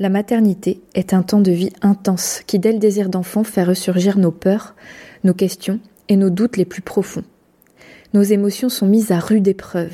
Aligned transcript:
La 0.00 0.08
maternité 0.08 0.80
est 0.96 1.14
un 1.14 1.22
temps 1.22 1.40
de 1.40 1.52
vie 1.52 1.70
intense 1.80 2.42
qui, 2.48 2.58
dès 2.58 2.72
le 2.72 2.80
désir 2.80 3.08
d'enfant, 3.08 3.44
fait 3.44 3.62
ressurgir 3.62 4.18
nos 4.18 4.32
peurs, 4.32 4.74
nos 5.22 5.34
questions 5.34 5.78
et 6.08 6.16
nos 6.16 6.30
doutes 6.30 6.56
les 6.56 6.64
plus 6.64 6.82
profonds. 6.82 7.22
Nos 8.12 8.22
émotions 8.22 8.68
sont 8.68 8.88
mises 8.88 9.12
à 9.12 9.20
rude 9.20 9.46
épreuve. 9.46 9.92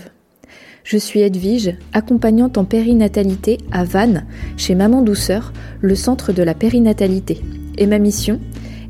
Je 0.84 0.96
suis 0.96 1.21
Edwige, 1.21 1.76
accompagnante 1.92 2.56
en 2.56 2.64
périnatalité 2.64 3.58
à 3.72 3.84
Vannes, 3.84 4.24
chez 4.56 4.74
Maman 4.74 5.02
Douceur, 5.02 5.52
le 5.82 5.95
centre 5.95 6.32
de 6.32 6.43
la 6.43 6.55
périnatalité. 6.55 7.43
Et 7.77 7.87
ma 7.87 7.98
mission 7.98 8.41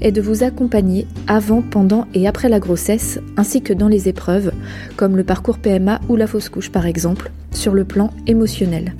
est 0.01 0.13
de 0.13 0.23
vous 0.23 0.45
accompagner 0.45 1.09
avant, 1.27 1.61
pendant 1.61 2.07
et 2.15 2.29
après 2.29 2.49
la 2.49 2.61
grossesse, 2.61 3.19
ainsi 3.37 3.63
que 3.63 3.73
dans 3.73 3.89
les 3.89 4.09
épreuves, 4.09 4.53
comme 4.97 5.17
le 5.17 5.25
parcours 5.25 5.59
PMA 5.59 6.01
ou 6.09 6.15
la 6.15 6.29
fausse 6.29 6.49
couche 6.49 6.71
par 6.71 6.87
exemple, 6.87 7.33
sur 7.51 7.75
le 7.75 7.85
plan 7.85 8.11
émotionnel 8.29 8.95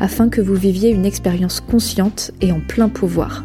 afin 0.00 0.28
que 0.28 0.40
vous 0.40 0.54
viviez 0.54 0.90
une 0.90 1.06
expérience 1.06 1.60
consciente 1.60 2.32
et 2.40 2.50
en 2.50 2.60
plein 2.60 2.88
pouvoir. 2.88 3.44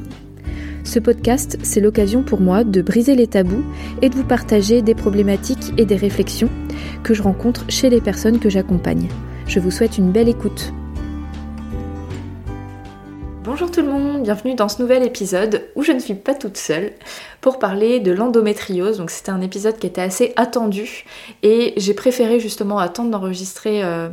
Ce 0.86 1.00
podcast, 1.00 1.58
c'est 1.64 1.82
l'occasion 1.82 2.24
pour 2.24 2.40
moi 2.40 2.64
de 2.64 2.82
briser 2.82 3.16
les 3.16 3.28
tabous 3.28 3.64
et 4.02 4.10
de 4.10 4.16
vous 4.16 4.24
partager 4.24 4.82
des 4.82 4.96
problématiques 4.96 5.74
et 5.78 5.86
des 5.86 5.96
réflexions 5.96 6.50
que 7.04 7.14
je 7.14 7.24
rencontre 7.24 7.66
chez 7.70 7.90
les 7.90 8.02
personnes 8.02 8.40
que 8.40 8.50
j'accompagne. 8.50 9.10
Je 9.48 9.60
vous 9.60 9.72
souhaite 9.72 9.98
une 9.98 10.12
belle 10.12 10.30
écoute. 10.30 10.74
Bonjour 13.44 13.72
tout 13.72 13.82
le 13.82 13.88
monde, 13.88 14.24
bienvenue 14.24 14.56
dans 14.56 14.70
ce 14.70 14.82
nouvel 14.82 15.04
épisode 15.04 15.68
où 15.76 15.84
je 15.84 15.92
ne 15.92 16.00
suis 16.00 16.16
pas 16.16 16.34
toute 16.34 16.58
seule 16.58 16.92
pour 17.42 17.60
parler 17.60 18.00
de 18.00 18.12
l'endométriose. 18.12 18.98
Donc 18.98 19.12
c'était 19.12 19.32
un 19.32 19.42
épisode 19.42 19.78
qui 19.78 19.88
était 19.88 20.02
assez 20.02 20.34
attendu 20.36 21.06
et 21.44 21.74
j'ai 21.78 21.94
préféré 21.94 22.40
justement 22.40 22.80
attendre 22.80 23.12
d'enregistrer 23.12 23.84
euh, 23.84 24.10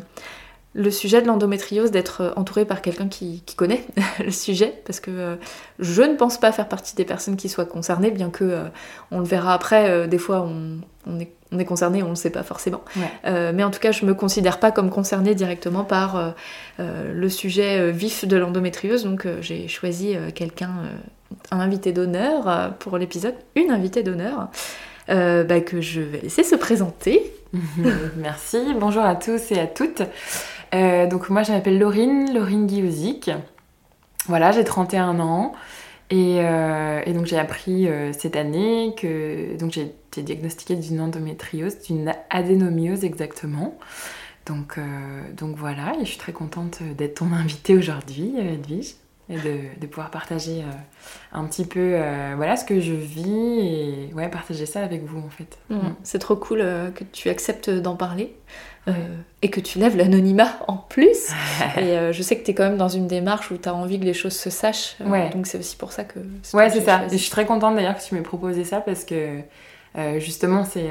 le 0.74 0.90
sujet 0.90 1.20
de 1.20 1.26
l'endométriose, 1.26 1.90
d'être 1.90 2.22
euh, 2.22 2.30
entouré 2.36 2.64
par 2.64 2.80
quelqu'un 2.80 3.08
qui, 3.08 3.42
connaît 3.56 3.84
le 4.24 4.30
sujet, 4.30 4.80
parce 4.86 5.00
que 5.00 5.10
euh, 5.10 5.36
je 5.78 6.02
ne 6.02 6.14
pense 6.14 6.38
pas 6.38 6.52
faire 6.52 6.68
partie 6.68 6.94
des 6.96 7.04
personnes 7.04 7.36
qui 7.36 7.48
soient 7.48 7.66
concernées, 7.66 8.10
bien 8.10 8.30
que 8.30 8.44
euh, 8.44 8.64
on 9.10 9.18
le 9.18 9.26
verra 9.26 9.54
après, 9.54 10.08
des 10.08 10.18
fois 10.18 10.46
on, 11.06 11.20
est, 11.20 11.30
on, 11.52 11.58
est, 11.58 11.64
concerné, 11.64 12.02
on 12.02 12.06
ne 12.06 12.10
le 12.10 12.16
sait 12.16 12.30
pas 12.30 12.42
forcément. 12.42 12.82
mais 13.24 13.62
en 13.62 13.70
tout 13.70 13.80
cas, 13.80 13.92
je 13.92 14.06
me 14.06 14.14
considère 14.14 14.58
pas 14.58 14.70
comme 14.70 14.90
concernée 14.90 15.34
directement 15.34 15.84
par 15.84 16.34
le 16.78 17.28
sujet 17.28 17.90
vif 17.92 18.26
de 18.26 18.36
l'endométriose, 18.36 19.04
donc 19.04 19.26
j'ai 19.40 19.68
choisi 19.68 20.16
quelqu'un, 20.34 20.70
un 21.50 21.60
invité 21.60 21.92
d'honneur 21.92 22.74
pour 22.78 22.96
l'épisode, 22.96 23.34
une 23.54 23.70
invitée 23.70 24.02
d'honneur. 24.02 24.48
Bah, 25.08 25.60
que 25.60 25.80
je 25.80 26.00
vais 26.00 26.20
laisser 26.20 26.42
se 26.42 26.54
présenter. 26.54 27.34
Merci, 28.16 28.58
bonjour 28.78 29.02
à 29.02 29.14
tous 29.14 29.52
et 29.52 29.60
à 29.60 29.66
toutes. 29.66 30.02
Euh, 30.74 31.06
donc 31.06 31.28
moi 31.28 31.42
je 31.42 31.52
m'appelle 31.52 31.78
Laurine, 31.78 32.32
Laurine 32.32 32.66
Guillauzic. 32.66 33.30
Voilà, 34.26 34.52
j'ai 34.52 34.64
31 34.64 35.20
ans. 35.20 35.52
Euh, 36.12 37.00
et, 37.06 37.14
donc 37.14 37.24
j'ai 37.24 37.38
appris 37.38 37.88
euh, 37.88 38.12
cette 38.12 38.36
année 38.36 38.94
que 38.98 39.56
donc 39.58 39.72
j'ai 39.72 39.82
été 39.82 40.22
diagnostiquée 40.22 40.76
d'une 40.76 41.00
endométriose, 41.00 41.78
d'une 41.80 42.12
adénomiose 42.30 43.04
exactement. 43.04 43.78
Donc, 44.44 44.76
donc 45.36 45.56
voilà, 45.56 45.94
et 46.00 46.00
je 46.00 46.10
suis 46.10 46.18
très 46.18 46.32
contente 46.32 46.82
d'être 46.82 47.18
ton 47.18 47.32
invitée 47.32 47.76
aujourd'hui, 47.76 48.34
Edwige, 48.36 48.96
et 49.30 49.36
de, 49.36 49.86
pouvoir 49.86 50.10
partager 50.10 50.64
un 51.32 51.44
petit 51.44 51.64
peu 51.64 51.96
voilà 52.34 52.56
ce 52.56 52.64
que 52.64 52.80
je 52.80 52.92
vis 52.92 53.30
et 53.30 54.10
ouais, 54.14 54.28
partager 54.28 54.66
ça 54.66 54.82
avec 54.82 55.04
vous 55.04 55.20
en 55.20 55.30
fait. 55.30 55.58
Mmh. 55.70 55.78
C'est 56.02 56.18
trop 56.18 56.34
cool 56.34 56.58
que 56.92 57.04
tu 57.12 57.28
acceptes 57.28 57.70
d'en 57.70 57.94
parler. 57.94 58.34
Euh, 58.88 58.92
et 59.42 59.50
que 59.50 59.60
tu 59.60 59.78
lèves 59.78 59.96
l'anonymat 59.96 60.58
en 60.66 60.76
plus. 60.76 61.30
et 61.76 61.80
euh, 61.80 62.12
je 62.12 62.20
sais 62.22 62.36
que 62.36 62.44
tu 62.44 62.50
es 62.50 62.54
quand 62.54 62.64
même 62.64 62.76
dans 62.76 62.88
une 62.88 63.06
démarche 63.06 63.52
où 63.52 63.56
tu 63.56 63.68
as 63.68 63.74
envie 63.74 64.00
que 64.00 64.04
les 64.04 64.14
choses 64.14 64.36
se 64.36 64.50
sachent. 64.50 64.96
Euh, 65.00 65.30
donc 65.30 65.46
c'est 65.46 65.58
aussi 65.58 65.76
pour 65.76 65.92
ça 65.92 66.02
que. 66.02 66.18
Ouais, 66.52 66.68
c'est 66.68 66.80
ça. 66.80 67.04
Et 67.06 67.10
je 67.12 67.16
suis 67.22 67.30
très 67.30 67.46
contente 67.46 67.76
d'ailleurs 67.76 67.96
que 67.96 68.02
tu 68.02 68.14
m'aies 68.14 68.22
proposé 68.22 68.64
ça 68.64 68.80
parce 68.80 69.04
que 69.04 69.38
justement, 70.18 70.64
c'est. 70.64 70.90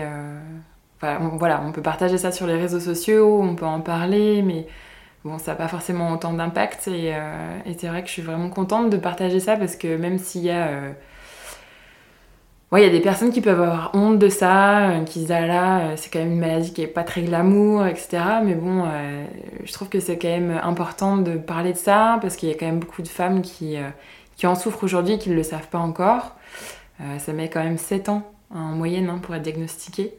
Voilà 1.02 1.64
on, 1.66 1.72
peut 1.72 1.82
partager 1.82 2.20
ça 2.20 2.32
sur 2.32 2.46
les 2.46 2.56
réseaux 2.56 2.80
sociaux, 2.80 3.42
on 3.42 3.56
peut 3.56 3.66
en 3.66 3.82
parler, 3.82 4.44
mais 4.44 4.68
bon, 5.26 5.40
ça 5.40 5.52
n'a 5.52 5.58
pas 5.58 5.68
forcément 5.68 6.12
autant 6.12 6.32
d'impact. 6.32 6.88
Et, 6.88 7.08
et 7.66 7.76
c'est 7.78 7.88
vrai 7.88 8.04
que 8.04 8.08
je 8.08 8.14
suis 8.14 8.22
vraiment 8.22 8.50
contente 8.50 8.90
de 8.90 8.98
partager 8.98 9.40
ça 9.40 9.58
parce 9.58 9.76
que 9.76 9.98
même 9.98 10.20
s'il 10.20 10.44
y 10.44 10.52
a 10.52 10.94
il 12.80 12.84
y 12.84 12.88
a 12.88 12.90
des 12.90 13.02
personnes 13.02 13.32
qui 13.32 13.42
peuvent 13.42 13.62
avoir 13.62 13.92
honte 13.94 14.18
de 14.18 14.30
ça, 14.30 14.92
euh, 14.92 15.04
qui 15.04 15.20
disent 15.20 15.32
ah 15.32 15.46
là, 15.46 15.80
euh, 15.80 15.94
c'est 15.98 16.10
quand 16.10 16.20
même 16.20 16.32
une 16.32 16.40
maladie 16.40 16.72
qui 16.72 16.82
est 16.82 16.88
pas 16.88 17.04
très 17.04 17.22
glamour, 17.22 17.86
etc. 17.86 18.24
Mais 18.46 18.56
bon, 18.56 18.86
euh, 18.86 19.26
je 19.66 19.74
trouve 19.74 19.90
que 19.90 20.00
c'est 20.00 20.18
quand 20.18 20.30
même 20.30 20.60
important 20.64 21.18
de 21.18 21.36
parler 21.38 21.74
de 21.74 21.78
ça 21.78 22.18
parce 22.22 22.38
qu'il 22.38 22.48
y 22.48 22.52
a 22.52 22.56
quand 22.56 22.66
même 22.66 22.80
beaucoup 22.80 23.02
de 23.02 23.10
femmes 23.10 23.42
qui, 23.42 23.76
qui 24.38 24.48
en 24.48 24.56
souffrent 24.56 24.84
aujourd'hui 24.86 25.16
et 25.16 25.18
qui 25.18 25.30
ne 25.30 25.36
le 25.36 25.44
savent 25.44 25.68
pas 25.68 25.80
encore. 25.80 26.36
ça 27.18 27.34
met 27.34 27.50
quand 27.50 27.64
même 27.64 27.78
7 27.78 28.10
ans 28.10 28.32
en 28.54 28.72
moyenne 28.74 29.10
hein, 29.10 29.20
pour 29.22 29.36
être 29.36 29.42
diagnostiqué. 29.42 30.14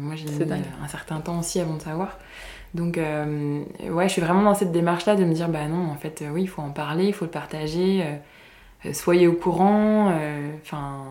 moi, 0.00 0.16
j'ai 0.16 0.26
mis 0.26 0.52
un 0.82 0.88
certain 0.88 1.20
temps 1.20 1.38
aussi 1.38 1.60
avant 1.60 1.76
de 1.76 1.82
savoir. 1.82 2.18
Donc, 2.74 2.96
ouais, 2.96 4.08
je 4.08 4.12
suis 4.12 4.20
vraiment 4.20 4.42
dans 4.42 4.54
cette 4.54 4.72
démarche-là 4.72 5.14
de 5.14 5.24
me 5.24 5.32
dire 5.32 5.48
bah 5.48 5.68
non, 5.68 5.90
en 5.90 5.96
fait, 5.96 6.24
oui, 6.32 6.42
il 6.42 6.48
faut 6.48 6.62
en 6.62 6.70
parler, 6.70 7.06
il 7.06 7.14
faut 7.14 7.24
le 7.24 7.30
partager. 7.30 8.04
soyez 8.92 9.28
au 9.28 9.34
courant. 9.34 10.12
Enfin 10.62 11.04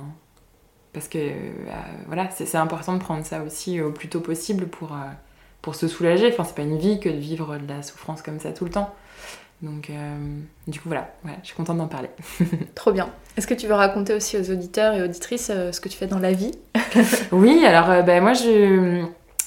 parce 0.94 1.08
que 1.08 1.18
euh, 1.18 1.32
voilà, 2.08 2.30
c'est 2.32 2.56
important 2.56 2.94
de 2.94 3.00
prendre 3.00 3.26
ça 3.26 3.42
aussi 3.44 3.82
au 3.82 3.92
plus 3.92 4.10
tôt 4.10 4.20
possible 4.20 4.68
pour, 4.68 4.94
euh, 4.94 5.10
pour 5.62 5.76
se 5.76 5.88
soulager. 5.88 6.30
Enfin, 6.32 6.44
c'est 6.44 6.56
pas 6.56 6.62
une 6.62 6.78
vie 6.78 7.00
que 7.00 7.10
de 7.10 7.18
vivre 7.18 7.58
de 7.58 7.68
la 7.68 7.82
souffrance 7.82 8.22
comme 8.22 8.40
ça 8.40 8.52
tout 8.52 8.66
le 8.66 8.72
temps. 8.72 8.94
Donc, 9.64 9.90
euh, 9.90 10.16
du 10.68 10.80
coup, 10.80 10.90
voilà, 10.90 11.10
je 11.42 11.48
suis 11.48 11.56
contente 11.56 11.78
d'en 11.78 11.88
parler. 11.88 12.10
Trop 12.76 12.92
bien. 12.92 13.10
Est-ce 13.38 13.48
que 13.48 13.54
tu 13.54 13.66
veux 13.66 13.74
raconter 13.74 14.14
aussi 14.14 14.38
aux 14.38 14.52
auditeurs 14.52 14.94
et 14.94 15.02
auditrices 15.02 15.48
ce 15.48 15.80
que 15.80 15.90
tu 15.90 15.98
fais 15.98 16.08
dans 16.08 16.20
la 16.20 16.34
vie? 16.34 16.52
Oui, 17.32 17.66
alors 17.66 18.04
ben, 18.04 18.22
moi, 18.22 18.34
je 18.34 19.04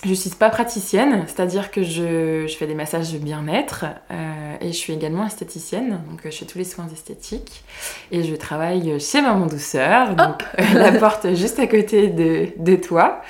je 0.06 0.14
suis 0.14 0.30
pas 0.30 0.50
praticienne, 0.50 1.24
c'est-à-dire 1.26 1.70
que 1.70 1.82
je, 1.82 2.46
je, 2.46 2.56
fais 2.56 2.66
des 2.66 2.74
massages 2.74 3.12
de 3.12 3.18
bien-être 3.18 3.84
euh, 4.10 4.54
et 4.60 4.68
je 4.68 4.76
suis 4.76 4.92
également 4.92 5.26
esthéticienne, 5.26 6.00
donc 6.08 6.24
euh, 6.24 6.30
je 6.30 6.38
fais 6.38 6.44
tous 6.44 6.58
les 6.58 6.64
soins 6.64 6.88
esthétiques 6.92 7.64
et 8.12 8.22
je 8.22 8.34
travaille 8.34 8.98
chez 9.00 9.20
Maman 9.20 9.46
Douceur, 9.46 10.14
donc 10.14 10.42
euh, 10.58 10.62
la 10.74 10.92
porte 10.92 11.34
juste 11.34 11.58
à 11.58 11.66
côté 11.66 12.08
de, 12.08 12.48
de 12.56 12.76
toi. 12.76 13.20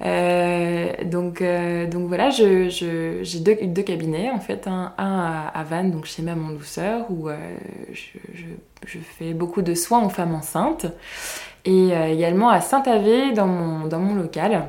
donc, 0.00 1.42
donc 1.90 2.08
voilà, 2.08 2.30
j'ai 2.30 2.70
je, 2.70 3.38
deux, 3.38 3.56
deux, 3.62 3.82
cabinets 3.82 4.30
en 4.30 4.40
fait, 4.40 4.66
un, 4.66 4.92
un 4.98 5.50
à, 5.54 5.64
Vannes, 5.64 5.90
donc 5.90 6.04
chez 6.04 6.22
Maman 6.22 6.50
Douceur, 6.50 7.06
où 7.10 7.28
je, 7.92 8.18
je, 8.86 8.98
fais 9.18 9.34
beaucoup 9.34 9.62
de 9.62 9.74
soins 9.74 10.04
aux 10.04 10.10
femmes 10.10 10.34
enceintes, 10.34 10.86
et 11.64 11.90
également 12.10 12.48
à 12.48 12.60
Saint-Avé 12.60 13.32
dans 13.32 13.46
mon, 13.46 13.86
dans 13.86 13.98
mon 13.98 14.14
local. 14.14 14.68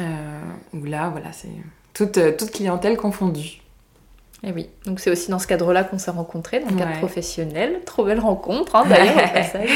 Euh, 0.00 0.40
où 0.72 0.84
là, 0.84 1.10
voilà, 1.10 1.32
c'est 1.32 1.48
toute, 1.92 2.18
euh, 2.18 2.32
toute 2.36 2.50
clientèle 2.50 2.96
confondue. 2.96 3.60
Et 4.44 4.48
eh 4.48 4.52
oui, 4.52 4.68
donc 4.86 4.98
c'est 4.98 5.10
aussi 5.10 5.30
dans 5.30 5.38
ce 5.38 5.46
cadre-là 5.46 5.84
qu'on 5.84 5.98
s'est 5.98 6.10
rencontrés, 6.10 6.58
dans 6.58 6.70
le 6.70 6.76
cadre 6.76 6.98
professionnel. 6.98 7.80
Trop 7.84 8.04
belle 8.04 8.18
rencontre, 8.18 8.76
hein, 8.76 8.84
d'ailleurs. 8.88 9.16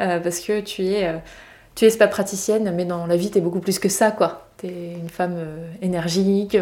Euh, 0.00 0.20
parce 0.20 0.38
que 0.38 0.60
tu 0.60 0.84
es, 0.84 1.12
tu 1.74 1.84
es 1.84 1.90
pas 1.96 2.06
praticienne, 2.06 2.72
mais 2.72 2.84
dans 2.84 3.04
la 3.08 3.16
vie, 3.16 3.32
tu 3.32 3.38
es 3.38 3.40
beaucoup 3.40 3.58
plus 3.58 3.80
que 3.80 3.88
ça, 3.88 4.12
quoi. 4.12 4.46
Tu 4.58 4.68
es 4.68 4.92
une 4.92 5.08
femme 5.08 5.36
énergique, 5.82 6.56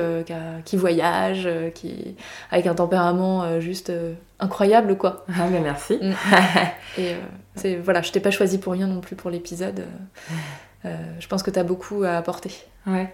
qui, 0.65 0.77
voyage, 0.79 1.47
qui, 1.75 2.17
avec 2.51 2.67
un 2.67 2.75
tempérament 2.75 3.61
juste 3.61 3.93
incroyable, 4.41 4.97
quoi. 4.97 5.27
Ah, 5.39 5.49
ben 5.53 5.63
merci. 5.63 5.99
Mm. 6.01 6.15
Et 6.99 7.15
c'est, 7.57 7.77
voilà, 7.77 8.01
je 8.01 8.11
t'ai 8.11 8.21
pas 8.21 8.31
choisi 8.31 8.57
pour 8.57 8.73
rien 8.73 8.87
non 8.87 9.03
plus 9.03 9.17
pour 9.17 9.29
l'épisode. 9.29 9.85
Je 10.85 11.27
pense 11.29 11.43
que 11.43 11.51
tu 11.51 11.59
as 11.59 11.65
beaucoup 11.65 12.05
à 12.05 12.17
apporter. 12.17 12.51
Ouais. 12.87 13.09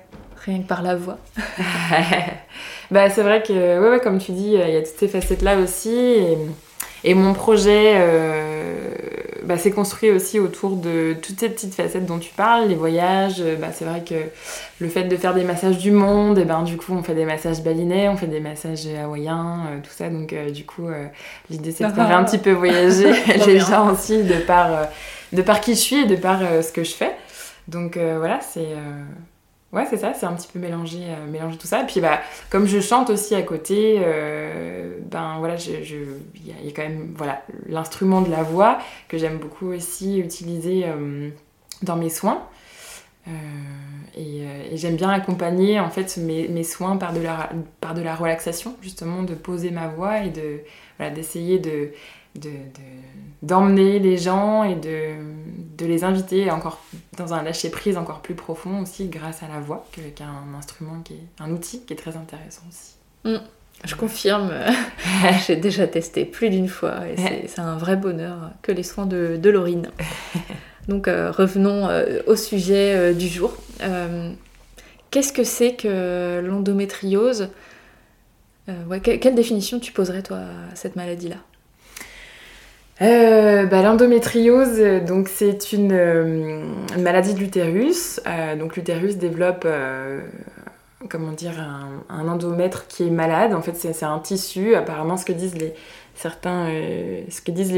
Rien 0.45 0.59
que 0.59 0.67
par 0.67 0.83
la 0.83 0.97
voix. 0.97 1.19
bah, 2.91 3.09
c'est 3.11 3.23
vrai 3.23 3.43
que, 3.43 3.91
ouais, 3.91 4.01
comme 4.01 4.19
tu 4.19 4.33
dis, 4.33 4.55
il 4.55 4.71
y 4.71 4.77
a 4.77 4.83
toutes 4.83 4.99
ces 4.99 5.09
facettes-là 5.09 5.57
aussi. 5.57 6.17
Et, 7.05 7.15
mon 7.15 7.33
projet 7.33 7.95
euh, 7.97 8.91
bah, 9.45 9.57
s'est 9.57 9.71
construit 9.71 10.11
aussi 10.11 10.41
autour 10.41 10.77
de 10.77 11.15
toutes 11.21 11.39
ces 11.39 11.49
petites 11.49 11.75
facettes 11.75 12.07
dont 12.07 12.19
tu 12.19 12.33
parles, 12.33 12.69
les 12.69 12.75
voyages. 12.75 13.43
Bah, 13.61 13.69
c'est 13.73 13.85
vrai 13.85 14.03
que 14.03 14.15
le 14.81 14.89
fait 14.89 15.05
de 15.05 15.17
faire 15.17 15.33
des 15.33 15.45
massages 15.45 15.79
du 15.79 15.93
monde, 15.93 16.39
et 16.39 16.45
ben, 16.45 16.63
du 16.63 16.77
coup, 16.77 16.93
on 16.93 17.05
fait 17.05 17.15
des 17.15 17.25
massages 17.25 17.63
balinais, 17.63 18.09
on 18.09 18.17
fait 18.17 18.27
des 18.27 18.41
massages 18.41 18.87
hawaïens, 18.87 19.61
euh, 19.69 19.79
tout 19.81 19.93
ça. 19.95 20.11
Donc, 20.11 20.33
euh, 20.33 20.51
du 20.51 20.65
coup, 20.65 20.89
l'idée, 21.51 21.71
c'est 21.71 21.87
de 21.87 21.93
faire 21.93 22.17
un 22.17 22.25
petit 22.25 22.39
peu 22.39 22.51
voyager 22.51 23.13
les 23.47 23.61
gens 23.61 23.93
aussi 23.93 24.25
de 24.25 24.39
par, 24.39 24.89
de 25.33 25.43
par 25.43 25.61
qui 25.61 25.75
je 25.75 25.81
suis 25.81 26.01
et 26.01 26.07
de 26.07 26.17
par 26.17 26.41
ce 26.41 26.73
que 26.73 26.83
je 26.83 26.95
fais. 26.95 27.13
Donc, 27.69 27.97
voilà, 27.97 28.41
c'est 28.41 28.75
Ouais, 29.73 29.87
c'est 29.89 29.97
ça, 29.97 30.13
c'est 30.13 30.27
un 30.27 30.35
petit 30.35 30.49
peu 30.53 30.59
mélanger, 30.59 31.01
euh, 31.09 31.53
tout 31.59 31.67
ça. 31.67 31.83
Et 31.83 31.87
puis, 31.87 32.01
bah, 32.01 32.21
comme 32.51 32.67
je 32.67 32.79
chante 32.79 33.09
aussi 33.09 33.35
à 33.35 33.41
côté, 33.41 33.97
euh, 34.05 34.99
ben 35.07 35.37
voilà, 35.39 35.57
il 35.57 36.47
y, 36.47 36.69
a 36.69 36.73
quand 36.77 36.83
même 36.83 37.15
voilà, 37.17 37.43
l'instrument 37.67 38.21
de 38.21 38.31
la 38.31 38.43
voix 38.43 38.79
que 39.09 39.17
j'aime 39.17 39.39
beaucoup 39.39 39.69
aussi 39.69 40.19
utiliser 40.19 40.85
euh, 40.85 41.31
dans 41.83 41.97
mes 41.97 42.11
soins. 42.11 42.47
et, 44.15 44.43
j'aime 44.75 44.97
bien 44.97 45.09
accompagner 45.11 45.81
en 45.81 45.89
fait 45.89 46.19
mes, 46.19 46.49
mes, 46.49 46.65
soins 46.65 46.97
par 46.99 47.15
de, 47.15 47.21
la, 47.21 47.51
par 47.81 47.95
de 47.95 48.03
la 48.03 48.15
relaxation, 48.15 48.77
justement, 48.83 49.23
de 49.23 49.35
poser 49.35 49.71
ma 49.71 49.89
voix 49.89 50.19
et 50.25 50.29
de, 50.29 50.61
d'essayer 51.15 51.59
de, 51.59 51.93
d'emmener 53.43 53.99
les 53.99 54.17
gens 54.17 54.65
et 54.65 54.75
de, 54.75 55.17
de 55.77 55.87
les 55.87 56.05
inviter 56.05 56.51
encore 56.51 56.81
dans 57.17 57.35
un 57.35 57.43
lâcher 57.43 57.71
prise 57.71 57.97
encore 57.97 58.21
plus 58.21 58.35
profond 58.35 58.81
aussi 58.83 59.09
grâce 59.09 59.43
à 59.43 59.49
la 59.49 59.61
voix, 59.61 59.87
qui 59.93 60.01
est 60.01 60.23
un 60.23 60.57
instrument, 60.57 61.01
qui 61.05 61.15
est 61.15 61.43
un 61.43 61.51
outil 61.51 61.83
qui 61.85 61.93
est 61.93 61.97
très 61.97 62.17
intéressant 62.17 62.63
aussi. 62.69 62.95
Mm. 63.25 63.45
Je 63.85 63.95
confirme, 63.97 64.53
j'ai 65.47 65.57
déjà 65.57 65.89
testé 65.89 66.25
plus 66.25 66.51
d'une 66.51 66.69
fois 66.69 67.09
et 67.09 67.49
c'est 67.49 67.61
un 67.61 67.77
vrai 67.77 67.97
bonheur 67.97 68.51
que 68.63 68.71
les 68.71 68.85
soins 68.85 69.07
de, 69.07 69.37
de 69.37 69.51
Laurine. 69.51 69.91
Donc 70.89 71.09
euh, 71.09 71.31
revenons 71.31 71.89
euh, 71.89 72.21
au 72.27 72.37
sujet 72.37 72.95
euh, 72.95 73.13
du 73.13 73.29
jour. 73.29 73.57
Qu'est-ce 75.11 75.33
que 75.33 75.45
c'est 75.45 75.75
que 75.75 76.41
l'endométriose? 76.41 77.49
Quelle 79.03 79.35
définition 79.35 79.79
tu 79.79 79.93
poserais 79.93 80.23
toi 80.23 80.39
à 80.39 80.75
cette 80.75 80.97
maladie-là 83.03 83.67
bah, 83.67 83.83
L'endométriose, 83.83 84.81
donc 85.07 85.29
c'est 85.29 85.73
une, 85.73 86.65
maladie 86.99 87.35
de 87.35 87.39
l'utérus. 87.39 88.21
donc 88.59 88.77
l'utérus 88.77 89.17
développe 89.17 89.67
comment 91.09 91.33
dire, 91.33 91.55
un, 92.09 92.29
endomètre 92.29 92.87
qui 92.87 93.05
est 93.05 93.11
malade. 93.11 93.55
En 93.55 93.63
fait, 93.63 93.75
c'est 93.75 94.05
un 94.05 94.19
tissu. 94.19 94.75
Apparemment, 94.75 95.17
ce 95.17 95.25
que 95.25 95.33
disent 95.33 95.57
les 95.57 95.75
certains, 96.15 96.69
euh, 96.69 97.23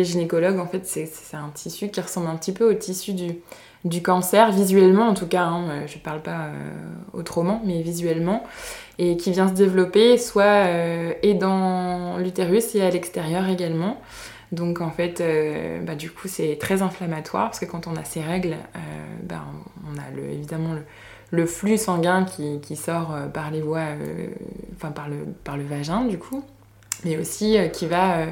gynécologues, 0.05 0.59
en 0.59 0.67
fait, 0.67 0.87
c'est 0.87 1.37
un 1.37 1.51
tissu 1.55 1.89
qui 1.89 2.01
ressemble 2.01 2.29
un 2.29 2.37
petit 2.37 2.53
peu 2.53 2.69
au 2.69 2.75
tissu 2.75 3.13
du, 3.13 4.03
cancer, 4.03 4.51
visuellement 4.53 5.09
en 5.09 5.15
tout 5.15 5.27
cas. 5.27 5.45
Hein, 5.45 5.69
euh, 5.69 5.87
je 5.87 5.99
parle 5.99 6.23
pas 6.23 6.47
euh, 6.47 6.53
autrement, 7.13 7.61
mais 7.65 7.83
visuellement, 7.83 8.45
et 8.99 9.17
qui 9.17 9.31
vient 9.31 9.49
se 9.49 9.55
développer 9.55 10.19
soit 10.19 10.65
et 11.23 11.35
dans 11.35 12.19
l'utérus 12.19 12.75
et 12.75 12.83
à 12.83 12.91
l'extérieur 12.91 13.49
également. 13.49 14.01
Donc 14.55 14.81
en 14.81 14.91
fait, 14.91 15.23
bah, 15.83 15.95
du 15.95 16.11
coup, 16.11 16.29
c'est 16.29 16.57
très 16.61 16.83
inflammatoire 16.83 17.47
parce 17.47 17.59
que 17.59 17.65
quand 17.65 17.87
on 17.87 17.97
a 17.97 18.05
ces 18.05 18.23
règles, 18.23 18.57
bah, 19.23 19.45
on 19.91 19.99
a 19.99 20.33
évidemment 20.33 20.75
le, 21.31 21.47
flux 21.47 21.79
sanguin 21.79 22.25
qui, 22.25 22.77
sort 22.77 23.13
euh, 23.13 23.27
par 23.27 23.51
les 23.51 23.61
voies, 23.61 23.81
euh, 23.81 24.29
enfin 24.77 24.93
par 24.93 25.09
le, 25.09 25.65
vagin 25.65 26.05
du 26.05 26.19
coup, 26.19 26.45
mais 27.05 27.17
aussi 27.17 27.59
euh, 27.59 27.69
qui 27.69 27.87
va 27.87 28.27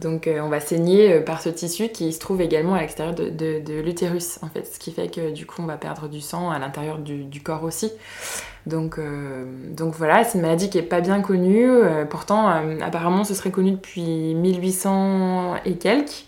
donc 0.00 0.28
on 0.28 0.48
va 0.48 0.60
saigner 0.60 1.20
par 1.20 1.40
ce 1.40 1.48
tissu 1.48 1.88
qui 1.88 2.12
se 2.12 2.18
trouve 2.18 2.40
également 2.40 2.74
à 2.74 2.80
l'extérieur 2.80 3.14
de, 3.14 3.80
l'utérus 3.80 4.38
en 4.42 4.48
fait, 4.48 4.66
ce 4.66 4.78
qui 4.78 4.92
fait 4.92 5.08
que 5.08 5.32
du 5.32 5.46
coup 5.46 5.62
on 5.62 5.66
va 5.66 5.76
perdre 5.76 6.08
du 6.08 6.20
sang 6.20 6.50
à 6.50 6.58
l'intérieur 6.58 6.98
du, 6.98 7.40
corps 7.42 7.64
aussi. 7.64 7.90
Donc, 8.66 8.98
donc 9.70 9.94
voilà, 9.94 10.24
c'est 10.24 10.38
une 10.38 10.42
maladie 10.42 10.68
qui 10.68 10.78
est 10.78 10.82
pas 10.82 11.00
bien 11.00 11.20
connue. 11.22 11.68
pourtant 12.10 12.48
apparemment 12.82 13.24
ce 13.24 13.34
serait 13.34 13.50
connu 13.50 13.72
depuis 13.72 14.34
1800 14.34 15.56
et 15.64 15.76
quelques 15.76 16.26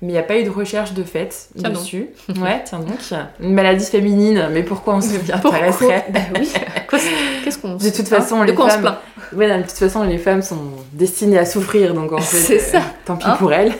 mais 0.00 0.08
il 0.08 0.12
n'y 0.12 0.18
a 0.18 0.22
pas 0.22 0.38
eu 0.38 0.44
de 0.44 0.50
recherche 0.50 0.92
de 0.92 1.02
fait 1.02 1.48
dessus. 1.56 2.10
Ouais, 2.40 2.62
tiens 2.64 2.78
donc. 2.78 2.98
Une 3.40 3.52
maladie 3.52 3.84
féminine, 3.84 4.48
mais 4.52 4.62
pourquoi 4.62 4.94
on 4.94 5.00
se 5.00 5.32
intéresserait 5.32 6.06
bah 6.10 6.20
oui. 6.38 6.52
Qu'est-ce 7.44 7.58
qu'on 7.58 7.74
De 7.74 7.90
toute 7.90 8.08
façon, 8.08 8.42
les 8.42 8.54
femmes. 8.54 8.96
Ouais, 9.32 9.56
de 9.58 9.62
toute 9.62 9.72
façon, 9.72 10.02
les 10.04 10.18
femmes 10.18 10.42
sont 10.42 10.70
destinées 10.92 11.38
à 11.38 11.46
souffrir, 11.46 11.94
donc 11.94 12.12
en 12.12 12.18
fait, 12.18 12.36
c'est 12.36 12.58
ça. 12.58 12.78
Euh, 12.78 12.82
tant 13.04 13.16
pis 13.16 13.26
hein 13.26 13.36
pour 13.38 13.52
elles. 13.52 13.72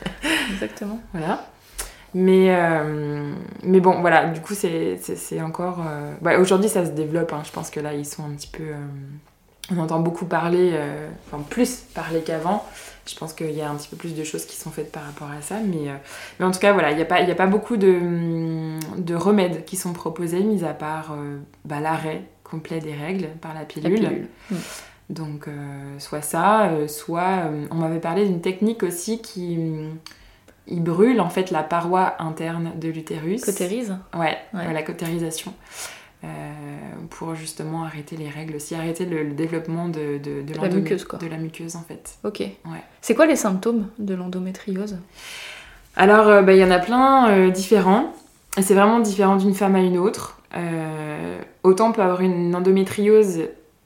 Exactement. 0.52 1.00
Voilà. 1.12 1.46
Mais, 2.14 2.54
euh, 2.54 3.32
mais 3.62 3.80
bon, 3.80 4.00
voilà, 4.00 4.26
du 4.26 4.40
coup, 4.40 4.54
c'est 4.54 4.98
encore. 5.40 5.80
Euh... 5.86 6.12
Bah, 6.20 6.38
Aujourd'hui, 6.38 6.68
ça 6.68 6.84
se 6.84 6.90
développe. 6.90 7.32
Hein. 7.32 7.42
Je 7.44 7.50
pense 7.50 7.70
que 7.70 7.80
là, 7.80 7.94
ils 7.94 8.06
sont 8.06 8.24
un 8.24 8.34
petit 8.34 8.50
peu. 8.50 8.64
Euh, 8.64 8.76
on 9.70 9.78
entend 9.78 10.00
beaucoup 10.00 10.26
parler, 10.26 10.76
enfin, 11.26 11.42
plus 11.48 11.84
parler 11.94 12.20
qu'avant 12.20 12.64
je 13.04 13.16
pense 13.16 13.32
qu'il 13.32 13.50
y 13.50 13.60
a 13.60 13.68
un 13.68 13.74
petit 13.74 13.88
peu 13.88 13.96
plus 13.96 14.14
de 14.14 14.22
choses 14.22 14.44
qui 14.44 14.54
sont 14.54 14.70
faites 14.70 14.92
par 14.92 15.04
rapport 15.04 15.28
à 15.28 15.40
ça. 15.40 15.56
Mais, 15.64 15.90
mais 16.38 16.46
en 16.46 16.50
tout 16.52 16.60
cas, 16.60 16.72
voilà, 16.72 16.90
il 16.90 16.96
n'y 16.96 17.02
a, 17.02 17.04
pas, 17.04 17.16
a 17.16 17.34
pas 17.34 17.46
beaucoup 17.46 17.76
de, 17.76 17.98
de, 18.96 19.14
remèdes 19.14 19.64
qui 19.64 19.76
sont 19.76 19.92
proposés, 19.92 20.40
mis 20.40 20.64
à 20.64 20.72
part 20.72 21.16
bah, 21.64 21.80
l'arrêt 21.80 22.22
complet 22.44 22.80
des 22.80 22.94
règles 22.94 23.28
par 23.40 23.54
la 23.54 23.64
pilule. 23.64 24.26
Mm. 24.50 24.56
Donc, 25.12 25.46
euh, 25.46 25.98
soit 25.98 26.22
ça, 26.22 26.70
soit 26.88 27.50
on 27.70 27.76
m'avait 27.76 28.00
parlé 28.00 28.26
d'une 28.26 28.40
technique 28.40 28.82
aussi 28.82 29.20
qui 29.20 29.58
il 30.66 30.82
brûle 30.82 31.20
en 31.20 31.28
fait 31.28 31.50
la 31.50 31.62
paroi 31.62 32.14
interne 32.18 32.72
de 32.76 32.88
l'utérus. 32.88 33.44
Cautérise 33.44 33.96
ouais, 34.14 34.36
ouais, 34.54 34.72
la 34.72 34.82
cautérisation. 34.82 35.52
Euh, 36.24 36.28
pour 37.10 37.34
justement 37.34 37.82
arrêter 37.82 38.16
les 38.16 38.28
règles 38.28 38.54
aussi, 38.54 38.76
arrêter 38.76 39.04
le, 39.04 39.32
développement 39.32 39.88
de, 39.88 40.18
de, 40.18 40.54
la 40.54 40.68
muqueuse, 40.68 41.04
de 41.20 41.26
la 41.26 41.36
muqueuse 41.36 41.74
en 41.74 41.82
fait. 41.82 42.16
Ok. 42.22 42.38
Ouais. 42.40 42.82
C'est 43.00 43.16
quoi 43.16 43.26
les 43.26 43.34
symptômes 43.34 43.88
de 43.98 44.14
l'endométriose? 44.14 44.98
Alors, 45.96 46.28
euh, 46.28 46.42
bah, 46.42 46.52
il 46.52 46.60
y 46.60 46.64
en 46.64 46.70
a 46.70 46.78
plein 46.78 47.28
euh, 47.28 47.50
différents. 47.50 48.12
C'est 48.60 48.74
vraiment 48.74 49.00
différent 49.00 49.36
d'une 49.36 49.54
femme 49.54 49.74
à 49.74 49.80
une 49.80 49.98
autre. 49.98 50.38
autant 51.64 51.88
on 51.88 51.92
peut 51.92 52.02
avoir 52.02 52.20
une 52.20 52.54
endométriose 52.54 53.40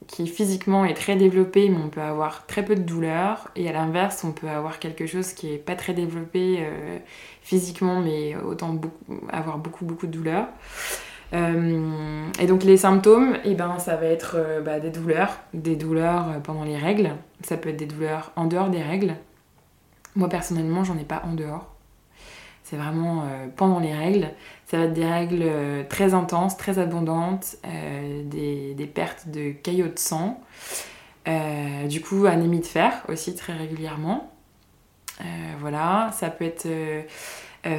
qui 0.07 0.27
physiquement 0.27 0.85
est 0.85 0.93
très 0.93 1.15
développée, 1.15 1.69
mais 1.69 1.77
on 1.83 1.89
peut 1.89 2.01
avoir 2.01 2.45
très 2.45 2.63
peu 2.63 2.75
de 2.75 2.81
douleur. 2.81 3.49
Et 3.55 3.69
à 3.69 3.73
l'inverse, 3.73 4.23
on 4.23 4.31
peut 4.31 4.49
avoir 4.49 4.79
quelque 4.79 5.05
chose 5.05 5.33
qui 5.33 5.53
est 5.53 5.57
pas 5.57 5.75
très 5.75 5.93
développé 5.93 6.65
physiquement, 7.41 7.99
mais 7.99 8.35
autant 8.35 8.79
avoir 9.29 9.57
beaucoup, 9.57 9.85
beaucoup 9.85 10.07
de 10.07 10.11
douleur. 10.13 10.47
Euh, 11.33 12.25
et 12.39 12.47
donc 12.47 12.63
les 12.63 12.77
symptômes, 12.77 13.37
eh 13.43 13.53
ben, 13.53 13.79
ça 13.79 13.95
va 13.97 14.05
être 14.05 14.35
euh, 14.37 14.61
bah, 14.61 14.79
des 14.79 14.89
douleurs, 14.89 15.39
des 15.53 15.75
douleurs 15.75 16.29
euh, 16.29 16.39
pendant 16.39 16.63
les 16.63 16.77
règles. 16.77 17.11
Ça 17.41 17.57
peut 17.57 17.69
être 17.69 17.77
des 17.77 17.85
douleurs 17.85 18.31
en 18.35 18.45
dehors 18.45 18.69
des 18.69 18.81
règles. 18.81 19.15
Moi 20.15 20.29
personnellement, 20.29 20.83
j'en 20.83 20.97
ai 20.97 21.03
pas 21.03 21.23
en 21.25 21.33
dehors. 21.33 21.73
C'est 22.63 22.77
vraiment 22.77 23.23
pendant 23.55 23.79
les 23.79 23.93
règles. 23.93 24.29
Ça 24.67 24.77
va 24.77 24.83
être 24.83 24.93
des 24.93 25.05
règles 25.05 25.49
très 25.87 26.13
intenses, 26.13 26.57
très 26.57 26.77
abondantes, 26.77 27.55
des, 28.25 28.73
des, 28.73 28.85
pertes 28.85 29.29
de 29.29 29.51
caillots 29.51 29.87
de 29.87 29.97
sang. 29.97 30.41
du 31.85 32.01
coup, 32.01 32.25
anémie 32.25 32.59
de 32.59 32.65
fer 32.65 32.91
aussi 33.07 33.33
très 33.33 33.53
régulièrement. 33.53 34.29
voilà, 35.61 36.09
ça 36.11 36.29
peut 36.29 36.43
être 36.43 36.67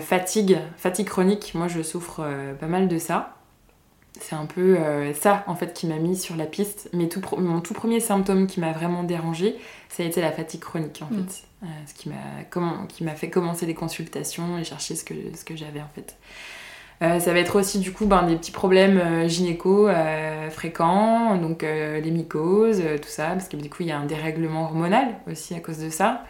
fatigue, 0.00 0.58
fatigue 0.78 1.08
chronique. 1.08 1.52
Moi, 1.54 1.68
je 1.68 1.82
souffre 1.82 2.26
pas 2.58 2.68
mal 2.68 2.88
de 2.88 2.96
ça 2.96 3.34
c'est 4.20 4.34
un 4.34 4.46
peu 4.46 4.76
euh, 4.76 5.14
ça 5.14 5.44
en 5.46 5.54
fait 5.54 5.72
qui 5.72 5.86
m'a 5.86 5.96
mis 5.96 6.16
sur 6.16 6.36
la 6.36 6.46
piste. 6.46 6.88
Mais 6.92 7.08
tout 7.08 7.20
mon 7.38 7.60
tout 7.60 7.74
premier 7.74 8.00
symptôme 8.00 8.46
qui 8.46 8.60
m'a 8.60 8.72
vraiment 8.72 9.02
dérangé, 9.02 9.56
ça 9.88 10.02
a 10.02 10.06
été 10.06 10.20
la 10.20 10.32
fatigue 10.32 10.60
chronique 10.60 11.02
en 11.02 11.12
mm. 11.12 11.28
fait. 11.28 11.44
Euh, 11.64 11.66
ce 11.86 11.94
qui 11.94 12.08
m'a 12.08 12.84
qui 12.88 13.04
m'a 13.04 13.14
fait 13.14 13.30
commencer 13.30 13.66
les 13.66 13.74
consultations 13.74 14.58
et 14.58 14.64
chercher 14.64 14.94
ce 14.94 15.04
que, 15.04 15.14
ce 15.34 15.44
que 15.44 15.56
j'avais 15.56 15.80
en 15.80 15.88
fait. 15.94 16.16
Euh, 17.00 17.20
ça 17.20 17.32
va 17.32 17.38
être 17.38 17.56
aussi 17.56 17.78
du 17.78 17.92
coup 17.92 18.06
ben, 18.06 18.24
des 18.24 18.36
petits 18.36 18.50
problèmes 18.50 19.28
gynéco 19.28 19.88
fréquents, 20.50 21.36
donc 21.36 21.62
les 21.62 22.10
mycoses, 22.10 22.82
tout 23.00 23.08
ça, 23.08 23.28
parce 23.28 23.48
que 23.48 23.56
du 23.56 23.70
coup 23.70 23.82
il 23.82 23.88
y 23.88 23.92
a 23.92 23.98
un 23.98 24.06
dérèglement 24.06 24.64
hormonal 24.64 25.14
aussi 25.30 25.54
à 25.54 25.60
cause 25.60 25.78
de 25.78 25.90
ça. 25.90 26.24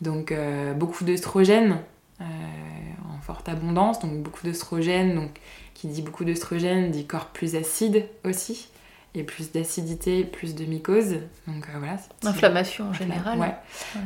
Donc 0.00 0.34
beaucoup 0.76 1.04
d'œstrogènes 1.04 1.78
en 2.20 3.20
forte 3.22 3.48
abondance, 3.48 4.00
donc 4.00 4.12
beaucoup 4.22 4.44
d'œstrogènes, 4.44 5.14
donc 5.14 5.40
qui 5.74 5.88
dit 5.88 6.02
beaucoup 6.02 6.24
d'œstrogène 6.24 6.90
dit 6.90 7.06
corps 7.06 7.26
plus 7.26 7.56
acide 7.56 8.06
aussi 8.24 8.68
et 9.14 9.22
plus 9.22 9.52
d'acidité, 9.52 10.24
plus 10.24 10.54
de 10.54 10.64
mycose. 10.64 11.18
Donc 11.46 11.68
euh, 11.68 11.78
voilà. 11.78 11.96
L'inflammation 12.22 12.88
en 12.88 12.92
général. 12.92 13.38
Ouais. 13.38 13.54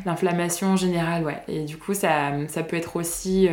L'inflammation 0.05 0.69
en 0.69 0.77
général, 0.77 1.25
ouais. 1.25 1.43
Et 1.49 1.65
du 1.65 1.79
coup, 1.79 1.95
ça, 1.95 2.33
ça 2.49 2.63
peut 2.63 2.77
être 2.77 2.97
aussi. 2.97 3.49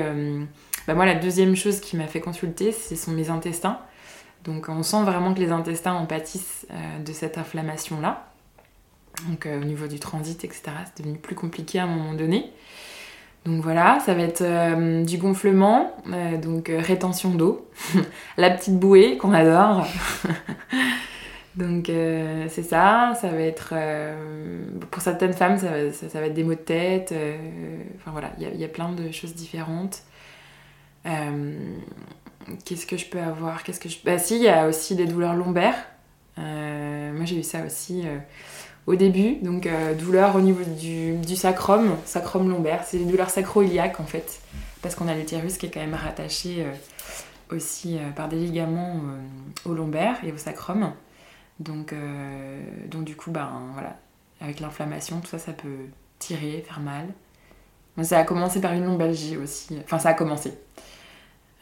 Euh, 0.87 0.93
bah, 0.93 0.93
moi, 0.95 1.05
la 1.05 1.15
deuxième 1.15 1.55
chose 1.55 1.79
qui 1.79 1.97
m'a 1.97 2.07
fait 2.07 2.21
consulter, 2.21 2.71
ce 2.71 2.95
sont 2.95 3.11
mes 3.11 3.29
intestins. 3.29 3.79
Donc 4.43 4.69
on 4.69 4.83
sent 4.83 5.03
vraiment 5.03 5.33
que 5.33 5.39
les 5.39 5.51
intestins 5.51 5.93
en 5.93 6.05
pâtissent 6.05 6.67
euh, 6.71 7.03
de 7.03 7.13
cette 7.13 7.37
inflammation-là. 7.37 8.27
Donc 9.27 9.47
au 9.47 9.63
niveau 9.63 9.87
du 9.87 9.99
transit, 9.99 10.43
etc., 10.43 10.63
c'est 10.85 11.01
devenu 11.01 11.17
plus 11.17 11.35
compliqué 11.35 11.79
à 11.79 11.85
un 11.85 11.87
moment 11.87 12.13
donné. 12.13 12.51
Donc 13.45 13.61
voilà, 13.61 13.99
ça 14.03 14.15
va 14.15 14.23
être 14.23 14.41
euh, 14.41 15.03
du 15.03 15.19
gonflement, 15.19 15.95
euh, 16.11 16.37
donc 16.37 16.69
euh, 16.69 16.79
rétention 16.79 17.29
d'eau, 17.29 17.69
la 18.37 18.49
petite 18.49 18.79
bouée 18.79 19.17
qu'on 19.17 19.33
adore. 19.33 19.85
donc 21.55 21.85
c'est 21.85 22.63
ça, 22.63 23.13
ça 23.21 23.29
va 23.29 23.39
être... 23.39 23.73
pour 24.91 25.01
certaines 25.01 25.31
femmes, 25.31 25.57
ça 25.57 25.69
va, 25.69 26.25
être 26.25 26.33
des 26.33 26.43
maux 26.43 26.55
de 26.55 26.59
tête. 26.59 27.13
enfin 27.95 28.11
voilà, 28.11 28.31
il 28.39 28.59
y, 28.59 28.65
a 28.65 28.67
plein 28.67 28.91
de 28.91 29.09
choses 29.11 29.33
différentes. 29.35 30.01
Qu'est-ce 32.65 32.85
que 32.85 32.97
je 32.97 33.05
peux 33.05 33.19
avoir 33.21 33.63
Qu'est-ce 33.63 33.79
que 33.79 33.89
je... 33.89 33.97
Bah 34.03 34.17
si, 34.17 34.35
il 34.37 34.43
y 34.43 34.49
a 34.49 34.67
aussi 34.67 34.95
des 34.95 35.05
douleurs 35.05 35.35
lombaires. 35.35 35.77
moi 36.37 37.25
j'ai 37.25 37.39
eu 37.39 37.43
ça 37.43 37.63
aussi 37.65 38.03
au 38.87 38.95
début, 38.95 39.35
donc 39.41 39.65
euh, 39.65 39.95
douleur 39.95 40.35
au 40.35 40.41
niveau 40.41 40.63
du, 40.63 41.35
sacrum, 41.35 41.95
sacrum 42.05 42.49
lombaire, 42.49 42.83
c'est 42.85 42.99
des 42.99 43.05
douleurs 43.05 43.29
sacro-iliaques 43.29 43.99
en 43.99 44.05
fait, 44.05 44.41
parce 44.81 44.95
qu'on 44.95 45.07
a 45.07 45.15
l'utérus 45.15 45.57
qui 45.57 45.65
est 45.65 45.71
quand 45.71 45.79
même 45.79 45.95
rattaché 45.95 46.63
euh, 46.63 47.55
aussi 47.55 47.97
euh, 47.97 48.11
par 48.11 48.29
des 48.29 48.37
ligaments 48.37 49.01
au 49.65 49.73
lombaire 49.73 50.17
et 50.23 50.31
au 50.31 50.37
sacrum. 50.37 50.93
Donc, 51.59 51.93
donc 52.91 53.05
du 53.05 53.15
coup, 53.15 53.31
ben, 53.31 53.49
voilà, 53.71 53.95
avec 54.41 54.59
l'inflammation, 54.59 55.21
tout 55.21 55.29
ça, 55.29 55.39
ça 55.39 55.53
peut, 55.53 55.87
tirer, 56.19 56.65
faire 56.67 56.81
mal. 56.81 57.07
ça 58.03 58.19
a 58.19 58.23
commencé 58.25 58.59
par 58.59 58.73
une 58.73 58.83
lombalgie 58.83 59.37
aussi. 59.37 59.77
Enfin, 59.85 59.97
ça 59.97 60.09
a 60.09 60.13
commencé. 60.13 60.53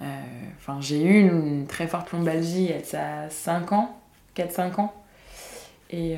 Euh, 0.04 0.22
enfin, 0.58 0.80
j'ai 0.82 1.02
eu 1.02 1.28
une 1.28 1.66
très 1.68 1.88
forte 1.88 2.12
lombalgie, 2.12 2.72
a 2.94 3.30
5 3.30 3.72
ans, 3.72 3.98
4-5 4.36 4.80
ans. 4.80 4.94
Et, 5.90 6.16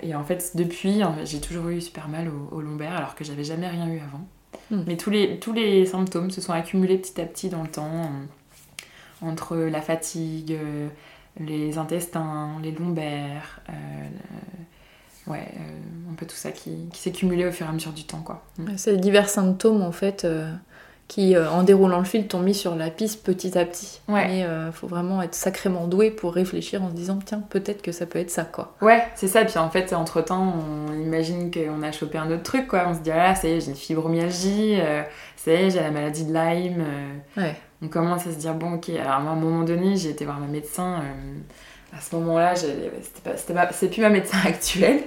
et, 0.00 0.14
en 0.14 0.24
fait, 0.24 0.52
depuis, 0.56 1.02
j'ai 1.24 1.38
toujours 1.38 1.68
eu 1.68 1.82
super 1.82 2.08
mal 2.08 2.30
au, 2.50 2.62
lombaire, 2.62 2.96
alors 2.96 3.14
que 3.14 3.24
j'avais 3.24 3.44
jamais 3.44 3.68
rien 3.68 3.86
eu 3.86 3.98
avant. 4.00 4.26
Hmm. 4.70 4.84
Mais 4.86 4.96
tous 4.96 5.10
les, 5.10 5.38
tous 5.38 5.52
les 5.52 5.84
symptômes 5.84 6.30
se 6.30 6.40
sont 6.40 6.54
accumulés 6.54 6.96
petit 6.96 7.20
à 7.20 7.26
petit 7.26 7.50
dans 7.50 7.60
le 7.62 7.68
temps, 7.68 8.10
entre 9.20 9.56
la 9.56 9.82
fatigue, 9.82 10.56
les 11.38 11.76
intestins, 11.76 12.56
les 12.62 12.72
lombaires, 12.72 13.60
ouais, 15.26 15.48
euh, 15.56 16.10
un 16.10 16.14
peu 16.14 16.26
tout 16.26 16.36
ça 16.36 16.52
qui, 16.52 16.88
qui 16.92 17.00
s'est 17.00 17.12
cumulé 17.12 17.46
au 17.46 17.52
fur 17.52 17.66
et 17.66 17.68
à 17.68 17.72
mesure 17.72 17.92
du 17.92 18.04
temps. 18.04 18.22
quoi. 18.22 18.44
Mm. 18.58 18.76
C'est 18.76 18.96
divers 18.96 19.28
symptômes 19.28 19.82
en 19.82 19.92
fait 19.92 20.24
euh, 20.24 20.52
qui, 21.08 21.36
euh, 21.36 21.50
en 21.50 21.62
déroulant 21.62 21.98
le 21.98 22.04
fil, 22.04 22.26
t'ont 22.26 22.40
mis 22.40 22.54
sur 22.54 22.74
la 22.74 22.90
piste 22.90 23.22
petit 23.24 23.58
à 23.58 23.64
petit. 23.64 24.00
Ouais. 24.08 24.26
Mais 24.26 24.40
il 24.40 24.72
faut 24.72 24.86
vraiment 24.86 25.22
être 25.22 25.34
sacrément 25.34 25.86
doué 25.86 26.10
pour 26.10 26.34
réfléchir 26.34 26.82
en 26.82 26.88
se 26.88 26.94
disant 26.94 27.18
tiens, 27.24 27.42
peut-être 27.50 27.82
que 27.82 27.92
ça 27.92 28.06
peut 28.06 28.18
être 28.18 28.30
ça 28.30 28.44
quoi. 28.44 28.74
Ouais, 28.80 29.04
c'est 29.14 29.28
ça. 29.28 29.44
Puis 29.44 29.58
en 29.58 29.68
fait, 29.70 29.92
entre 29.92 30.22
temps, 30.22 30.54
on 30.90 30.92
imagine 30.94 31.50
qu'on 31.50 31.82
a 31.82 31.92
chopé 31.92 32.18
un 32.18 32.30
autre 32.30 32.42
truc 32.44 32.68
quoi. 32.68 32.84
On 32.88 32.94
se 32.94 33.00
dit 33.00 33.10
ah 33.10 33.16
là, 33.16 33.34
c'est 33.34 33.60
j'ai 33.60 33.68
une 33.70 33.76
fibromyalgie, 33.76 34.78
c'est 35.36 35.70
j'ai 35.70 35.80
la 35.80 35.90
maladie 35.90 36.24
de 36.24 36.32
Lyme. 36.32 36.84
ouais. 37.36 37.56
On 37.84 37.88
commence 37.88 38.26
à 38.28 38.30
se 38.30 38.36
dire 38.36 38.54
bon, 38.54 38.74
ok. 38.74 38.90
Alors 38.90 39.12
à 39.12 39.16
un 39.16 39.34
moment 39.34 39.64
donné, 39.64 39.96
j'ai 39.96 40.10
été 40.10 40.24
voir 40.24 40.38
ma 40.38 40.46
médecin 40.46 41.02
à 41.96 42.00
ce 42.00 42.14
moment-là, 42.16 42.54
c'est 42.56 43.90
plus 43.90 44.00
ma 44.00 44.08
médecin 44.08 44.38
actuelle. 44.46 45.00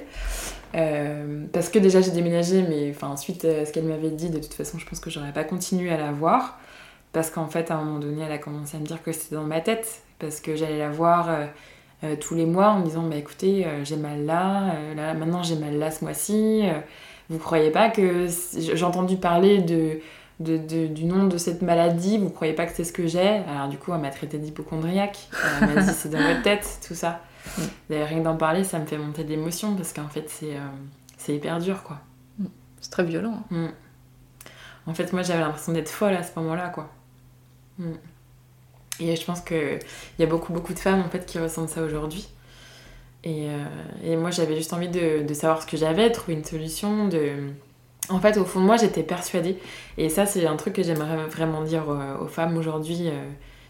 Euh, 0.74 1.46
parce 1.54 1.70
que 1.70 1.80
déjà 1.80 2.02
j'ai 2.02 2.12
déménagé, 2.12 2.64
mais 2.64 2.90
enfin, 2.90 3.16
suite 3.18 3.44
ce 3.44 3.72
qu'elle 3.72 3.86
m'avait 3.86 4.10
dit, 4.10 4.30
de 4.30 4.40
toute 4.40 4.54
façon, 4.54 4.78
je 4.78 4.86
pense 4.86 5.00
que 5.00 5.10
j'aurais 5.10 5.34
pas 5.34 5.44
continué 5.44 5.92
à 5.92 5.98
la 5.98 6.12
voir. 6.12 6.60
Parce 7.14 7.30
qu'en 7.30 7.48
fait, 7.48 7.72
à 7.72 7.76
un 7.76 7.84
moment 7.84 8.00
donné, 8.00 8.24
elle 8.24 8.32
a 8.32 8.38
commencé 8.38 8.76
à 8.76 8.80
me 8.80 8.86
dire 8.86 9.02
que 9.02 9.12
c'était 9.12 9.36
dans 9.36 9.44
ma 9.44 9.62
tête. 9.62 10.02
Parce 10.20 10.40
que 10.40 10.56
j'allais 10.56 10.80
la 10.80 10.90
voir 10.90 11.30
euh, 11.30 11.46
euh, 12.04 12.16
tous 12.20 12.36
les 12.36 12.46
mois 12.46 12.70
en 12.70 12.80
me 12.80 12.86
disant 12.86 13.04
Bah 13.04 13.16
écoutez, 13.16 13.66
j'ai 13.84 13.98
mal 13.98 14.26
là, 14.26 14.74
là 14.96 15.14
maintenant 15.14 15.44
j'ai 15.44 15.56
mal 15.56 15.78
là 15.78 15.92
ce 15.92 16.04
mois-ci. 16.04 16.64
vous 17.30 17.40
croyez 17.40 17.72
pas 17.72 17.90
que. 17.90 18.28
J'ai 18.58 18.84
entendu 18.84 19.18
parler 19.18 19.60
de 19.60 20.00
du 20.40 21.06
nom 21.06 21.28
de 21.28 21.38
cette 21.38 21.62
maladie, 21.62 22.18
vous 22.18 22.30
croyez 22.30 22.54
pas 22.54 22.66
que 22.66 22.74
c'est 22.76 22.84
ce 22.84 22.92
que 22.92 23.08
j'ai? 23.08 23.42
Alors 23.50 23.70
du 23.70 23.78
coup, 23.78 23.94
elle 23.94 24.02
m'a 24.02 24.10
traité 24.10 24.38
d'hypochondriaque. 24.38 25.30
Elle 25.62 25.74
m'a 25.74 25.82
dit 25.82 25.94
c'est 25.94 26.10
dans 26.10 26.22
votre 26.22 26.42
tête, 26.42 26.80
tout 26.86 26.96
ça. 26.96 27.22
Mm. 27.58 27.62
D'ailleurs, 27.90 28.08
rien 28.08 28.22
d'en 28.22 28.38
parler, 28.38 28.64
ça 28.64 28.80
me 28.80 28.86
fait 28.86 28.98
monter 28.98 29.24
d'émotion 29.24 29.76
parce 29.76 29.94
qu'en 29.94 30.08
fait, 30.08 30.30
c'est 30.30 30.56
euh, 30.56 31.34
hyper 31.34 31.60
dur, 31.60 31.84
quoi. 31.84 32.00
Mm. 32.40 32.46
C'est 32.82 32.92
très 32.92 33.04
violent. 33.04 33.44
Hein. 33.52 33.68
Mm. 33.68 33.72
En 34.88 34.94
fait, 34.94 35.14
moi, 35.14 35.24
j'avais 35.24 35.42
l'impression 35.42 35.74
d'être 35.74 35.90
folle 35.90 36.14
à 36.14 36.24
ce 36.24 36.32
moment-là, 36.38 36.70
quoi. 36.70 36.92
Et 39.00 39.16
je 39.16 39.26
pense 39.26 39.42
qu'il 39.42 39.80
y 40.20 40.24
a 40.24 40.28
beaucoup, 40.28 40.54
beaucoup 40.54 40.74
de 40.74 40.80
femmes, 40.80 41.02
en 41.02 41.10
fait, 41.10 41.26
qui 41.26 41.40
ressentent 41.40 41.70
ça 41.70 41.82
aujourd'hui. 41.82 42.30
Et, 43.24 43.50
euh, 43.50 43.66
et, 44.04 44.16
moi, 44.16 44.30
j'avais 44.30 44.56
juste 44.56 44.72
envie 44.74 44.88
de, 44.88 45.24
de 45.24 45.34
savoir 45.34 45.62
ce 45.62 45.68
que 45.68 45.76
j'avais, 45.76 46.12
trouver 46.12 46.38
une 46.38 46.46
solution, 46.46 47.08
de 47.08 47.50
en 48.10 48.20
fait, 48.20 48.38
au 48.38 48.46
fond 48.46 48.60
de 48.60 48.66
moi, 48.66 48.78
j'étais 48.78 49.04
persuadée, 49.04 49.58
et 49.98 50.10
ça, 50.10 50.26
c'est 50.26 50.46
un 50.46 50.56
truc 50.56 50.74
que 50.74 50.84
j'aimerais 50.84 51.26
vraiment 51.28 51.64
dire 51.64 51.90
euh, 51.90 52.18
aux 52.20 52.28
femmes 52.28 52.58
aujourd'hui 52.58 53.10
euh, 53.10 53.30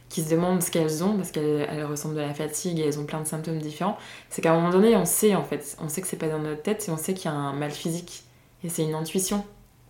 qui 0.10 0.22
se 0.22 0.30
demandent 0.30 0.62
ce 0.62 0.72
qu'elles 0.72 1.04
ont, 1.04 1.16
parce 1.16 1.32
qu'elles 1.32 1.86
ressentent 1.86 2.16
de 2.16 2.22
la 2.22 2.34
fatigue 2.34 2.80
et 2.80 2.84
elles 2.84 3.00
ont 3.00 3.06
plein 3.06 3.22
de 3.22 3.28
symptômes 3.28 3.60
différents, 3.60 3.98
c'est 4.30 4.42
qu'à 4.42 4.54
un 4.54 4.56
moment 4.56 4.70
donné, 4.70 4.96
on 4.96 5.06
sait 5.06 5.36
en 5.36 5.44
fait, 5.44 5.78
on 5.82 5.90
sait 5.90 6.02
que 6.02 6.08
c'est 6.08 6.18
pas 6.18 6.30
dans 6.30 6.40
notre 6.40 6.62
tête, 6.62 6.88
et 6.88 6.92
on 6.92 6.98
sait 6.98 7.14
qu'il 7.14 7.30
y 7.30 7.34
a 7.34 7.38
un 7.38 7.54
mal 7.54 7.72
physique, 7.72 8.24
et 8.64 8.70
c'est 8.70 8.84
une 8.84 8.96
intuition. 8.96 9.44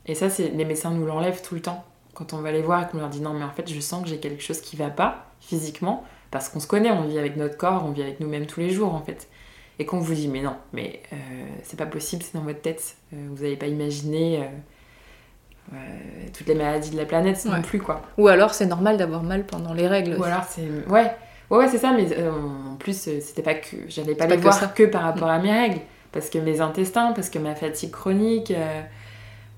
Et 0.06 0.16
ça, 0.16 0.28
les 0.40 0.66
médecins 0.66 0.92
nous 0.92 1.06
l'enlèvent 1.06 1.42
tout 1.42 1.56
le 1.56 1.62
temps. 1.62 1.84
Quand 2.14 2.34
on 2.34 2.38
va 2.38 2.52
les 2.52 2.62
voir 2.62 2.84
et 2.84 2.88
qu'on 2.88 3.00
leur 3.00 3.10
dit 3.10 3.22
non, 3.22 3.34
mais 3.34 3.44
en 3.44 3.52
fait, 3.52 3.72
je 3.72 3.80
sens 3.80 4.04
que 4.04 4.10
j'ai 4.10 4.20
quelque 4.20 4.42
chose 4.42 4.62
qui 4.62 4.76
va 4.76 4.90
pas 4.90 5.26
physiquement, 5.42 6.04
parce 6.32 6.50
qu'on 6.50 6.60
se 6.60 6.68
connaît, 6.68 6.92
on 6.92 7.04
vit 7.04 7.20
avec 7.20 7.36
notre 7.38 7.58
corps, 7.58 7.84
on 7.86 7.92
vit 7.92 8.02
avec 8.02 8.20
nous-mêmes 8.20 8.46
tous 8.46 8.60
les 8.60 8.70
jours 8.70 8.94
en 8.94 9.02
fait 9.02 9.28
et 9.80 9.86
qu'on 9.86 10.00
vous 10.00 10.14
dit 10.14 10.28
mais 10.28 10.42
non, 10.42 10.56
mais 10.74 11.02
euh, 11.14 11.16
c'est 11.64 11.78
pas 11.78 11.86
possible, 11.86 12.24
c'est 12.24 12.38
dans 12.38 12.44
votre 12.44 12.62
tête, 12.62 12.96
euh, 13.14 13.28
vous 13.30 13.44
n'avez 13.44 13.58
pas 13.58 13.68
imaginé 13.68 14.40
euh, 14.40 14.48
toutes 16.34 16.48
les 16.48 16.56
maladies 16.56 16.92
de 16.92 16.98
la 16.98 17.06
planète 17.06 17.44
non 17.46 17.62
plus 17.62 17.80
quoi. 17.80 18.02
Ou 18.18 18.28
alors 18.28 18.54
c'est 18.54 18.66
normal 18.66 18.98
d'avoir 18.98 19.24
mal 19.24 19.46
pendant 19.46 19.74
les 19.74 19.88
règles. 19.88 20.16
Ou 20.20 20.24
alors 20.24 20.44
c'est 20.44 20.68
ouais. 20.90 21.12
Ouais, 21.52 21.68
c'est 21.68 21.78
ça, 21.78 21.92
mais 21.92 22.08
en 22.28 22.76
plus, 22.76 22.98
c'était 23.22 23.44
pas 23.44 23.54
que. 23.54 23.76
J'allais 23.88 24.16
pas 24.16 24.26
les 24.26 24.38
voir 24.38 24.74
que, 24.74 24.82
par 24.84 25.04
rapport 25.04 25.30
à 25.30 25.38
mes 25.38 25.52
règles. 25.52 25.80
Parce 26.12 26.32
que 26.32 26.40
mes 26.40 26.60
intestins, 26.60 27.12
parce 27.12 27.30
que 27.30 27.38
ma 27.38 27.54
fatigue 27.54 27.92
chronique, 27.92 28.52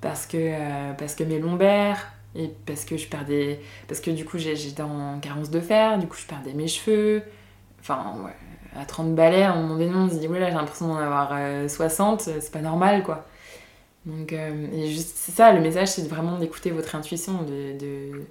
parce, 0.01 0.25
que, 0.25 0.51
parce 0.97 1.15
que 1.15 1.23
mes 1.23 1.39
lombaires, 1.39 2.11
et 2.35 2.51
parce 2.65 2.83
que 2.83 2.97
je 2.97 3.07
perdais. 3.07 3.61
Parce 3.87 4.01
que 4.01 4.11
du 4.11 4.25
coup, 4.25 4.37
j'étais 4.37 4.81
en 4.81 5.19
carence 5.21 5.49
de 5.49 5.61
fer, 5.61 5.97
du 5.97 6.07
coup, 6.07 6.17
je 6.17 6.27
perdais 6.27 6.51
mes 6.51 6.67
cheveux. 6.67 7.23
Enfin, 7.79 8.15
ouais 8.25 8.35
à 8.79 8.85
30 8.85 9.15
balais, 9.15 9.43
à 9.43 9.53
un 9.53 9.61
moment 9.61 9.75
donné, 9.75 9.91
on 9.93 10.09
se 10.09 10.15
dit, 10.15 10.27
là, 10.27 10.49
j'ai 10.49 10.55
l'impression 10.55 10.87
d'en 10.87 10.97
avoir 10.97 11.33
60, 11.67 12.27
euh, 12.27 12.37
c'est 12.39 12.51
pas 12.51 12.61
normal, 12.61 13.03
quoi. 13.03 13.25
Donc, 14.07 14.31
euh, 14.31 14.87
juste, 14.87 15.15
c'est 15.15 15.33
ça, 15.33 15.51
le 15.51 15.59
message, 15.59 15.89
c'est 15.89 16.07
vraiment 16.07 16.39
d'écouter 16.39 16.71
votre 16.71 16.95
intuition, 16.95 17.43
de, 17.43 17.77
de, 17.77 18.21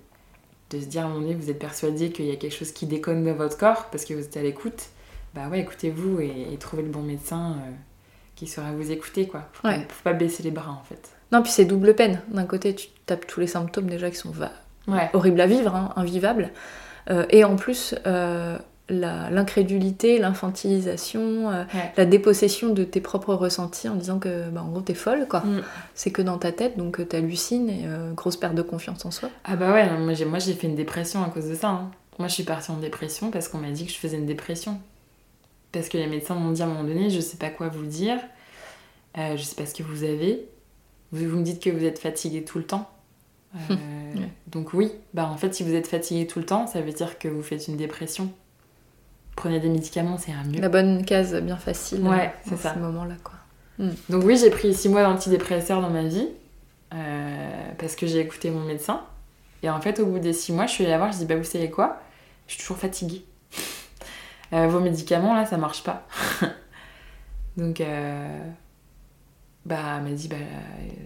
de, 0.70 0.80
se 0.80 0.86
dire, 0.86 1.02
à 1.02 1.04
un 1.04 1.08
moment 1.08 1.20
donné, 1.20 1.34
vous 1.34 1.50
êtes 1.50 1.58
persuadé 1.58 2.10
qu'il 2.10 2.24
y 2.24 2.30
a 2.30 2.36
quelque 2.36 2.54
chose 2.54 2.72
qui 2.72 2.86
déconne 2.86 3.22
dans 3.22 3.34
votre 3.34 3.58
corps 3.58 3.90
parce 3.90 4.06
que 4.06 4.14
vous 4.14 4.24
êtes 4.24 4.36
à 4.38 4.42
l'écoute. 4.42 4.86
Bah 5.34 5.48
ouais, 5.48 5.60
écoutez-vous 5.60 6.20
et, 6.20 6.56
trouvez 6.58 6.82
le 6.82 6.88
bon 6.88 7.02
médecin 7.02 7.52
euh, 7.52 7.70
qui 8.36 8.46
saura 8.46 8.72
vous 8.72 8.90
écouter, 8.90 9.28
quoi. 9.28 9.50
Faut, 9.52 9.68
ouais. 9.68 9.86
faut 9.90 10.02
pas 10.02 10.14
baisser 10.14 10.42
les 10.42 10.50
bras, 10.50 10.70
en 10.70 10.82
fait. 10.84 11.10
Non, 11.30 11.42
puis 11.42 11.52
c'est 11.52 11.66
double 11.66 11.94
peine. 11.94 12.22
D'un 12.28 12.46
côté, 12.46 12.74
tu 12.74 12.88
tapes 13.04 13.26
tous 13.26 13.40
les 13.40 13.46
symptômes 13.46 13.90
déjà 13.90 14.10
qui 14.10 14.16
sont 14.16 14.32
horribles 15.12 15.40
à 15.42 15.46
vivre, 15.46 15.74
hein, 15.74 15.92
invivables. 15.96 16.52
et 17.28 17.44
en 17.44 17.56
plus, 17.56 17.94
l'incrédulité, 18.88 20.18
l'infantilisation, 20.18 21.50
euh, 21.50 21.64
la 21.96 22.06
dépossession 22.06 22.72
de 22.72 22.84
tes 22.84 23.00
propres 23.00 23.34
ressentis 23.34 23.88
en 23.88 23.96
disant 23.96 24.18
que, 24.18 24.48
bah, 24.50 24.62
en 24.62 24.68
gros, 24.68 24.80
t'es 24.80 24.94
folle, 24.94 25.26
quoi. 25.28 25.40
Mm. 25.40 25.62
C'est 25.94 26.10
que 26.10 26.22
dans 26.22 26.38
ta 26.38 26.52
tête, 26.52 26.78
donc 26.78 27.00
euh, 27.00 27.04
t'hallucines 27.04 27.68
et 27.68 27.82
euh, 27.86 28.12
grosse 28.12 28.36
perte 28.36 28.54
de 28.54 28.62
confiance 28.62 29.04
en 29.04 29.10
soi. 29.10 29.30
Ah 29.44 29.56
bah 29.56 29.72
ouais, 29.72 29.88
moi 30.24 30.38
j'ai 30.38 30.54
fait 30.54 30.68
une 30.68 30.76
dépression 30.76 31.24
à 31.24 31.28
cause 31.30 31.48
de 31.48 31.54
ça. 31.54 31.68
Hein. 31.68 31.90
Moi 32.18 32.28
je 32.28 32.34
suis 32.34 32.44
partie 32.44 32.70
en 32.70 32.76
dépression 32.76 33.30
parce 33.30 33.48
qu'on 33.48 33.58
m'a 33.58 33.70
dit 33.70 33.86
que 33.86 33.92
je 33.92 33.98
faisais 33.98 34.16
une 34.16 34.26
dépression. 34.26 34.80
Parce 35.72 35.88
que 35.88 35.98
les 35.98 36.06
médecins 36.06 36.34
m'ont 36.34 36.52
dit 36.52 36.62
à 36.62 36.64
un 36.64 36.68
moment 36.68 36.84
donné, 36.84 37.10
je 37.10 37.20
sais 37.20 37.36
pas 37.36 37.50
quoi 37.50 37.68
vous 37.68 37.84
dire, 37.84 38.18
je 39.16 39.42
sais 39.42 39.56
pas 39.56 39.66
ce 39.66 39.74
que 39.74 39.82
vous 39.82 40.04
avez. 40.04 40.48
Vous, 41.12 41.28
vous 41.28 41.36
me 41.36 41.42
dites 41.42 41.62
que 41.62 41.70
vous 41.70 41.84
êtes 41.84 41.98
fatigué 41.98 42.44
tout 42.44 42.58
le 42.58 42.64
temps. 42.64 42.88
Donc 44.46 44.72
oui, 44.72 44.92
bah 45.12 45.28
en 45.30 45.36
fait 45.36 45.54
si 45.54 45.64
vous 45.64 45.74
êtes 45.74 45.86
fatigué 45.86 46.26
tout 46.26 46.38
le 46.38 46.46
temps, 46.46 46.66
ça 46.66 46.80
veut 46.80 46.92
dire 46.92 47.18
que 47.18 47.28
vous 47.28 47.42
faites 47.42 47.68
une 47.68 47.76
dépression 47.76 48.32
prenez 49.36 49.60
des 49.60 49.68
médicaments, 49.68 50.18
c'est 50.18 50.32
un 50.32 50.42
mieux. 50.44 50.60
La 50.60 50.68
bonne 50.68 51.04
case 51.04 51.36
bien 51.36 51.56
facile 51.56 52.00
ouais, 52.00 52.34
c'est 52.48 52.56
ça. 52.56 52.74
ce 52.74 52.78
moment-là. 52.80 53.14
Quoi. 53.22 53.34
Hmm. 53.78 53.92
Donc 54.08 54.24
oui, 54.24 54.36
j'ai 54.36 54.50
pris 54.50 54.74
six 54.74 54.88
mois 54.88 55.04
d'antidépresseurs 55.04 55.80
dans 55.80 55.90
ma 55.90 56.02
vie 56.02 56.28
euh, 56.94 57.72
parce 57.78 57.94
que 57.94 58.06
j'ai 58.06 58.20
écouté 58.20 58.50
mon 58.50 58.64
médecin. 58.64 59.02
Et 59.62 59.70
en 59.70 59.80
fait, 59.80 60.00
au 60.00 60.06
bout 60.06 60.18
des 60.18 60.32
six 60.32 60.52
mois, 60.52 60.66
je 60.66 60.72
suis 60.72 60.84
allée 60.84 60.92
la 60.92 60.98
voir, 60.98 61.12
je 61.12 61.18
dis 61.18 61.26
bah 61.26 61.36
vous 61.36 61.44
savez 61.44 61.70
quoi? 61.70 62.00
Je 62.46 62.54
suis 62.54 62.62
toujours 62.62 62.78
fatiguée. 62.78 63.24
Euh, 64.52 64.68
vos 64.68 64.78
médicaments 64.78 65.34
là, 65.34 65.44
ça 65.44 65.56
marche 65.56 65.82
pas. 65.82 66.06
Donc 67.56 67.80
euh, 67.80 68.38
bah 69.64 69.96
elle 69.96 70.04
m'a 70.04 70.10
dit 70.10 70.28
bah 70.28 70.36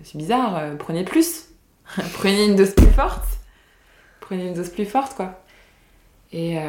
c'est 0.04 0.18
bizarre, 0.18 0.60
prenez 0.78 1.04
plus, 1.04 1.46
prenez 2.12 2.44
une 2.44 2.54
dose 2.54 2.74
plus 2.74 2.90
forte, 2.90 3.24
prenez 4.20 4.48
une 4.48 4.52
dose 4.52 4.68
plus 4.68 4.84
forte 4.84 5.14
quoi. 5.14 5.42
Et 6.32 6.58
euh, 6.58 6.62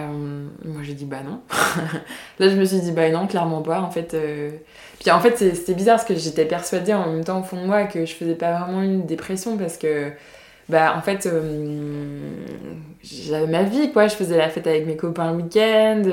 moi 0.65 0.81
j'ai 0.81 0.93
dit 0.93 1.05
bah 1.05 1.21
non. 1.23 1.41
Là 2.39 2.49
je 2.49 2.55
me 2.55 2.65
suis 2.65 2.79
dit 2.79 2.91
bah 2.91 3.09
non, 3.09 3.27
clairement 3.27 3.61
pas 3.61 3.81
en 3.81 3.91
fait. 3.91 4.13
Euh. 4.13 4.51
Puis 4.99 5.11
en 5.11 5.19
fait 5.19 5.37
c'était 5.37 5.75
bizarre 5.75 5.97
parce 5.97 6.07
que 6.07 6.15
j'étais 6.15 6.45
persuadée 6.45 6.93
en 6.93 7.11
même 7.11 7.23
temps 7.23 7.41
au 7.41 7.43
fond 7.43 7.61
de 7.61 7.67
moi 7.67 7.83
que 7.83 8.05
je 8.05 8.13
faisais 8.13 8.35
pas 8.35 8.59
vraiment 8.59 8.81
une 8.81 9.05
dépression 9.05 9.57
parce 9.57 9.77
que 9.77 10.11
bah 10.67 10.95
en 10.97 11.01
fait 11.01 11.27
euh, 11.27 12.33
j'avais 13.03 13.47
ma 13.47 13.63
vie 13.63 13.91
quoi. 13.91 14.07
Je 14.07 14.15
faisais 14.15 14.37
la 14.37 14.49
fête 14.49 14.65
avec 14.65 14.87
mes 14.87 14.97
copains 14.97 15.31
le 15.31 15.37
week-end. 15.37 16.03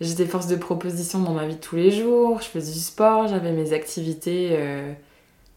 J'étais 0.00 0.26
force 0.26 0.48
de 0.48 0.56
proposition 0.56 1.20
dans 1.20 1.32
ma 1.32 1.46
vie 1.46 1.54
de 1.54 1.60
tous 1.60 1.76
les 1.76 1.92
jours. 1.92 2.40
Je 2.42 2.48
faisais 2.48 2.72
du 2.72 2.80
sport, 2.80 3.28
j'avais 3.28 3.52
mes 3.52 3.72
activités 3.72 4.58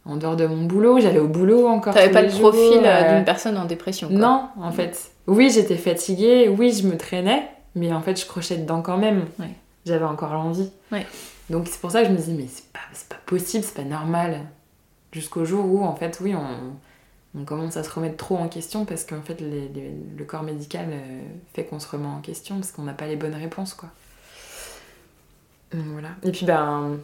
en 0.08 0.16
dehors 0.16 0.36
de 0.36 0.48
mon 0.48 0.64
boulot. 0.66 1.00
J'allais 1.00 1.20
au 1.20 1.28
boulot 1.28 1.68
encore. 1.68 1.94
T'avais 1.94 2.12
pas 2.12 2.22
le 2.22 2.30
profil 2.30 2.80
d'une 2.80 3.26
personne 3.26 3.58
en 3.58 3.66
dépression 3.66 4.08
quoi. 4.08 4.18
Non 4.18 4.48
en 4.60 4.72
fait 4.72 5.12
oui, 5.28 5.52
j'étais 5.52 5.76
fatiguée, 5.76 6.48
oui, 6.48 6.72
je 6.72 6.88
me 6.88 6.98
traînais, 6.98 7.50
mais 7.76 7.94
en 7.94 8.02
fait, 8.02 8.20
je 8.20 8.26
crochais 8.26 8.58
dedans 8.58 8.82
quand 8.82 8.98
même. 8.98 9.26
J'avais 9.86 10.06
encore 10.06 10.34
l'envie. 10.34 10.72
Donc 11.50 11.68
c'est 11.68 11.80
pour 11.80 11.92
ça 11.92 12.02
que 12.02 12.08
je 12.08 12.14
me 12.14 12.18
dis, 12.18 12.34
mais 12.34 12.48
c'est 12.48 12.72
pas, 12.72 12.80
pas 13.10 13.22
possible, 13.26 13.64
c'est 13.64 13.76
pas 13.76 13.84
normal. 13.84 14.42
Jusqu'au 15.12 15.46
jour 15.46 15.66
où, 15.66 15.84
en 15.84 15.96
fait, 15.96 16.20
oui, 16.22 16.34
on, 16.36 17.46
commence 17.46 17.78
à 17.78 17.84
se 17.84 17.90
remettre 17.90 18.18
trop 18.18 18.38
en 18.38 18.48
question 18.48 18.86
parce 18.86 19.04
qu'en 19.04 19.22
fait, 19.22 19.40
le 19.42 20.24
corps 20.24 20.44
médical 20.44 20.88
euh, 20.90 21.22
fait 21.54 21.66
qu'on 21.66 21.80
se 21.80 21.88
remet 21.88 22.08
en 22.08 22.20
question 22.20 22.56
parce 22.56 22.72
qu'on 22.72 22.84
n'a 22.84 22.94
pas 22.94 23.06
les 23.06 23.16
bonnes 23.16 23.36
réponses, 23.36 23.74
quoi. 23.74 23.90
voilà. 25.72 26.10
Et 26.24 26.32
puis, 26.32 26.46
ben, 26.46 26.98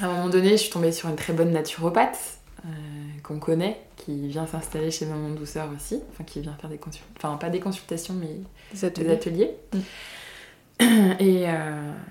à 0.00 0.06
un 0.06 0.12
moment 0.12 0.28
donné, 0.28 0.50
je 0.50 0.56
suis 0.56 0.70
tombée 0.70 0.92
sur 0.92 1.08
une 1.08 1.16
très 1.16 1.32
bonne 1.32 1.52
naturopathe 1.52 2.38
qu'on 3.22 3.38
connaît, 3.38 3.80
qui 3.96 4.28
vient 4.28 4.46
s'installer 4.46 4.90
chez 4.90 5.06
Maman 5.06 5.30
Douceur 5.30 5.68
aussi, 5.74 6.00
enfin 6.10 6.24
qui 6.24 6.40
vient 6.40 6.54
faire 6.60 6.70
des 6.70 6.78
consultations, 6.78 7.16
enfin 7.16 7.36
pas 7.36 7.50
des 7.50 7.60
consultations, 7.60 8.14
mais 8.14 8.40
des 8.90 9.10
ateliers. 9.10 9.50
Mm. 9.72 9.78
Et, 11.20 11.44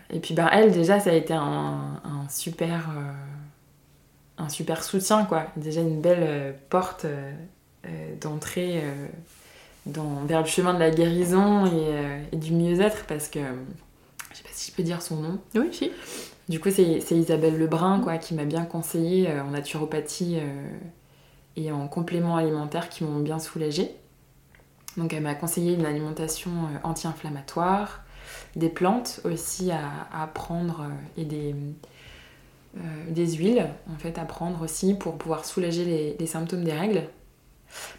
et, 0.09 0.19
puis 0.21 0.33
bah, 0.33 0.49
elle, 0.53 0.71
déjà, 0.71 0.99
ça 0.99 1.09
a 1.09 1.13
été 1.13 1.33
un, 1.33 2.01
un 2.03 2.29
super, 2.29 2.89
un 4.37 4.49
super 4.49 4.83
soutien, 4.83 5.25
quoi. 5.25 5.47
Déjà 5.57 5.81
une 5.81 6.01
belle 6.01 6.55
porte 6.69 7.05
d'entrée 8.21 8.81
dans, 9.85 10.23
vers 10.25 10.41
le 10.41 10.47
chemin 10.47 10.73
de 10.73 10.79
la 10.79 10.91
guérison 10.91 11.65
et, 11.65 12.31
et 12.31 12.37
du 12.37 12.53
mieux-être, 12.53 13.05
parce 13.05 13.27
que 13.27 13.39
je 14.31 14.37
sais 14.37 14.43
pas 14.43 14.49
si 14.53 14.71
je 14.71 14.75
peux 14.75 14.83
dire 14.83 15.01
son 15.01 15.17
nom. 15.17 15.39
Oui, 15.55 15.67
si. 15.71 15.91
Du 16.49 16.59
coup, 16.59 16.69
c'est 16.71 16.99
Isabelle 17.11 17.57
Lebrun 17.57 18.01
qui 18.17 18.33
m'a 18.33 18.43
bien 18.43 18.65
conseillé 18.65 19.29
euh, 19.29 19.43
en 19.43 19.51
naturopathie 19.51 20.39
euh, 20.39 20.67
et 21.55 21.71
en 21.71 21.87
compléments 21.87 22.35
alimentaires 22.35 22.89
qui 22.89 23.03
m'ont 23.05 23.19
bien 23.19 23.39
soulagée. 23.39 23.95
Donc, 24.97 25.13
elle 25.13 25.23
m'a 25.23 25.35
conseillé 25.35 25.73
une 25.73 25.85
alimentation 25.85 26.51
euh, 26.51 26.77
anti-inflammatoire, 26.83 28.03
des 28.55 28.69
plantes 28.69 29.21
aussi 29.23 29.71
à, 29.71 30.27
prendre 30.33 30.85
et 31.17 31.25
des, 31.25 31.55
huiles 33.15 33.67
en 33.93 33.97
fait 33.97 34.17
à 34.17 34.23
prendre 34.23 34.61
aussi 34.61 34.93
pour 34.93 35.17
pouvoir 35.17 35.45
soulager 35.45 36.15
les, 36.17 36.25
symptômes 36.25 36.63
des 36.63 36.71
règles. 36.73 37.03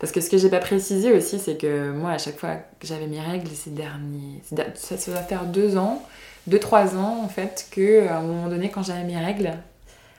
Parce 0.00 0.12
que 0.12 0.20
ce 0.20 0.30
que 0.30 0.38
j'ai 0.38 0.48
pas 0.48 0.60
précisé 0.60 1.12
aussi, 1.12 1.38
c'est 1.38 1.56
que 1.56 1.92
moi, 1.92 2.12
à 2.12 2.18
chaque 2.18 2.38
fois 2.38 2.56
que 2.78 2.86
j'avais 2.86 3.06
mes 3.06 3.20
règles 3.20 3.48
ces 3.48 3.70
derniers. 3.70 4.40
Ça, 4.74 4.96
ça 4.96 5.22
faire 5.22 5.44
deux 5.44 5.76
ans 5.76 6.02
2-3 6.48 6.96
ans 6.96 7.22
en 7.22 7.28
fait 7.28 7.68
que 7.70 8.06
à 8.08 8.18
un 8.18 8.22
moment 8.22 8.48
donné 8.48 8.70
quand 8.70 8.82
j'avais 8.82 9.04
mes 9.04 9.18
règles, 9.18 9.52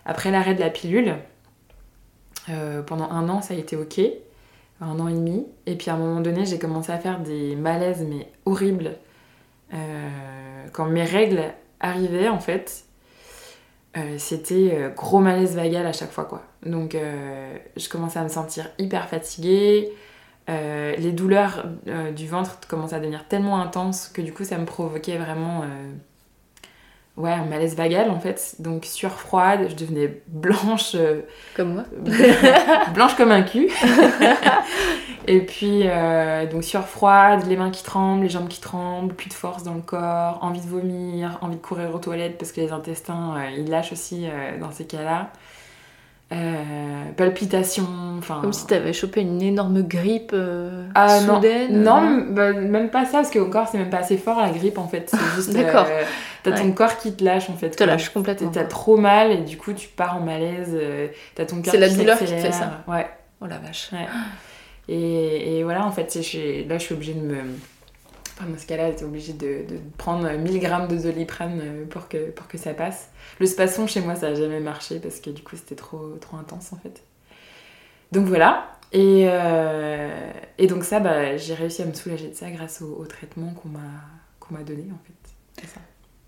après 0.05 0.31
l'arrêt 0.31 0.55
de 0.55 0.59
la 0.59 0.69
pilule, 0.69 1.15
euh, 2.49 2.81
pendant 2.81 3.09
un 3.09 3.29
an 3.29 3.41
ça 3.41 3.53
a 3.53 3.57
été 3.57 3.75
ok, 3.75 3.99
un 4.81 4.99
an 4.99 5.07
et 5.07 5.13
demi, 5.13 5.45
et 5.65 5.75
puis 5.75 5.89
à 5.89 5.93
un 5.93 5.97
moment 5.97 6.21
donné 6.21 6.45
j'ai 6.45 6.59
commencé 6.59 6.91
à 6.91 6.97
faire 6.97 7.19
des 7.19 7.55
malaises 7.55 8.05
mais 8.07 8.31
horribles 8.45 8.97
euh, 9.73 10.65
quand 10.73 10.85
mes 10.85 11.03
règles 11.03 11.43
arrivaient 11.79 12.29
en 12.29 12.39
fait. 12.39 12.83
Euh, 13.97 14.15
c'était 14.17 14.91
gros 14.93 15.19
malaise 15.19 15.55
vagal 15.55 15.85
à 15.85 15.93
chaque 15.93 16.11
fois 16.11 16.25
quoi. 16.25 16.43
Donc 16.65 16.97
je 17.77 17.89
commençais 17.89 18.19
à 18.19 18.23
me 18.23 18.29
sentir 18.29 18.69
hyper 18.77 19.07
fatiguée, 19.07 19.93
les 20.47 21.11
douleurs 21.13 21.65
du 22.13 22.27
ventre 22.27 22.59
commençaient 22.67 22.95
à 22.95 22.99
devenir 22.99 23.27
tellement 23.27 23.61
intenses 23.61 24.09
que 24.09 24.21
du 24.21 24.33
coup 24.33 24.43
ça 24.43 24.57
me 24.57 24.65
provoquait 24.65 25.17
vraiment 25.17 25.63
ouais, 27.17 27.31
un 27.31 27.45
malaise 27.45 27.75
vagal 27.75 28.09
en 28.09 28.19
fait. 28.19 28.55
Donc 28.59 28.85
sur 28.85 29.11
froide, 29.11 29.67
je 29.69 29.75
devenais 29.75 30.21
blanche. 30.27 30.91
Euh, 30.95 31.21
comme 31.55 31.73
moi 31.73 31.83
Blanche 32.93 33.15
comme 33.15 33.31
un 33.31 33.43
cul. 33.43 33.69
et 35.27 35.41
puis, 35.41 35.83
euh, 35.85 36.45
donc 36.45 36.63
sur 36.63 36.85
froide, 36.85 37.45
les 37.47 37.57
mains 37.57 37.71
qui 37.71 37.83
tremblent, 37.83 38.23
les 38.23 38.29
jambes 38.29 38.47
qui 38.47 38.61
tremblent, 38.61 39.13
plus 39.13 39.29
de 39.29 39.33
force 39.33 39.63
dans 39.63 39.73
le 39.73 39.81
corps, 39.81 40.39
envie 40.41 40.61
de 40.61 40.67
vomir, 40.67 41.37
envie 41.41 41.57
de 41.57 41.61
courir 41.61 41.93
aux 41.93 41.99
toilettes 41.99 42.37
parce 42.37 42.51
que 42.51 42.61
les 42.61 42.71
intestins, 42.71 43.35
euh, 43.37 43.49
ils 43.57 43.69
lâchent 43.69 43.91
aussi 43.91 44.27
dans 44.59 44.71
ces 44.71 44.85
cas-là. 44.85 45.31
Euh, 46.31 47.11
palpitations, 47.15 47.87
enfin... 48.17 48.39
Comme 48.41 48.51
si 48.51 48.65
t'avais 48.65 48.93
chopé 48.93 49.21
une 49.21 49.41
énorme 49.43 49.83
grippe 49.83 50.31
euh, 50.33 50.87
ah, 50.95 51.19
soudaine 51.19 51.83
Non, 51.83 52.01
non 52.01 52.25
bah, 52.31 52.51
même 52.51 52.89
pas 52.89 53.05
ça, 53.05 53.19
parce 53.19 53.29
que 53.29 53.37
corps 53.39 53.67
c'est 53.67 53.77
même 53.77 53.91
pas 53.91 53.99
assez 53.99 54.17
fort 54.17 54.41
la 54.41 54.49
grippe 54.49 54.79
en 54.79 54.87
fait. 54.87 55.09
C'est 55.09 55.35
juste... 55.35 55.53
D'accord. 55.53 55.85
Euh, 55.87 56.03
t'as 56.41 56.53
ton 56.53 56.71
corps 56.71 56.97
qui 56.97 57.13
te 57.13 57.23
lâche 57.23 57.49
en 57.51 57.53
fait. 57.53 57.69
Te 57.69 57.83
lâche 57.83 58.09
complètement. 58.09 58.49
T'as 58.49 58.63
trop 58.63 58.97
mal 58.97 59.31
et 59.31 59.37
du 59.37 59.57
coup 59.57 59.73
tu 59.73 59.87
pars 59.87 60.17
en 60.17 60.21
malaise, 60.21 60.75
t'as 61.35 61.45
ton 61.45 61.61
cœur 61.61 61.73
C'est 61.73 61.79
la 61.79 61.89
douleur 61.89 62.17
qui 62.17 62.25
te 62.25 62.31
fait 62.31 62.51
ça. 62.51 62.83
Ouais. 62.87 63.07
Oh 63.39 63.45
la 63.45 63.59
vache. 63.59 63.89
Ouais. 63.93 64.07
Et, 64.87 65.57
et, 65.57 65.63
voilà, 65.63 65.85
en 65.85 65.91
fait, 65.91 66.13
là 66.15 66.77
je 66.77 66.83
suis 66.83 66.93
obligée 66.93 67.13
de 67.13 67.21
me 67.21 67.37
Enfin, 68.37 68.49
dans 68.49 68.57
ce 68.57 68.65
cas-là, 68.65 68.91
t'es 68.91 69.05
obligé 69.05 69.31
de, 69.31 69.65
de, 69.67 69.79
prendre 69.97 70.29
1000 70.29 70.59
grammes 70.59 70.89
de 70.89 70.97
zoliprane 70.97 71.61
euh, 71.63 71.85
pour 71.85 72.09
que, 72.09 72.31
pour 72.31 72.47
que 72.47 72.57
ça 72.57 72.73
passe. 72.73 73.09
Le 73.39 73.45
spasson, 73.45 73.87
chez 73.87 74.01
moi, 74.01 74.15
ça 74.15 74.29
n'a 74.29 74.35
jamais 74.35 74.59
marché 74.59 74.99
parce 74.99 75.21
que 75.21 75.29
du 75.29 75.41
coup, 75.41 75.55
c'était 75.55 75.75
trop, 75.75 76.15
trop 76.19 76.35
intense 76.35 76.73
en 76.73 76.77
fait. 76.77 77.03
Donc 78.11 78.25
voilà. 78.25 78.71
Et, 78.91 79.27
euh, 79.29 80.31
et 80.57 80.67
donc 80.67 80.83
ça, 80.83 80.99
bah, 80.99 81.37
j'ai 81.37 81.53
réussi 81.53 81.81
à 81.81 81.85
me 81.85 81.93
soulager 81.93 82.27
de 82.27 82.35
ça 82.35 82.51
grâce 82.51 82.81
au, 82.81 83.05
traitement 83.05 83.51
qu'on 83.53 83.69
m'a 83.69 83.79
qu'on 84.39 84.53
m'a 84.53 84.63
donné 84.63 84.85
en 84.91 84.99
fait. 85.05 85.67
Ça. 85.67 85.79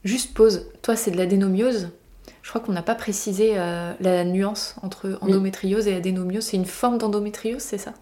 Juste 0.05 0.33
pause. 0.33 0.71
Toi, 0.81 0.95
c'est 0.95 1.11
de 1.11 1.17
l'adénomiose 1.17 1.89
je 2.47 2.49
crois 2.49 2.61
qu'on 2.61 2.71
n'a 2.71 2.81
pas 2.81 2.95
précisé 2.95 3.55
euh, 3.55 3.93
la 3.99 4.23
nuance 4.23 4.75
entre 4.81 5.17
endométriose 5.19 5.89
et 5.89 5.93
adénomiose. 5.93 6.45
C'est 6.45 6.55
une 6.55 6.65
forme 6.65 6.97
d'endométriose, 6.97 7.61
c'est 7.61 7.77
ça? 7.77 7.93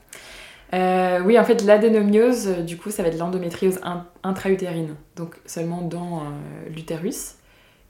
Euh, 0.75 1.21
oui, 1.23 1.39
en 1.39 1.43
fait, 1.43 1.63
l'adénomiose, 1.63 2.47
euh, 2.47 2.61
du 2.61 2.77
coup, 2.77 2.91
ça 2.91 3.01
va 3.01 3.09
être 3.09 3.17
l'endométriose 3.17 3.79
intra-utérine, 4.23 4.95
donc 5.15 5.35
seulement 5.45 5.81
dans 5.81 6.17
euh, 6.17 6.69
l'utérus. 6.73 7.35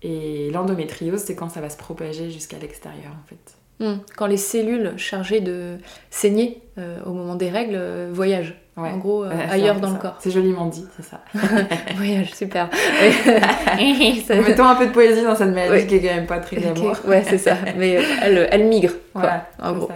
Et 0.03 0.51
l'endométriose, 0.51 1.21
c'est 1.21 1.35
quand 1.35 1.49
ça 1.49 1.61
va 1.61 1.69
se 1.69 1.77
propager 1.77 2.29
jusqu'à 2.29 2.57
l'extérieur, 2.59 3.11
en 3.11 3.27
fait. 3.27 3.57
Hmm. 3.79 3.97
Quand 4.15 4.27
les 4.27 4.37
cellules 4.37 4.93
chargées 4.97 5.41
de 5.41 5.77
saigner 6.09 6.61
au 7.05 7.11
moment 7.11 7.35
des 7.35 7.49
règles 7.49 7.77
voyagent. 8.11 8.55
En 8.77 8.97
gros, 8.97 9.23
ailleurs 9.49 9.79
dans 9.79 9.91
le 9.91 9.97
corps. 9.97 10.17
C'est 10.19 10.31
joliment 10.31 10.67
dit, 10.67 10.85
c'est 10.95 11.03
ça. 11.03 11.21
Voyage, 11.95 12.33
super. 12.33 12.69
Mettons 14.29 14.65
un 14.65 14.75
peu 14.75 14.85
de 14.85 14.91
poésie 14.91 15.23
dans 15.23 15.35
cette 15.35 15.53
maladie 15.53 15.87
qui 15.87 15.95
est 15.95 16.01
quand 16.01 16.15
même 16.15 16.27
pas 16.27 16.39
très 16.39 16.57
glamour. 16.57 16.95
Ouais, 17.05 17.23
c'est 17.23 17.37
ça. 17.37 17.57
Mais 17.77 17.97
elles, 18.21 18.47
elle 18.51 18.65
migrent, 18.67 18.95
quoi, 19.13 19.41
en 19.61 19.73
gros. 19.73 19.89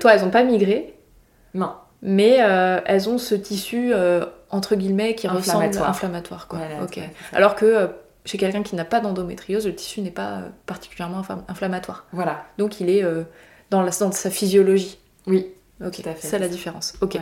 toi, 0.00 0.14
elles 0.14 0.24
ont 0.24 0.30
pas 0.30 0.42
migré? 0.42 0.94
Non 1.54 1.70
mais 2.04 2.36
euh, 2.40 2.80
elles 2.84 3.08
ont 3.08 3.16
ce 3.16 3.34
tissu 3.34 3.92
euh, 3.92 4.26
entre 4.50 4.76
guillemets 4.76 5.14
qui 5.14 5.26
ressemble 5.26 5.64
inflammatoire 5.64 6.46
quoi. 6.46 6.60
Alors 7.32 7.56
que 7.56 7.64
euh, 7.64 7.86
chez 8.26 8.38
quelqu'un 8.38 8.62
qui 8.62 8.76
n'a 8.76 8.84
pas 8.84 9.00
d'endométriose, 9.00 9.66
le 9.66 9.74
tissu 9.74 10.02
n'est 10.02 10.10
pas 10.10 10.42
particulièrement 10.66 11.22
inflammatoire. 11.48 12.04
Voilà. 12.12 12.44
Donc 12.58 12.80
il 12.80 12.88
est 12.88 13.02
dans, 13.70 13.82
la, 13.82 13.90
dans 13.90 14.12
sa 14.12 14.30
physiologie. 14.30 14.98
Oui. 15.26 15.48
Ok. 15.84 16.02
C'est 16.20 16.38
la 16.38 16.48
différence. 16.48 16.94
Ok. 17.00 17.18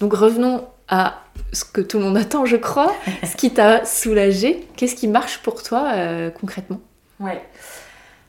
Donc 0.00 0.12
revenons 0.12 0.66
à 0.88 1.22
ce 1.52 1.64
que 1.64 1.80
tout 1.80 1.98
le 1.98 2.04
monde 2.04 2.16
attend, 2.18 2.44
je 2.44 2.56
crois. 2.56 2.92
ce 3.24 3.36
qui 3.36 3.52
t'a 3.52 3.84
soulagé. 3.84 4.66
Qu'est-ce 4.76 4.94
qui 4.94 5.08
marche 5.08 5.38
pour 5.38 5.62
toi 5.62 5.92
concrètement? 6.40 6.80
Ouais. 7.20 7.42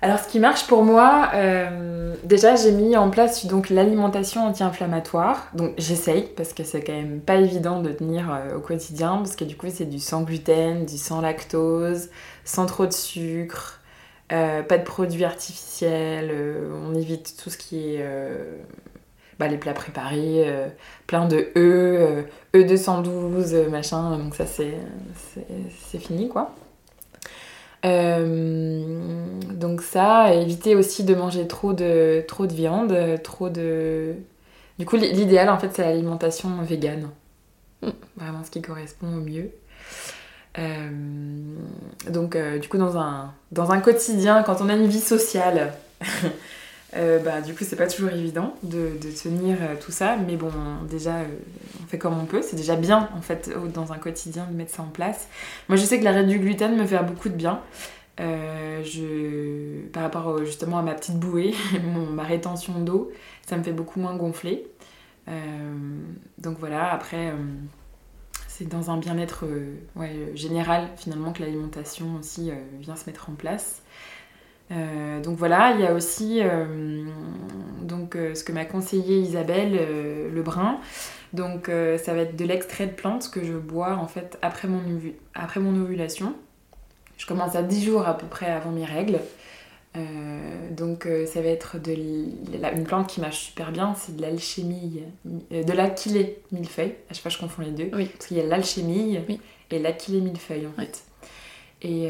Alors, 0.01 0.19
ce 0.19 0.29
qui 0.29 0.39
marche 0.39 0.65
pour 0.65 0.83
moi, 0.83 1.29
euh, 1.33 2.15
déjà, 2.23 2.55
j'ai 2.55 2.71
mis 2.71 2.95
en 2.95 3.09
place 3.09 3.45
donc 3.45 3.69
l'alimentation 3.69 4.45
anti-inflammatoire. 4.45 5.49
Donc, 5.53 5.73
j'essaye 5.77 6.23
parce 6.37 6.53
que 6.53 6.63
c'est 6.63 6.81
quand 6.81 6.93
même 6.93 7.19
pas 7.19 7.35
évident 7.35 7.81
de 7.81 7.91
tenir 7.91 8.33
euh, 8.33 8.55
au 8.55 8.61
quotidien 8.61 9.17
parce 9.17 9.35
que 9.35 9.43
du 9.43 9.57
coup, 9.57 9.67
c'est 9.69 9.89
du 9.89 9.99
sans 9.99 10.21
gluten, 10.21 10.85
du 10.85 10.97
sans 10.97 11.19
lactose, 11.19 12.09
sans 12.45 12.65
trop 12.65 12.85
de 12.85 12.93
sucre, 12.93 13.81
euh, 14.31 14.63
pas 14.63 14.77
de 14.77 14.83
produits 14.83 15.25
artificiels. 15.25 16.31
on 16.87 16.95
évite 16.95 17.35
tout 17.41 17.49
ce 17.49 17.57
qui 17.57 17.95
est 17.95 18.05
bah, 19.37 19.49
les 19.49 19.57
plats 19.57 19.73
préparés, 19.73 20.45
plein 21.07 21.27
de 21.27 21.49
E, 21.57 22.25
E212, 22.53 23.67
machin. 23.67 24.17
Donc, 24.17 24.35
ça, 24.35 24.45
c'est 24.45 25.99
fini 25.99 26.29
quoi. 26.29 26.55
Euh, 27.85 29.25
donc 29.53 29.81
ça, 29.81 30.33
éviter 30.33 30.75
aussi 30.75 31.03
de 31.03 31.15
manger 31.15 31.47
trop 31.47 31.73
de, 31.73 32.23
trop 32.27 32.45
de 32.45 32.53
viande, 32.53 32.95
trop 33.23 33.49
de... 33.49 34.13
Du 34.77 34.85
coup, 34.85 34.95
l'idéal, 34.95 35.49
en 35.49 35.59
fait, 35.59 35.71
c'est 35.73 35.83
l'alimentation 35.83 36.49
végane. 36.61 37.09
Mm. 37.81 37.89
Vraiment 38.17 38.43
ce 38.43 38.51
qui 38.51 38.61
correspond 38.61 39.07
au 39.07 39.21
mieux. 39.21 39.51
Euh, 40.57 40.89
donc, 42.09 42.35
euh, 42.35 42.59
du 42.59 42.67
coup, 42.67 42.77
dans 42.77 42.97
un, 42.97 43.33
dans 43.51 43.71
un 43.71 43.79
quotidien, 43.79 44.43
quand 44.43 44.61
on 44.61 44.69
a 44.69 44.75
une 44.75 44.87
vie 44.87 44.99
sociale, 44.99 45.73
Euh, 46.95 47.19
bah, 47.19 47.41
du 47.41 47.53
coup, 47.53 47.63
c'est 47.63 47.75
pas 47.75 47.87
toujours 47.87 48.09
évident 48.09 48.55
de, 48.63 48.97
tenir 49.21 49.57
euh, 49.61 49.75
tout 49.79 49.91
ça, 49.91 50.17
mais 50.17 50.35
bon, 50.35 50.51
déjà, 50.89 51.17
euh, 51.17 51.27
on 51.83 51.87
fait 51.87 51.97
comme 51.97 52.19
on 52.19 52.25
peut. 52.25 52.41
C'est 52.41 52.55
déjà 52.55 52.75
bien, 52.75 53.09
en 53.15 53.21
fait, 53.21 53.51
dans 53.73 53.93
un 53.93 53.97
quotidien, 53.97 54.47
de 54.49 54.55
mettre 54.55 54.73
ça 54.73 54.83
en 54.83 54.87
place. 54.87 55.27
Moi, 55.67 55.75
je 55.75 55.83
sais 55.83 55.99
que 55.99 56.03
l'arrêt 56.03 56.23
du 56.23 56.39
gluten 56.39 56.75
me 56.75 56.85
fait 56.85 57.01
beaucoup 57.03 57.29
de 57.29 57.35
bien. 57.35 57.61
je... 58.17 59.87
Par 59.93 60.03
rapport 60.03 60.43
justement 60.45 60.79
à 60.79 60.81
ma 60.81 60.93
petite 60.93 61.19
bouée, 61.19 61.53
ma 62.13 62.23
rétention 62.23 62.79
d'eau, 62.79 63.11
ça 63.47 63.57
me 63.57 63.63
fait 63.63 63.73
beaucoup 63.73 63.99
moins 63.99 64.15
gonfler. 64.15 64.65
donc 66.37 66.57
voilà, 66.59 66.91
après, 66.91 67.33
c'est 68.47 68.67
dans 68.67 68.89
un 68.89 68.97
bien-être 68.97 69.45
général, 70.33 70.87
finalement, 70.97 71.33
que 71.33 71.41
l'alimentation 71.41 72.15
aussi 72.19 72.51
vient 72.79 72.95
se 72.95 73.05
mettre 73.05 73.29
en 73.29 73.33
place. 73.33 73.83
Euh, 74.71 75.19
donc 75.21 75.37
voilà, 75.37 75.71
il 75.71 75.81
y 75.81 75.85
a 75.85 75.93
aussi 75.93 76.41
euh, 76.41 77.03
donc, 77.81 78.15
euh, 78.15 78.35
ce 78.35 78.43
que 78.43 78.51
m'a 78.51 78.65
conseillé 78.65 79.19
Isabelle 79.19 79.79
Lebrun. 80.33 80.79
Donc 81.33 81.69
ça 82.03 82.15
va 82.15 82.21
être 82.21 82.35
de 82.35 82.45
l'extrait 82.45 82.87
de 82.87 82.93
plante 82.93 83.29
que 83.29 83.43
je 83.43 83.53
bois 83.53 83.97
en 83.97 84.07
fait 84.07 84.39
après 84.41 84.67
mon, 84.67 84.81
après 85.35 85.59
mon 85.59 85.79
ovulation. 85.79 86.33
Je 87.17 87.27
commence 87.27 87.55
à 87.55 87.61
10 87.61 87.85
jours 87.85 88.07
à 88.07 88.17
peu 88.17 88.25
près 88.25 88.49
avant 88.49 88.71
mes 88.71 88.85
règles. 88.85 89.19
donc 90.71 91.07
ça 91.27 91.41
va 91.41 91.49
être 91.49 91.77
de 91.77 91.91
une 91.91 92.83
plante 92.83 93.05
qui 93.05 93.21
marche 93.21 93.37
super 93.37 93.71
bien, 93.71 93.93
c'est 93.95 94.15
de 94.15 94.23
l'alchimie, 94.23 95.03
de 95.51 95.71
l'aquilée 95.71 96.41
millefeuille. 96.51 96.95
À 97.11 97.13
chaque 97.13 97.21
fois 97.21 97.31
je 97.31 97.37
confonds 97.37 97.61
les 97.61 97.71
deux. 97.71 97.89
Parce 97.89 98.25
qu'il 98.25 98.37
y 98.37 98.41
a 98.41 98.45
l'alchimie 98.45 99.19
et 99.69 99.77
l'aquilée 99.77 100.21
millefeuille 100.21 100.65
en 100.65 100.81
fait. 100.81 101.03
Et 101.81 102.09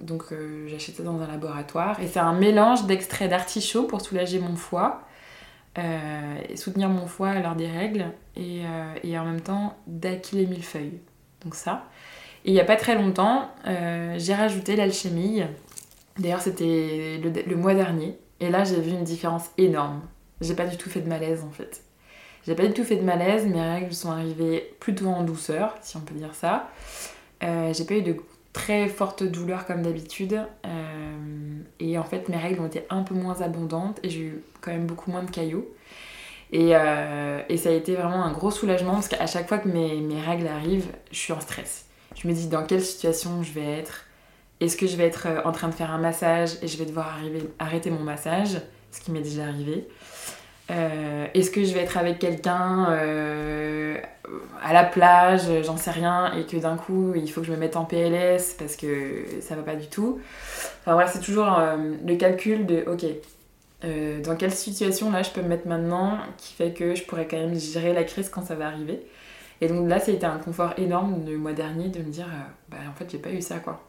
donc 0.00 0.24
j'achète 0.66 0.96
ça 0.96 1.02
dans 1.04 1.20
un 1.20 1.26
laboratoire. 1.28 2.00
Et 2.00 2.08
c'est 2.08 2.18
un 2.18 2.32
mélange 2.32 2.86
d'extrait 2.86 3.28
d'artichaut 3.28 3.84
pour 3.84 4.00
soulager 4.00 4.40
mon 4.40 4.56
foie, 4.56 5.02
et 5.78 6.56
soutenir 6.56 6.88
mon 6.88 7.06
foie 7.06 7.28
à 7.28 7.38
l'heure 7.38 7.54
des 7.54 7.68
règles, 7.68 8.06
et, 8.36 8.62
et 9.04 9.16
en 9.16 9.24
même 9.24 9.40
temps 9.40 9.76
d'aquilée 9.86 10.46
millefeuille. 10.46 10.98
Donc 11.44 11.54
ça. 11.54 11.84
Et 12.44 12.50
il 12.50 12.54
n'y 12.54 12.60
a 12.60 12.64
pas 12.64 12.76
très 12.76 12.94
longtemps, 12.94 13.50
euh, 13.66 14.14
j'ai 14.18 14.34
rajouté 14.34 14.76
l'alchimie. 14.76 15.42
D'ailleurs, 16.18 16.40
c'était 16.40 17.20
le, 17.22 17.56
mois 17.56 17.74
dernier. 17.74 18.18
Et 18.40 18.48
là, 18.48 18.64
j'ai 18.64 18.80
vu 18.80 18.90
une 18.90 19.04
différence 19.04 19.50
énorme. 19.58 20.00
J'ai 20.40 20.54
pas 20.54 20.66
du 20.66 20.78
tout 20.78 20.88
fait 20.88 21.00
de 21.00 21.08
malaise 21.08 21.44
en 21.44 21.50
fait. 21.50 21.82
J'ai 22.46 22.54
pas 22.54 22.66
du 22.66 22.72
tout 22.72 22.84
fait 22.84 22.96
de 22.96 23.02
malaise. 23.02 23.46
Mes 23.46 23.60
règles 23.60 23.92
sont 23.92 24.10
arrivées 24.10 24.74
plutôt 24.80 25.08
en 25.08 25.22
douceur, 25.22 25.74
si 25.82 25.98
on 25.98 26.00
peut 26.00 26.14
dire 26.14 26.34
ça. 26.34 26.70
Euh, 27.42 27.74
j'ai 27.74 27.84
pas 27.84 27.94
eu 27.94 28.02
de 28.02 28.16
très 28.52 28.88
fortes 28.88 29.22
douleurs 29.22 29.66
comme 29.66 29.82
d'habitude. 29.82 30.40
Euh, 30.66 31.58
et 31.78 31.98
en 31.98 32.04
fait, 32.04 32.28
mes 32.28 32.36
règles 32.36 32.60
ont 32.60 32.66
été 32.66 32.84
un 32.90 33.02
peu 33.02 33.14
moins 33.14 33.40
abondantes 33.42 34.00
et 34.02 34.10
j'ai 34.10 34.20
eu 34.20 34.42
quand 34.60 34.72
même 34.72 34.86
beaucoup 34.86 35.10
moins 35.10 35.22
de 35.22 35.30
caillots. 35.30 35.68
Et, 36.52 36.70
et, 36.70 37.56
ça 37.56 37.68
a 37.68 37.72
été 37.72 37.94
vraiment 37.94 38.24
un 38.24 38.32
gros 38.32 38.50
soulagement 38.50 38.94
parce 38.94 39.06
qu'à 39.06 39.28
chaque 39.28 39.46
fois 39.46 39.58
que 39.58 39.68
mes, 39.68 40.20
règles 40.20 40.48
arrivent, 40.48 40.88
je 41.12 41.16
suis 41.16 41.32
en 41.32 41.38
stress 41.38 41.84
je 42.14 42.28
me 42.28 42.32
dis 42.32 42.48
dans 42.48 42.64
quelle 42.64 42.82
situation 42.82 43.42
je 43.42 43.52
vais 43.52 43.78
être? 43.78 44.06
Est-ce 44.60 44.76
que 44.76 44.86
je 44.86 44.96
vais 44.96 45.04
être 45.06 45.26
euh, 45.26 45.40
en 45.44 45.52
train 45.52 45.68
de 45.68 45.74
faire 45.74 45.90
un 45.90 45.98
massage 45.98 46.50
et 46.62 46.68
je 46.68 46.76
vais 46.76 46.84
devoir 46.84 47.18
arrêter 47.58 47.90
mon 47.90 48.00
massage, 48.00 48.60
ce 48.90 49.00
qui 49.00 49.10
m'est 49.10 49.22
déjà 49.22 49.44
arrivé. 49.44 49.88
Euh, 50.70 51.26
est-ce 51.34 51.50
que 51.50 51.64
je 51.64 51.74
vais 51.74 51.80
être 51.80 51.96
avec 51.98 52.18
quelqu'un 52.18 52.86
euh, 52.90 53.96
à 54.62 54.72
la 54.72 54.84
plage, 54.84 55.42
j'en 55.64 55.76
sais 55.76 55.90
rien, 55.90 56.32
et 56.34 56.46
que 56.46 56.56
d'un 56.56 56.76
coup 56.76 57.12
il 57.16 57.30
faut 57.30 57.40
que 57.40 57.46
je 57.46 57.52
me 57.52 57.56
mette 57.56 57.76
en 57.76 57.84
PLS 57.84 58.54
parce 58.58 58.76
que 58.76 59.24
ça 59.40 59.56
va 59.56 59.62
pas 59.62 59.74
du 59.74 59.88
tout. 59.88 60.20
Enfin 60.80 60.92
voilà, 60.92 61.08
c'est 61.08 61.20
toujours 61.20 61.58
le 62.06 62.16
calcul 62.16 62.66
de 62.66 62.84
ok, 62.86 63.04
dans 64.22 64.36
quelle 64.36 64.52
situation 64.52 65.10
là 65.10 65.22
je 65.22 65.30
peux 65.30 65.42
me 65.42 65.48
mettre 65.48 65.66
maintenant 65.66 66.18
qui 66.36 66.54
fait 66.54 66.72
que 66.72 66.94
je 66.94 67.02
pourrais 67.04 67.26
quand 67.26 67.38
même 67.38 67.58
gérer 67.58 67.92
la 67.92 68.04
crise 68.04 68.28
quand 68.28 68.44
ça 68.44 68.54
va 68.54 68.68
arriver. 68.68 69.00
Et 69.60 69.68
donc 69.68 69.88
là, 69.88 70.00
ça 70.00 70.10
a 70.10 70.14
été 70.14 70.26
un 70.26 70.38
confort 70.38 70.72
énorme 70.78 71.24
le 71.26 71.36
mois 71.36 71.52
dernier 71.52 71.88
de 71.88 71.98
me 71.98 72.10
dire, 72.10 72.26
euh, 72.26 72.50
bah 72.70 72.78
en 72.88 72.94
fait, 72.94 73.10
j'ai 73.10 73.18
pas 73.18 73.30
eu 73.30 73.42
ça 73.42 73.58
quoi. 73.58 73.82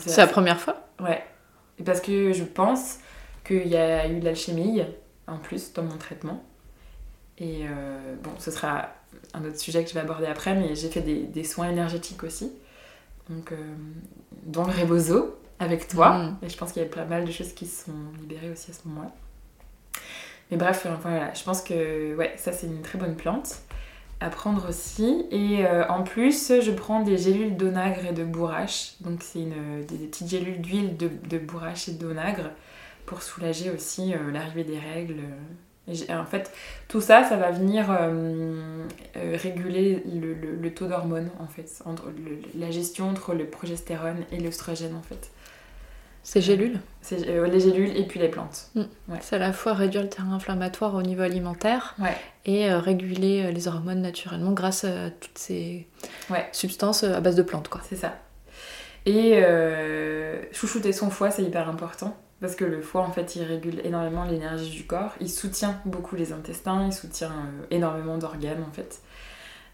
C'est 0.00 0.20
la 0.20 0.26
première 0.26 0.60
fois? 0.60 0.86
Ouais. 1.00 1.24
Parce 1.84 2.00
que 2.00 2.32
je 2.32 2.44
pense 2.44 2.98
qu'il 3.44 3.68
y 3.68 3.76
a 3.76 4.06
eu 4.06 4.20
de 4.20 4.24
l'alchimie 4.24 4.82
en 5.28 5.38
plus 5.38 5.72
dans 5.72 5.82
mon 5.82 5.96
traitement. 5.96 6.42
Et 7.38 7.66
euh, 7.68 8.14
bon, 8.22 8.30
ce 8.38 8.50
sera 8.50 8.88
un 9.32 9.44
autre 9.44 9.58
sujet 9.58 9.84
que 9.84 9.90
je 9.90 9.94
vais 9.94 10.00
aborder 10.00 10.26
après, 10.26 10.54
mais 10.54 10.74
j'ai 10.74 10.88
fait 10.88 11.00
des, 11.00 11.22
des, 11.22 11.44
soins 11.44 11.68
énergétiques 11.68 12.24
aussi. 12.24 12.52
Donc, 13.30 13.52
euh, 13.52 13.56
dans 14.44 14.64
le 14.64 14.72
rebozo 14.72 15.38
avec 15.58 15.88
toi. 15.88 16.18
Mm. 16.18 16.38
Et 16.42 16.48
je 16.48 16.56
pense 16.56 16.72
qu'il 16.72 16.82
y 16.82 16.84
a 16.84 16.88
pas 16.88 17.04
mal 17.04 17.24
de 17.24 17.30
choses 17.30 17.52
qui 17.52 17.66
se 17.66 17.84
sont 17.86 17.92
libérées 18.20 18.50
aussi 18.50 18.70
à 18.70 18.74
ce 18.74 18.88
moment-là. 18.88 19.12
Mais 20.50 20.56
bref, 20.56 20.86
voilà, 21.02 21.32
je 21.34 21.44
pense 21.44 21.62
que 21.62 22.16
ouais, 22.16 22.34
ça 22.36 22.52
c'est 22.52 22.66
une 22.66 22.80
très 22.80 22.98
bonne 22.98 23.16
plante 23.16 23.60
à 24.20 24.30
prendre 24.30 24.68
aussi. 24.68 25.26
Et 25.30 25.64
euh, 25.64 25.86
en 25.88 26.02
plus, 26.02 26.52
je 26.60 26.70
prends 26.70 27.02
des 27.02 27.18
gélules 27.18 27.56
d'onagre 27.56 28.06
et 28.06 28.12
de 28.12 28.24
bourrache. 28.24 28.94
Donc, 29.00 29.22
c'est 29.22 29.44
des, 29.44 30.06
petites 30.06 30.28
gélules 30.28 30.60
d'huile 30.60 30.96
de, 30.96 31.08
de, 31.28 31.38
bourrache 31.38 31.88
et 31.88 31.92
d'onagre 31.92 32.50
pour 33.08 33.22
soulager 33.22 33.70
aussi 33.70 34.12
euh, 34.12 34.30
l'arrivée 34.32 34.64
des 34.64 34.78
règles. 34.78 35.22
Et 35.88 36.12
en 36.12 36.26
fait, 36.26 36.52
tout 36.86 37.00
ça, 37.00 37.24
ça 37.24 37.36
va 37.36 37.50
venir 37.50 37.86
euh, 37.90 38.84
réguler 39.16 40.02
le, 40.04 40.34
le, 40.34 40.74
taux 40.74 40.86
d'hormones, 40.86 41.30
en 41.40 41.46
fait, 41.46 41.82
entre 41.86 42.12
la 42.54 42.70
gestion 42.70 43.08
entre 43.08 43.34
le 43.34 43.46
progestérone 43.46 44.24
et 44.30 44.38
l'œstrogène, 44.38 44.94
en 44.94 45.02
fait. 45.02 45.30
Ces 46.28 46.42
gélules? 46.42 46.78
Euh, 47.12 47.46
Les 47.46 47.60
gélules 47.60 47.96
et 47.96 48.06
puis 48.06 48.20
les 48.20 48.28
plantes. 48.28 48.68
Mm. 48.74 48.82
C'est 49.22 49.36
à 49.36 49.38
la 49.38 49.54
fois 49.54 49.72
réduire 49.72 50.02
le 50.02 50.10
terrain 50.10 50.32
inflammatoire 50.32 50.94
au 50.94 51.00
niveau 51.00 51.22
alimentaire 51.22 51.96
et 52.44 52.70
euh, 52.70 52.78
réguler 52.80 53.46
euh, 53.46 53.50
les 53.50 53.66
hormones 53.66 54.02
naturellement 54.02 54.52
grâce 54.52 54.84
à 54.84 55.10
toutes 55.10 55.38
ces 55.38 55.88
substances 56.52 57.02
à 57.02 57.20
base 57.22 57.34
de 57.34 57.42
plantes. 57.42 57.70
C'est 57.88 57.96
ça. 57.96 58.18
Et 59.06 59.42
chouchouter 60.52 60.92
son 60.92 61.08
foie, 61.08 61.30
c'est 61.30 61.42
hyper 61.42 61.66
important. 61.66 62.14
Parce 62.40 62.54
que 62.54 62.64
le 62.64 62.82
foie, 62.82 63.02
en 63.02 63.10
fait, 63.10 63.36
il 63.36 63.42
régule 63.42 63.80
énormément 63.84 64.24
l'énergie 64.24 64.70
du 64.70 64.84
corps. 64.84 65.14
Il 65.20 65.30
soutient 65.30 65.80
beaucoup 65.84 66.14
les 66.14 66.32
intestins, 66.32 66.86
il 66.86 66.92
soutient 66.92 67.32
énormément 67.70 68.16
d'organes, 68.16 68.64
en 68.68 68.72
fait. 68.72 69.02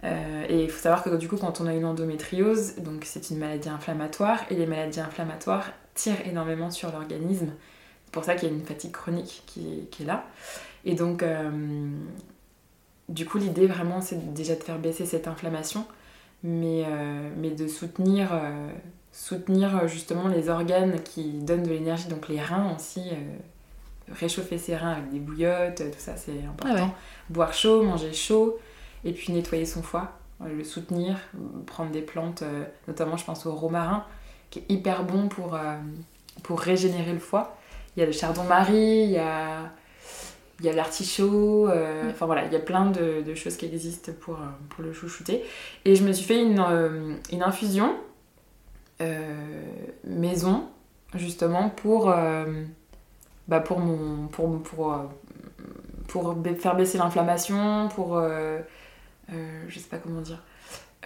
et 0.03 0.65
il 0.65 0.71
faut 0.71 0.81
savoir 0.81 1.03
que 1.03 1.11
du 1.17 1.29
coup, 1.29 1.37
quand 1.37 1.61
on 1.61 1.67
a 1.67 1.75
une 1.75 1.85
endométriose, 1.85 2.77
donc 2.77 3.05
c'est 3.05 3.31
une 3.31 3.39
maladie 3.39 3.69
inflammatoire, 3.69 4.41
et 4.51 4.55
les 4.55 4.67
maladies 4.67 5.01
inflammatoires, 5.01 5.73
tire 5.95 6.27
énormément 6.27 6.71
sur 6.71 6.93
l'organisme. 6.93 7.53
C'est 8.05 8.13
pour 8.13 8.25
ça 8.25 8.35
qu'il 8.35 8.49
y 8.49 8.53
a 8.53 8.55
une 8.55 8.65
fatigue 8.65 8.93
chronique 8.93 9.43
qui, 9.47 9.89
est 10.01 10.05
là. 10.05 10.25
Et 10.85 10.95
donc, 10.95 11.23
euh, 11.23 11.51
du 13.09 13.27
coup, 13.27 13.39
l'idée 13.39 13.67
vraiment, 13.67 14.01
c'est 14.01 14.35
déjà 14.35 14.55
de 14.55 14.63
faire 14.63 14.79
baisser 14.79 15.07
cette 15.07 15.29
inflammation, 15.29 15.87
mais, 16.43 16.85
euh, 16.87 17.31
mais 17.37 17.51
de 17.51 17.67
soutenir, 17.67 18.31
euh, 18.33 18.69
soutenir 19.15 19.87
justement 19.87 20.29
les 20.29 20.49
organes 20.49 21.01
qui 21.03 21.31
donnent 21.33 21.63
de 21.63 21.71
l'énergie, 21.71 22.09
donc 22.09 22.29
les 22.29 22.41
reins 22.41 22.75
aussi. 22.77 23.03
réchauffer 24.11 24.59
ses 24.59 24.77
reins 24.77 24.93
avec 24.93 25.11
des 25.11 25.21
bouillottes, 25.21 25.79
tout 25.79 25.99
ça 25.99 26.17
c'est 26.17 26.43
important. 26.47 26.91
Ah 26.93 26.99
Boire 27.31 27.55
chaud, 27.55 27.83
manger 27.83 28.13
chaud, 28.13 28.59
et 29.05 29.13
puis 29.13 29.33
nettoyer 29.33 29.65
son 29.65 29.83
foie, 29.83 30.19
le 30.45 30.65
soutenir, 30.65 31.17
prendre 31.67 31.91
des 31.91 32.03
plantes, 32.03 32.43
notamment 32.89 33.17
je 33.17 33.25
pense 33.25 33.47
au 33.47 33.55
romarin, 33.55 34.05
qui 34.55 34.61
est 34.61 34.73
hyper 34.73 35.03
bon 35.03 35.29
pour, 35.29 35.55
euh, 35.55 35.75
pour 36.45 36.61
régénérer 36.61 37.13
le 37.13 37.19
foie. 37.19 37.57
Il 37.97 38.01
y 38.01 38.03
a 38.03 38.07
le 38.07 38.13
chardon-marie, 38.13 39.03
il 39.05 39.11
y 39.11 39.19
a, 39.19 39.73
il 40.61 40.67
y 40.67 40.69
a 40.69 40.73
l'artichaut, 40.73 41.69
euh, 41.69 42.11
enfin 42.11 42.27
voilà, 42.27 42.45
il 42.45 42.53
y 42.53 42.57
a 42.57 42.61
plein 42.61 42.87
de, 42.91 43.23
de, 43.23 43.35
choses 43.35 43.57
qui 43.57 43.67
existent 43.67 44.13
pour, 44.21 44.37
euh, 44.37 44.47
pour 44.71 44.85
le 44.85 44.93
chouchouter. 44.93 45.43
Et 45.85 45.97
je 45.97 46.05
me 46.05 46.13
suis 46.13 46.25
fait 46.25 46.41
une, 46.41 46.65
une 47.33 47.43
infusion 47.43 47.97
maison, 50.05 50.69
justement, 51.15 51.69
pour, 51.69 52.15
bah 53.49 53.61
pour, 53.61 53.81
mon, 53.81 54.29
pour, 54.29 54.63
pour, 54.63 54.97
pour 56.09 56.37
faire 56.59 56.77
baisser 56.77 56.99
l'inflammation, 56.99 57.89
pour... 57.95 58.21
je 59.29 59.79
sais 59.79 59.89
pas 59.91 59.99
comment 59.99 60.21
dire 60.21 60.43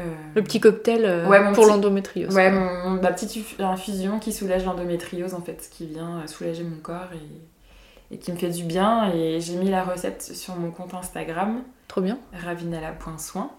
euh, 0.01 0.05
le 0.35 0.43
petit 0.43 0.61
cocktail 0.61 1.05
euh, 1.05 1.53
pour 1.53 1.67
l'endométriose. 1.67 2.35
Ouais, 2.35 2.51
ma 2.51 3.13
petite 3.13 3.45
infusion 3.59 4.19
qui 4.19 4.33
soulage 4.33 4.65
l'endométriose 4.65 5.35
en 5.35 5.41
fait, 5.41 5.69
qui 5.71 5.87
vient 5.87 6.19
euh, 6.19 6.27
soulager 6.27 6.63
mon 6.63 6.77
corps 6.77 7.09
et, 7.15 8.15
et 8.15 8.19
qui 8.19 8.31
me 8.33 8.37
fait 8.37 8.51
du 8.51 8.65
bien. 8.65 9.13
Et 9.13 9.41
j'ai 9.41 9.57
mis 9.57 9.71
la 9.71 9.83
recette 9.83 10.23
sur 10.23 10.55
mon 10.57 10.71
compte 10.71 10.95
Instagram. 10.95 11.63
Trop 11.89 12.01
bien. 12.01 12.19
ravinala.soin. 12.33 13.51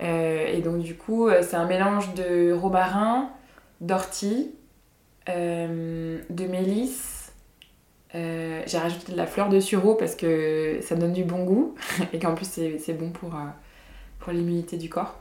et 0.00 0.60
donc 0.64 0.78
du 0.82 0.96
coup, 0.96 1.28
c'est 1.42 1.56
un 1.56 1.66
mélange 1.66 2.14
de 2.14 2.52
romarin, 2.52 3.28
d'ortie, 3.80 4.52
de 5.26 6.46
mélisse. 6.46 7.32
j'ai 8.14 8.78
rajouté 8.78 9.12
de 9.12 9.16
la 9.16 9.26
fleur 9.26 9.48
de 9.48 9.60
sureau 9.60 9.94
parce 9.94 10.16
que 10.16 10.78
ça 10.82 10.96
donne 10.96 11.12
du 11.12 11.24
bon 11.24 11.44
goût 11.44 11.74
et 12.12 12.18
qu'en 12.18 12.34
plus 12.34 12.46
c'est 12.46 12.94
bon 12.94 13.10
pour, 13.10 13.32
pour 14.18 14.32
l'immunité 14.32 14.76
du 14.76 14.88
corps. 14.88 15.16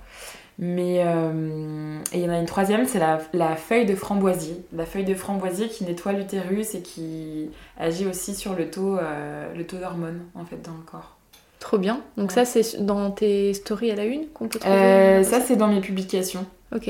Mais 0.62 1.02
euh, 1.06 2.00
et 2.12 2.18
il 2.18 2.26
y 2.26 2.28
en 2.28 2.34
a 2.34 2.38
une 2.38 2.46
troisième, 2.46 2.86
c'est 2.86 3.00
la, 3.00 3.20
la, 3.32 3.56
feuille 3.56 3.86
de 3.86 3.96
framboisier. 3.96 4.62
La 4.74 4.86
feuille 4.86 5.06
de 5.06 5.16
framboisier 5.16 5.70
qui 5.70 5.86
nettoie 5.86 6.12
l'utérus 6.12 6.76
et 6.76 6.82
qui 6.82 7.50
agit 7.78 8.06
aussi 8.06 8.36
sur 8.36 8.56
le 8.56 8.70
taux, 8.70 8.98
euh, 8.98 9.54
le 9.56 9.66
taux 9.66 9.78
d'hormones 9.78 10.20
en 10.36 10.44
fait 10.44 10.62
dans 10.62 10.74
le 10.74 10.84
corps. 10.86 11.16
Trop 11.60 11.78
bien. 11.78 12.02
Donc 12.18 12.34
ça 12.34 12.44
c'est 12.44 12.86
dans 12.86 13.10
tes 13.10 13.54
stories 13.54 13.92
à 13.92 13.96
la 13.96 14.04
une 14.04 14.28
qu'on 14.28 14.50
peut 14.50 14.60
trouver? 14.60 14.76
Euh, 14.76 15.24
Ça? 15.24 15.40
c'est 15.40 15.56
dans 15.56 15.70
mes 15.70 15.80
publications. 15.80 16.46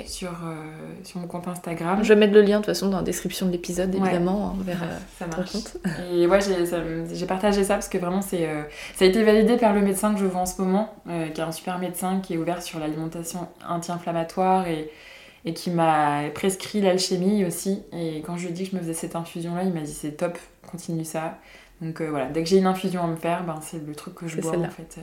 Sur, 0.08 0.32
euh, 0.32 0.56
sur 1.06 1.22
mon 1.22 1.28
compte 1.28 1.48
Instagram. 1.48 2.04
Je 2.04 2.10
vais 2.10 2.20
mettre 2.20 2.34
le 2.34 2.42
lien 2.42 2.60
de 2.60 2.66
toute 2.66 2.66
façon 2.66 2.90
dans 2.90 2.98
la 2.98 3.04
description 3.04 3.46
de 3.46 3.54
l'épisode, 3.54 3.96
évidemment, 3.96 4.54
vers 4.60 4.84
ça 5.18 5.26
marche. 5.26 5.54
Compte. 5.54 5.78
Et 6.12 6.28
ouais, 6.28 6.40
j'ai 7.14 7.26
partagé 7.26 7.64
ça 7.64 7.76
parce 7.76 7.88
que 7.88 7.98
vraiment, 7.98 8.22
c'est 8.22 8.46
euh, 8.46 8.64
ça 8.96 9.06
a 9.06 9.08
été 9.08 9.24
validé 9.24 9.56
par 9.56 9.74
le 9.74 9.80
médecin 9.80 10.14
que 10.14 10.20
je 10.20 10.26
vois 10.26 10.42
en 10.42 10.46
ce 10.46 10.62
moment, 10.62 10.94
euh, 11.08 11.30
qui 11.30 11.40
est 11.40 11.44
un 11.46 11.54
super 11.54 11.80
médecin 11.80 12.20
qui 12.20 12.34
est 12.34 12.38
ouvert 12.38 12.62
sur 12.62 12.78
l'alimentation 12.80 13.48
anti-inflammatoire 13.68 14.68
et, 14.68 14.92
et 15.46 15.54
qui 15.54 15.72
m'a 15.72 16.24
prescrit 16.36 16.82
l'alchimie 16.82 17.46
aussi. 17.46 17.82
Et 17.94 18.22
quand 18.26 18.36
je 18.36 18.44
lui 18.44 18.50
ai 18.50 18.54
dit 18.54 18.66
que 18.66 18.72
je 18.72 18.76
me 18.76 18.82
faisais 18.82 18.94
cette 18.94 19.16
infusion-là, 19.16 19.64
il 19.64 19.72
m'a 19.72 19.82
dit 19.82 19.94
c'est 19.94 20.12
top, 20.12 20.38
continue 20.70 21.06
ça. 21.06 21.38
Donc 21.82 22.02
voilà, 22.02 22.26
dès 22.26 22.44
que 22.44 22.50
j'ai 22.50 22.58
une 22.58 22.68
infusion 22.68 23.02
à 23.02 23.08
me 23.08 23.16
faire, 23.16 23.46
ben, 23.46 23.60
c'est 23.62 23.82
le 23.88 23.96
truc 23.96 24.16
que 24.16 24.28
je 24.28 24.42
bois 24.42 24.58
en 24.58 24.70
fait. 24.70 25.00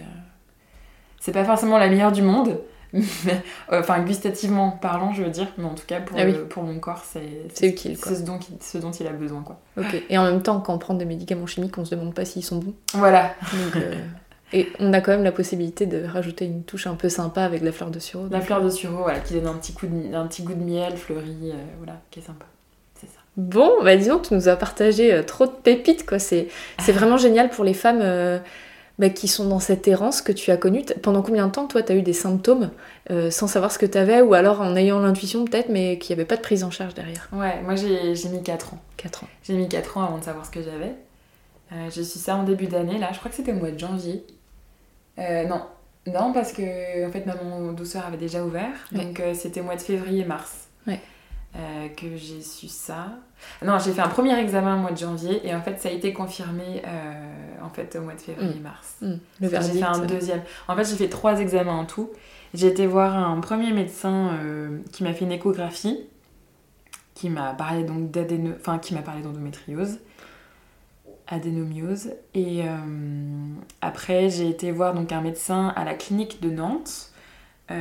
C'est 1.19 1.33
pas 1.33 1.45
forcément 1.45 1.79
la 1.79 1.89
meilleure 1.89 2.13
du 2.13 2.21
monde, 2.21 2.61
enfin, 3.73 4.01
gustativement 4.01 4.71
parlant, 4.71 5.13
je 5.13 5.23
veux 5.23 5.31
dire, 5.31 5.49
mais 5.59 5.65
en 5.65 5.75
tout 5.75 5.85
cas, 5.87 6.01
pour, 6.01 6.17
Ah 6.19 6.25
oui. 6.25 6.33
le- 6.33 6.45
pour 6.47 6.63
mon 6.63 6.79
corps, 6.79 7.03
c'est 7.07 7.23
C'est 7.55 7.69
utile. 7.69 7.97
C'est 8.03 8.15
ce 8.17 8.23
dont, 8.23 8.39
il- 8.39 8.63
ce 8.63 8.79
dont 8.79 8.91
il 8.91 9.07
a 9.07 9.13
besoin, 9.13 9.43
quoi. 9.43 9.59
Ok. 9.79 10.03
Et 10.09 10.19
en 10.19 10.25
même 10.25 10.43
temps, 10.43 10.61
quand 10.61 10.75
on 10.75 10.79
prend 10.79 10.95
des 10.95 11.05
médicaments 11.05 11.47
chimiques, 11.47 11.77
on 11.79 11.85
se 11.85 11.95
demande 11.95 12.15
pas 12.15 12.25
s'ils 12.25 12.45
sont 12.45 12.57
bons. 12.59 12.75
Voilà. 12.95 13.35
Donc, 13.53 13.77
euh, 13.83 13.95
Et 14.53 14.69
on 14.79 14.93
a 14.93 15.01
quand 15.01 15.11
même 15.11 15.25
la 15.25 15.33
possibilité 15.33 15.87
de 15.87 16.05
rajouter 16.05 16.45
une 16.45 16.63
touche 16.63 16.87
un 16.87 16.95
peu 16.95 17.09
sympa 17.09 17.43
avec 17.43 17.63
la 17.63 17.73
fleur 17.73 17.91
de 17.91 17.99
sureau. 17.99 18.27
La 18.31 18.41
fleur 18.41 18.63
de 18.63 18.71
sureau, 18.71 18.99
voilà, 19.03 19.19
qui 19.19 19.35
donne 19.35 19.49
un 19.49 19.55
petit, 19.55 19.73
coup 19.73 19.87
de, 19.89 20.15
un 20.15 20.27
petit 20.29 20.43
goût 20.45 20.55
de 20.55 20.63
miel 20.63 20.97
fleuri, 20.97 21.51
euh, 21.51 21.55
voilà, 21.79 22.01
qui 22.13 22.21
est 22.21 22.23
sympa. 22.23 22.45
C'est 22.95 23.09
ça. 23.09 23.19
Bon, 23.37 23.71
bah 23.83 23.97
disons 23.97 24.19
que 24.19 24.29
tu 24.29 24.35
nous 24.35 24.49
as 24.49 24.55
partagé 24.57 25.13
euh, 25.13 25.23
trop 25.25 25.47
de 25.47 25.51
pépites, 25.51 26.07
quoi. 26.07 26.19
C'est 26.21 26.47
c'est 26.79 26.93
vraiment 26.93 27.17
génial 27.17 27.51
pour 27.51 27.65
les 27.65 27.75
femmes 27.75 27.99
euh, 28.01 28.39
bah, 28.99 29.11
qui 29.11 29.29
sont 29.29 29.47
dans 29.49 29.61
cette 29.61 29.87
errance 29.89 30.23
que 30.23 30.33
tu 30.33 30.51
as 30.51 30.57
connue. 30.57 30.85
Pendant 31.03 31.23
combien 31.23 31.47
de 31.47 31.53
temps, 31.53 31.67
toi, 31.67 31.83
tu 31.83 31.93
as 31.93 31.97
eu 31.97 32.03
des 32.03 32.13
symptômes 32.13 32.71
euh, 33.11 33.31
sans 33.31 33.47
savoir 33.47 33.71
ce 33.73 33.79
que 33.79 33.87
tu 33.87 33.99
avais 33.99 34.21
ou 34.23 34.35
alors 34.35 34.61
en 34.61 34.75
ayant 34.77 34.99
l'intuition 35.01 35.45
peut-être, 35.45 35.69
mais 35.69 35.99
qu'il 35.99 36.15
n'y 36.17 36.21
avait 36.21 36.27
pas 36.27 36.37
de 36.37 36.43
prise 36.43 36.65
en 36.65 36.71
charge 36.71 36.95
derrière? 36.95 37.29
Ouais, 37.33 37.61
moi 37.63 37.75
j'ai 37.77 38.15
mis 38.31 38.43
4 38.43 38.75
ans. 38.75 38.79
4 38.97 39.25
ans. 39.25 39.29
J'ai 39.45 39.55
mis 39.55 39.69
4 39.69 39.99
ans 39.99 40.05
avant 40.05 40.19
de 40.19 40.25
savoir 40.25 40.47
ce 40.47 40.51
que 40.51 40.63
j'avais. 40.63 40.95
Euh, 41.73 41.89
j'ai 41.95 42.05
su 42.05 42.19
ça 42.19 42.37
en 42.37 42.45
début 42.45 42.67
d'année, 42.67 42.97
là, 42.99 43.09
je 43.13 43.19
crois 43.19 43.31
que 43.31 43.37
c'était 43.37 43.53
au 43.53 43.57
mois 43.57 43.71
de 43.73 43.79
janvier. 43.79 44.25
Euh, 45.19 45.45
non, 45.47 45.63
non, 46.07 46.33
parce 46.33 46.53
que 46.53 47.07
en 47.07 47.11
fait, 47.11 47.27
maman 47.27 47.73
douceur 47.73 48.05
avait 48.07 48.17
déjà 48.17 48.45
ouvert, 48.45 48.71
Ouais. 48.93 49.05
donc 49.05 49.21
euh, 49.21 49.35
c'était 49.35 49.61
au 49.61 49.65
mois 49.65 49.77
de 49.77 49.81
février-mars 49.81 50.69
Ouais. 50.87 51.01
Euh, 51.57 51.89
que 51.89 52.17
j'ai 52.17 52.43
su 52.43 52.69
ça. 52.69 53.19
Non, 53.65 53.79
j'ai 53.79 53.93
fait 53.93 54.03
un 54.03 54.09
premier 54.09 54.39
examen 54.39 54.77
au 54.77 54.79
mois 54.79 54.93
de 54.93 54.99
janvier 54.99 55.47
et 55.47 55.55
en 55.55 55.63
fait, 55.63 55.81
ça 55.81 55.89
a 55.89 55.93
été 55.93 56.13
confirmé 56.13 56.83
euh, 56.87 57.65
en 57.65 57.71
fait 57.71 57.97
au 57.97 58.03
mois 58.03 58.15
de 58.15 58.21
février-mars. 58.21 58.97
Hmm, 59.01 59.15
Le 59.41 59.49
J'ai 59.49 59.79
fait 59.79 59.83
un 59.83 60.01
deuxième. 60.01 60.43
En 60.69 60.77
fait, 60.77 60.85
j'ai 60.85 60.97
fait 60.97 61.09
trois 61.09 61.41
examens 61.41 61.77
en 61.77 61.87
tout. 61.87 62.11
J'ai 62.53 62.67
été 62.67 62.87
voir 62.87 63.17
un 63.17 63.41
premier 63.41 63.73
médecin 63.73 64.33
euh, 64.35 64.79
qui 64.93 65.03
m'a 65.03 65.15
fait 65.15 65.25
une 65.25 65.33
échographie, 65.33 66.01
qui 67.15 67.31
m'a 67.31 67.55
parlé 67.55 67.85
donc 67.85 68.11
d'adéno... 68.11 68.53
enfin 68.61 68.79
qui 68.79 68.93
m'a 68.95 69.03
parlé 69.03 69.23
d'endométriose, 69.23 69.99
adénomiose. 71.27 72.11
Et 72.35 72.65
après, 73.81 74.29
j'ai 74.29 74.49
été 74.49 74.73
voir 74.73 74.93
donc 74.93 75.11
un 75.13 75.23
médecin 75.23 75.73
à 75.75 75.85
la 75.85 75.95
clinique 75.95 76.43
de 76.43 76.51
Nantes. 76.51 77.13
Euh, 77.71 77.75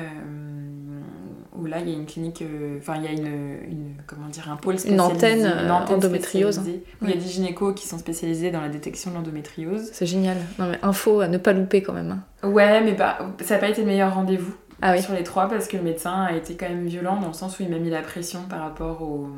où 1.56 1.66
là 1.66 1.80
il 1.80 1.90
y 1.90 1.94
a 1.94 1.96
une 1.96 2.06
clinique, 2.06 2.42
euh, 2.42 2.78
enfin 2.80 2.96
il 2.98 3.04
y 3.04 3.08
a 3.08 3.12
une, 3.12 3.28
une- 3.28 3.94
comment 4.08 4.28
dire, 4.28 4.52
un 4.52 4.56
pôle 4.58 4.78
spécialisé, 4.80 5.04
antenne, 5.16 5.46
euh, 5.46 5.70
endométriose. 5.72 6.56
spécialisée, 6.56 6.84
où 7.02 7.06
il 7.06 7.10
y 7.12 7.14
a 7.14 7.18
des 7.18 7.28
gynécos 7.28 7.74
qui 7.76 7.88
sont 7.88 7.98
spécialisés 7.98 8.52
dans 8.52 8.62
la 8.62 8.70
détection 8.70 9.12
de 9.12 9.16
l'endométriose. 9.16 9.90
C'est 9.94 10.06
génial. 10.06 10.38
Non 10.60 10.68
mais 10.70 10.80
info 10.82 11.22
à 11.22 11.28
ne 11.28 11.38
pas 11.38 11.54
louper 11.54 11.82
quand 11.84 11.94
même. 11.94 12.12
hein. 12.44 12.48
Ouais, 12.50 12.82
mais 12.82 12.94
bah, 12.94 13.18
ça 13.44 13.56
n'a 13.56 13.60
pas 13.60 13.70
été 13.70 13.82
le 13.82 13.88
meilleur 13.88 14.14
rendez-vous 14.14 14.54
Ah 14.82 14.94
oui. 14.94 15.02
sur 15.02 15.14
les 15.14 15.24
trois 15.24 15.48
parce 15.50 15.68
que 15.68 15.78
le 15.78 15.84
médecin 15.84 16.24
a 16.24 16.34
été 16.36 16.56
quand 16.56 16.68
même 16.70 16.86
violent 16.88 17.20
dans 17.20 17.28
le 17.28 17.34
sens 17.34 17.60
où 17.60 17.64
il 17.64 17.70
m'a 17.70 17.80
mis 17.80 17.90
la 17.90 18.02
pression 18.02 18.42
par 18.50 18.60
rapport 18.62 19.02
au, 19.02 19.30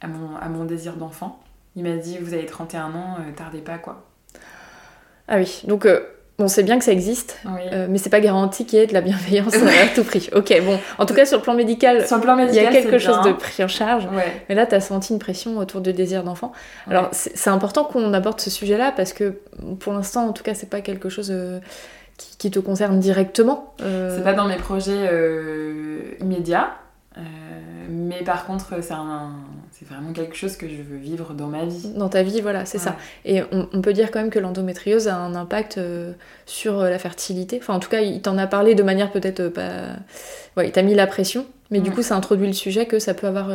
à, 0.00 0.06
mon, 0.08 0.36
à 0.36 0.48
mon 0.48 0.64
désir 0.64 0.94
d'enfant. 0.96 1.40
Il 1.74 1.82
m'a 1.82 1.96
dit 1.96 2.18
Vous 2.20 2.32
avez 2.34 2.46
31 2.46 2.94
ans, 2.94 3.16
euh, 3.18 3.32
tardez 3.36 3.58
pas 3.60 3.78
quoi. 3.78 4.04
Ah 5.28 5.36
oui. 5.38 5.62
Donc 5.66 5.86
euh, 5.86 6.00
on 6.38 6.48
sait 6.48 6.62
bien 6.62 6.78
que 6.78 6.84
ça 6.84 6.92
existe. 6.92 7.38
Oui. 7.46 7.60
euh, 7.72 7.86
mais 7.88 7.96
c'est 7.98 8.10
pas 8.10 8.20
garanti 8.20 8.66
qu'il 8.66 8.78
y 8.78 8.82
ait 8.82 8.86
de 8.86 8.92
la 8.92 9.00
bienveillance 9.00 9.54
à 9.54 9.94
tout 9.94 10.04
prix. 10.04 10.28
Ok, 10.34 10.54
bon. 10.64 10.78
En 10.98 11.06
tout 11.06 11.14
cas, 11.14 11.24
sur 11.24 11.38
le 11.38 11.42
plan 11.42 11.54
médical, 11.54 12.04
il 12.06 12.54
y 12.54 12.58
a 12.66 12.70
quelque 12.70 12.98
chose 12.98 13.18
bien. 13.22 13.32
de 13.32 13.36
pris 13.36 13.64
en 13.64 13.68
charge. 13.68 14.04
Ouais. 14.06 14.42
Mais 14.48 14.54
là, 14.54 14.66
tu 14.66 14.74
as 14.74 14.80
senti 14.80 15.12
une 15.12 15.18
pression 15.18 15.56
autour 15.58 15.80
du 15.80 15.92
désir 15.92 16.24
d'enfant. 16.24 16.52
Alors, 16.90 17.04
Ouais. 17.04 17.08
c'est 17.12 17.50
important 17.50 17.84
qu'on 17.84 18.12
aborde 18.12 18.40
ce 18.40 18.50
sujet-là 18.50 18.92
parce 18.96 19.12
que 19.12 19.38
pour 19.80 19.92
l'instant, 19.94 20.26
en 20.26 20.32
tout 20.32 20.42
cas, 20.42 20.54
c'est 20.54 20.68
pas 20.68 20.82
quelque 20.82 21.08
chose 21.08 21.30
euh, 21.32 21.58
qui, 22.18 22.36
qui 22.36 22.50
te 22.50 22.58
concerne 22.58 23.00
directement. 23.00 23.72
Euh, 23.82 24.16
C'est 24.16 24.24
pas 24.24 24.34
dans 24.34 24.46
mes 24.46 24.56
projets 24.56 25.08
immédiats. 26.20 26.70
Euh, 27.18 27.20
mais 27.88 28.22
par 28.24 28.44
contre, 28.46 28.74
c'est 28.82 29.88
vraiment 29.88 30.12
quelque 30.12 30.36
chose 30.36 30.56
que 30.56 30.68
je 30.68 30.82
veux 30.82 30.96
vivre 30.98 31.32
dans 31.34 31.46
ma 31.46 31.64
vie. 31.64 31.92
Dans 31.96 32.08
ta 32.08 32.22
vie, 32.22 32.40
voilà, 32.40 32.64
c'est 32.66 32.78
ça. 32.78 32.96
Et 33.24 33.42
on, 33.52 33.68
on 33.72 33.80
peut 33.80 33.92
dire 33.92 34.10
quand 34.10 34.20
même 34.20 34.30
que 34.30 34.38
l'endométriose 34.38 35.08
a 35.08 35.16
un 35.16 35.34
impact 35.34 35.78
euh, 35.78 36.12
sur 36.44 36.80
euh, 36.80 36.90
la 36.90 36.98
fertilité. 36.98 37.58
Enfin, 37.60 37.74
en 37.74 37.80
tout 37.80 37.88
cas, 37.88 38.00
il 38.00 38.20
t'en 38.20 38.36
a 38.38 38.46
parlé 38.46 38.74
de 38.74 38.82
manière 38.82 39.10
peut-être 39.12 39.40
euh, 39.40 39.50
pas. 39.50 39.96
Ouais, 40.56 40.68
il 40.68 40.72
t'a 40.72 40.82
mis 40.82 40.94
la 40.94 41.06
pression, 41.06 41.46
mais 41.70 41.80
du 41.80 41.90
Mm. 41.90 41.94
coup, 41.94 42.02
ça 42.02 42.16
introduit 42.16 42.46
le 42.46 42.52
sujet 42.52 42.86
que 42.86 42.98
ça 42.98 43.14
peut 43.14 43.26
avoir 43.26 43.50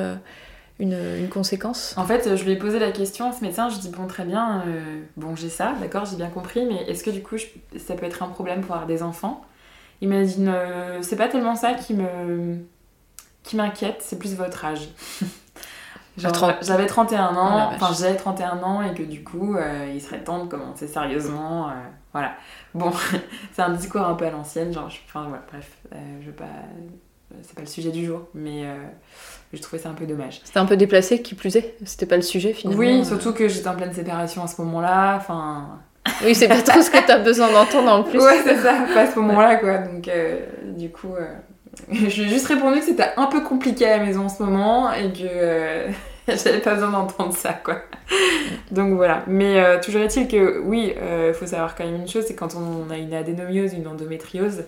une, 0.79 0.93
une 1.19 1.29
conséquence. 1.29 1.93
En 1.97 2.05
fait, 2.05 2.35
je 2.35 2.43
lui 2.43 2.51
ai 2.53 2.55
posé 2.57 2.79
la 2.79 2.91
question 2.91 3.29
à 3.29 3.33
ce 3.33 3.43
médecin, 3.43 3.69
je 3.69 3.77
dis 3.79 3.89
bon 3.89 4.07
très 4.07 4.23
bien, 4.23 4.63
bon 5.17 5.35
j'ai 5.35 5.49
ça, 5.49 5.75
d'accord, 5.79 6.05
j'ai 6.05 6.15
bien 6.15 6.29
compris, 6.29 6.65
mais 6.65 6.83
est-ce 6.89 7.03
que 7.03 7.11
du 7.11 7.21
coup 7.21 7.37
je- 7.37 7.45
ça 7.79 7.93
peut 7.95 8.05
être 8.05 8.23
un 8.23 8.27
problème 8.27 8.61
pour 8.61 8.73
avoir 8.73 8.87
des 8.87 9.03
enfants? 9.03 9.43
Il 10.01 10.09
m'a 10.09 10.23
dit 10.23 10.43
c'est 11.01 11.15
pas 11.15 11.27
tellement 11.27 11.55
ça 11.55 11.73
qui 11.73 11.93
me 11.93 12.57
qui 13.43 13.55
m'inquiète, 13.55 13.97
c'est 13.99 14.17
plus 14.19 14.35
votre 14.35 14.63
âge. 14.65 14.89
Genre, 16.17 16.31
30. 16.33 16.55
J'avais 16.61 16.85
31 16.87 17.29
Oh 17.31 17.33
la 17.35 17.39
ans, 17.41 17.69
vache. 17.69 17.79
enfin 17.81 17.93
j'ai 17.97 18.15
31 18.17 18.61
ans 18.63 18.81
et 18.83 18.93
que 18.93 19.01
du 19.03 19.23
coup 19.23 19.55
euh, 19.55 19.89
il 19.93 20.01
serait 20.01 20.19
temps 20.19 20.43
de 20.43 20.49
commencer 20.49 20.87
sérieusement, 20.87 21.69
euh, 21.69 21.71
voilà. 22.11 22.33
Bon, 22.73 22.91
c'est 23.53 23.61
un 23.61 23.69
discours 23.69 24.01
un 24.01 24.13
peu 24.15 24.25
à 24.25 24.29
l'ancienne, 24.29 24.73
genre, 24.73 24.89
enfin 25.07 25.23
voilà, 25.29 25.43
bref, 25.49 25.69
euh, 25.93 25.97
je 26.21 26.25
veux 26.27 26.33
pas, 26.35 26.43
c'est 27.43 27.55
pas 27.55 27.61
le 27.61 27.67
sujet 27.67 27.91
du 27.91 28.05
jour, 28.05 28.23
mais 28.33 28.65
euh, 28.65 28.75
je 29.53 29.61
trouvais 29.61 29.81
ça 29.81 29.87
un 29.89 29.93
peu 29.93 30.05
dommage. 30.05 30.41
C'était 30.43 30.59
un 30.59 30.65
peu 30.65 30.75
déplacé, 30.75 31.21
qui 31.21 31.33
plus 31.33 31.55
est. 31.55 31.77
C'était 31.85 32.05
pas 32.05 32.17
le 32.17 32.21
sujet 32.23 32.51
finalement. 32.51 32.79
Oui, 32.81 32.99
Euh, 32.99 33.03
surtout 33.05 33.31
que 33.33 33.47
j'étais 33.47 33.69
en 33.69 33.75
pleine 33.75 33.93
séparation 33.93 34.43
à 34.43 34.47
ce 34.47 34.61
moment-là. 34.61 35.15
Enfin. 35.15 35.79
Oui, 36.25 36.35
c'est 36.35 36.47
pas 36.49 36.61
trop 36.61 36.81
ce 36.81 36.89
que 36.91 36.97
t'as 37.07 37.19
besoin 37.19 37.51
d'entendre 37.51 37.89
en 37.91 38.03
plus. 38.03 38.19
Ouais, 38.19 38.41
c'est 38.43 38.57
ça, 38.57 38.73
pas 38.93 39.01
à 39.01 39.07
ce 39.11 39.17
moment-là, 39.19 39.55
quoi. 39.57 39.77
Donc, 39.79 40.07
euh, 40.07 40.39
du 40.75 40.89
coup, 40.91 41.13
euh, 41.15 41.25
j'ai 41.91 42.27
juste 42.27 42.47
répondu 42.47 42.79
que 42.79 42.85
c'était 42.85 43.11
un 43.17 43.27
peu 43.27 43.41
compliqué 43.41 43.85
à 43.85 43.97
la 43.97 44.03
maison 44.03 44.25
en 44.25 44.29
ce 44.29 44.43
moment 44.43 44.91
et 44.93 45.11
que 45.13 45.19
euh, 45.23 45.87
j'avais 46.27 46.59
pas 46.59 46.75
besoin 46.75 46.91
d'entendre 46.91 47.33
ça, 47.35 47.53
quoi. 47.53 47.81
Donc 48.71 48.93
voilà. 48.95 49.23
Mais 49.27 49.59
euh, 49.59 49.79
toujours 49.79 50.01
est-il 50.01 50.27
que, 50.27 50.59
oui, 50.59 50.93
il 51.27 51.33
faut 51.33 51.45
savoir 51.45 51.75
quand 51.75 51.85
même 51.85 51.95
une 51.95 52.07
chose 52.07 52.25
c'est 52.25 52.35
quand 52.35 52.55
on 52.55 52.89
a 52.89 52.97
une 52.97 53.13
adénomiose, 53.13 53.73
une 53.73 53.87
endométriose, 53.87 54.63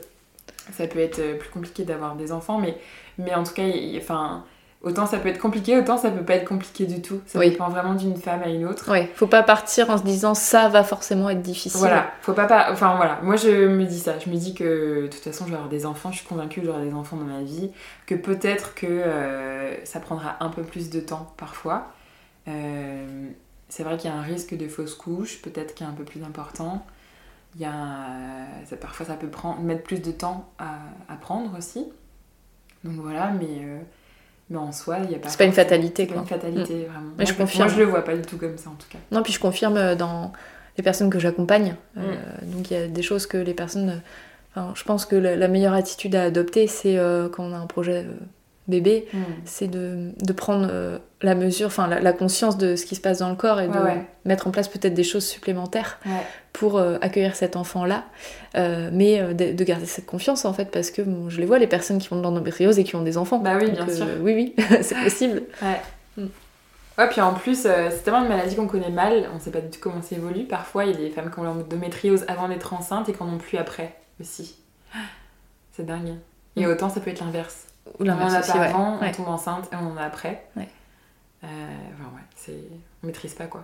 ça 0.71 0.87
peut 0.87 0.99
être 0.99 1.19
euh, 1.19 1.37
plus 1.37 1.49
compliqué 1.49 1.83
d'avoir 1.83 2.15
des 2.15 2.31
enfants, 2.31 2.57
mais, 2.57 2.77
mais 3.17 3.33
en 3.33 3.43
tout 3.43 3.53
cas, 3.53 3.63
enfin. 3.97 4.43
Autant 4.83 5.05
ça 5.05 5.17
peut 5.19 5.29
être 5.29 5.39
compliqué, 5.39 5.77
autant 5.77 5.97
ça 5.97 6.11
peut 6.11 6.25
pas 6.25 6.35
être 6.35 6.47
compliqué 6.47 6.85
du 6.85 7.01
tout. 7.01 7.21
Ça 7.25 7.39
Oui. 7.39 7.49
dépend 7.51 7.69
vraiment 7.69 7.93
d'une 7.93 8.17
femme 8.17 8.41
à 8.43 8.49
une 8.49 8.65
autre. 8.65 8.91
Ouais, 8.91 9.09
faut 9.15 9.27
pas 9.27 9.41
partir 9.41 9.89
en 9.89 9.97
se 9.97 10.03
disant 10.03 10.33
ça 10.33 10.67
va 10.67 10.83
forcément 10.83 11.29
être 11.29 11.41
difficile. 11.41 11.79
Voilà, 11.79 12.11
faut 12.21 12.33
pas, 12.33 12.45
pas. 12.47 12.67
Enfin 12.71 12.97
voilà, 12.97 13.19
moi 13.23 13.37
je 13.37 13.67
me 13.67 13.85
dis 13.85 13.99
ça. 13.99 14.19
Je 14.19 14.29
me 14.29 14.35
dis 14.35 14.53
que 14.53 15.03
de 15.03 15.07
toute 15.07 15.23
façon 15.23 15.45
je 15.45 15.51
vais 15.51 15.55
avoir 15.55 15.69
des 15.69 15.85
enfants, 15.85 16.11
je 16.11 16.17
suis 16.17 16.27
convaincue 16.27 16.59
que 16.59 16.65
j'aurai 16.67 16.83
des 16.85 16.93
enfants 16.93 17.15
dans 17.15 17.23
ma 17.23 17.41
vie. 17.43 17.71
Que 18.05 18.15
peut-être 18.15 18.75
que 18.75 18.85
euh, 18.87 19.85
ça 19.85 20.01
prendra 20.01 20.35
un 20.41 20.49
peu 20.49 20.63
plus 20.63 20.89
de 20.89 20.99
temps 20.99 21.33
parfois. 21.37 21.87
Euh, 22.49 23.29
c'est 23.69 23.83
vrai 23.83 23.95
qu'il 23.97 24.09
y 24.09 24.13
a 24.13 24.17
un 24.17 24.21
risque 24.21 24.53
de 24.55 24.67
fausse 24.67 24.95
couche, 24.95 25.41
peut-être 25.41 25.75
qui 25.75 25.83
est 25.83 25.87
un 25.87 25.93
peu 25.93 26.03
plus 26.03 26.23
important. 26.23 26.85
Il 27.55 27.61
y 27.61 27.65
a, 27.65 27.71
ça- 28.65 28.75
parfois 28.75 29.05
ça 29.05 29.13
peut 29.13 29.27
prendre, 29.29 29.61
mettre 29.61 29.83
plus 29.83 30.01
de 30.01 30.11
temps 30.11 30.49
à, 30.59 30.73
à 31.07 31.15
prendre 31.15 31.57
aussi. 31.57 31.87
Donc 32.83 32.95
voilà, 32.95 33.31
mais, 33.31 33.47
euh, 33.61 33.79
mais 34.49 34.58
en 34.58 34.71
soi, 34.71 34.97
il 35.03 35.10
n'y 35.10 35.15
a 35.15 35.19
pas. 35.19 35.29
C'est 35.29 35.38
pas 35.38 35.45
une 35.45 35.53
fatalité, 35.53 36.03
c'est 36.03 36.08
pas 36.08 36.13
quoi. 36.13 36.21
une 36.23 36.27
fatalité, 36.27 36.86
vraiment. 36.91 37.12
Mais 37.17 37.25
je 37.25 37.34
confirme. 37.34 37.63
Moi 37.67 37.73
je 37.73 37.79
le 37.79 37.86
vois 37.86 38.03
pas 38.03 38.15
du 38.15 38.21
tout 38.23 38.38
comme 38.38 38.58
ça 38.58 38.69
en 38.69 38.75
tout 38.75 38.88
cas. 38.89 38.97
Non, 39.12 39.23
puis 39.23 39.34
je 39.34 39.39
confirme 39.39 39.77
euh, 39.77 39.95
dans 39.95 40.32
les 40.77 40.84
personnes 40.84 41.10
que 41.10 41.19
j'accompagne. 41.19 41.75
euh, 41.97 42.15
donc 42.43 42.69
il 42.71 42.77
y 42.77 42.79
a 42.82 42.88
des 42.88 43.01
choses 43.03 43.25
que 43.27 43.38
les 43.38 43.53
personnes. 43.53 43.89
euh, 43.89 43.97
Enfin, 44.56 44.71
je 44.75 44.84
pense 44.84 45.08
que 45.08 45.15
la, 45.15 45.36
la 45.36 45.47
meilleure 45.47 45.73
attitude 45.73 46.15
à 46.15 46.23
adopter, 46.25 46.67
c'est 46.67 46.97
euh, 46.99 47.27
quand 47.27 47.43
on 47.43 47.53
a 47.53 47.58
un 47.58 47.65
projet 47.65 48.06
bébé, 48.67 49.08
c'est 49.45 49.67
de, 49.67 50.12
de 50.21 50.34
prendre 50.34 50.67
euh, 50.71 50.97
la 51.21 51.36
mesure, 51.36 51.67
enfin 51.67 51.88
la, 51.88 51.99
la 51.99 52.13
conscience 52.13 52.58
de 52.58 52.76
ce 52.76 52.86
qui 52.86 52.95
se 52.95 53.02
passe 53.02 53.19
dans 53.19 53.30
le 53.30 53.36
corps 53.36 53.60
et 53.62 53.67
de 53.67 53.73
Ouais, 53.73 53.80
ouais. 53.80 54.06
mettre 54.26 54.47
en 54.47 54.52
place 54.52 54.67
peut-être 54.69 54.93
des 54.93 55.04
choses 55.04 55.26
supplémentaires 55.26 55.99
Ouais. 56.06 56.12
pour 56.54 56.78
euh, 56.78 56.97
accueillir 57.02 57.36
cet 57.36 57.56
enfant-là, 57.56 58.06
Euh, 58.56 58.89
mais 58.93 59.34
de, 59.34 59.52
de 59.52 59.63
garder 59.63 59.86
cette 59.88 60.06
confiance 60.06 60.45
en 60.45 60.54
fait, 60.54 60.65
parce 60.71 60.91
que 60.91 61.02
bon, 61.02 61.30
je 61.30 61.39
les 61.39 61.45
vois, 61.45 61.58
les 61.60 61.67
personnes 61.67 61.97
qui 61.97 62.08
font 62.08 62.15
de 62.17 62.21
l'endométriose 62.21 62.78
et 62.80 62.84
qui 62.84 62.95
ont 62.95 63.02
des 63.04 63.17
enfants. 63.17 63.39
Bah 63.39 63.58
oui, 63.60 63.71
Donc, 63.71 63.86
bien 63.88 63.95
sûr. 63.95 64.06
Oui, 64.21 64.34
oui, 64.36 64.65
c'est 64.84 64.95
possible. 65.04 65.43
Ouais. 65.62 65.82
Mm. 66.17 66.28
Ouais, 66.99 67.10
puis 67.10 67.21
en 67.21 67.34
plus, 67.34 67.65
euh, 67.65 67.89
c'est 67.89 68.04
tellement 68.04 68.21
une 68.21 68.30
maladie 68.30 68.56
qu'on 68.56 68.67
connaît 68.67 68.91
mal, 68.91 69.28
on 69.36 69.39
sait 69.39 69.49
pas 69.49 69.62
du 69.62 69.69
tout 69.71 69.80
comment 69.82 70.04
ça 70.04 70.15
évolue. 70.15 70.43
Parfois, 70.45 70.86
il 70.86 70.91
y 70.91 70.93
a 70.93 70.97
des 70.97 71.10
femmes 71.10 71.32
qui 71.32 71.39
ont 71.39 71.43
l'endométriose 71.43 72.23
avant 72.28 72.47
d'être 72.47 72.71
enceinte 72.73 73.10
et 73.10 73.13
qui 73.13 73.23
en 73.23 73.28
ont 73.34 73.39
plus 73.39 73.58
après 73.58 73.95
aussi. 74.21 74.56
C'est 75.76 75.86
dingue. 75.86 76.13
Et 76.56 76.65
Mm. 76.65 76.69
autant 76.69 76.89
ça 76.89 76.99
peut 76.99 77.10
être 77.10 77.21
l'inverse. 77.21 77.65
Ou 77.87 77.91
On 77.99 78.03
en 78.03 78.05
l'inverse 78.07 78.33
a 78.35 78.39
aussi, 78.39 78.51
pas 78.51 78.59
ouais. 78.59 78.65
avant, 78.67 78.97
on 79.01 79.11
tombe 79.11 79.27
enceinte 79.27 79.69
et 79.71 79.75
on 79.75 79.91
en 79.91 79.97
a 79.97 80.03
après. 80.03 80.45
Ouais. 80.55 80.69
Euh, 81.43 81.47
enfin, 81.93 82.15
ouais, 82.15 82.21
c'est... 82.35 82.63
on 83.03 83.07
maîtrise 83.07 83.33
pas 83.33 83.45
quoi. 83.45 83.63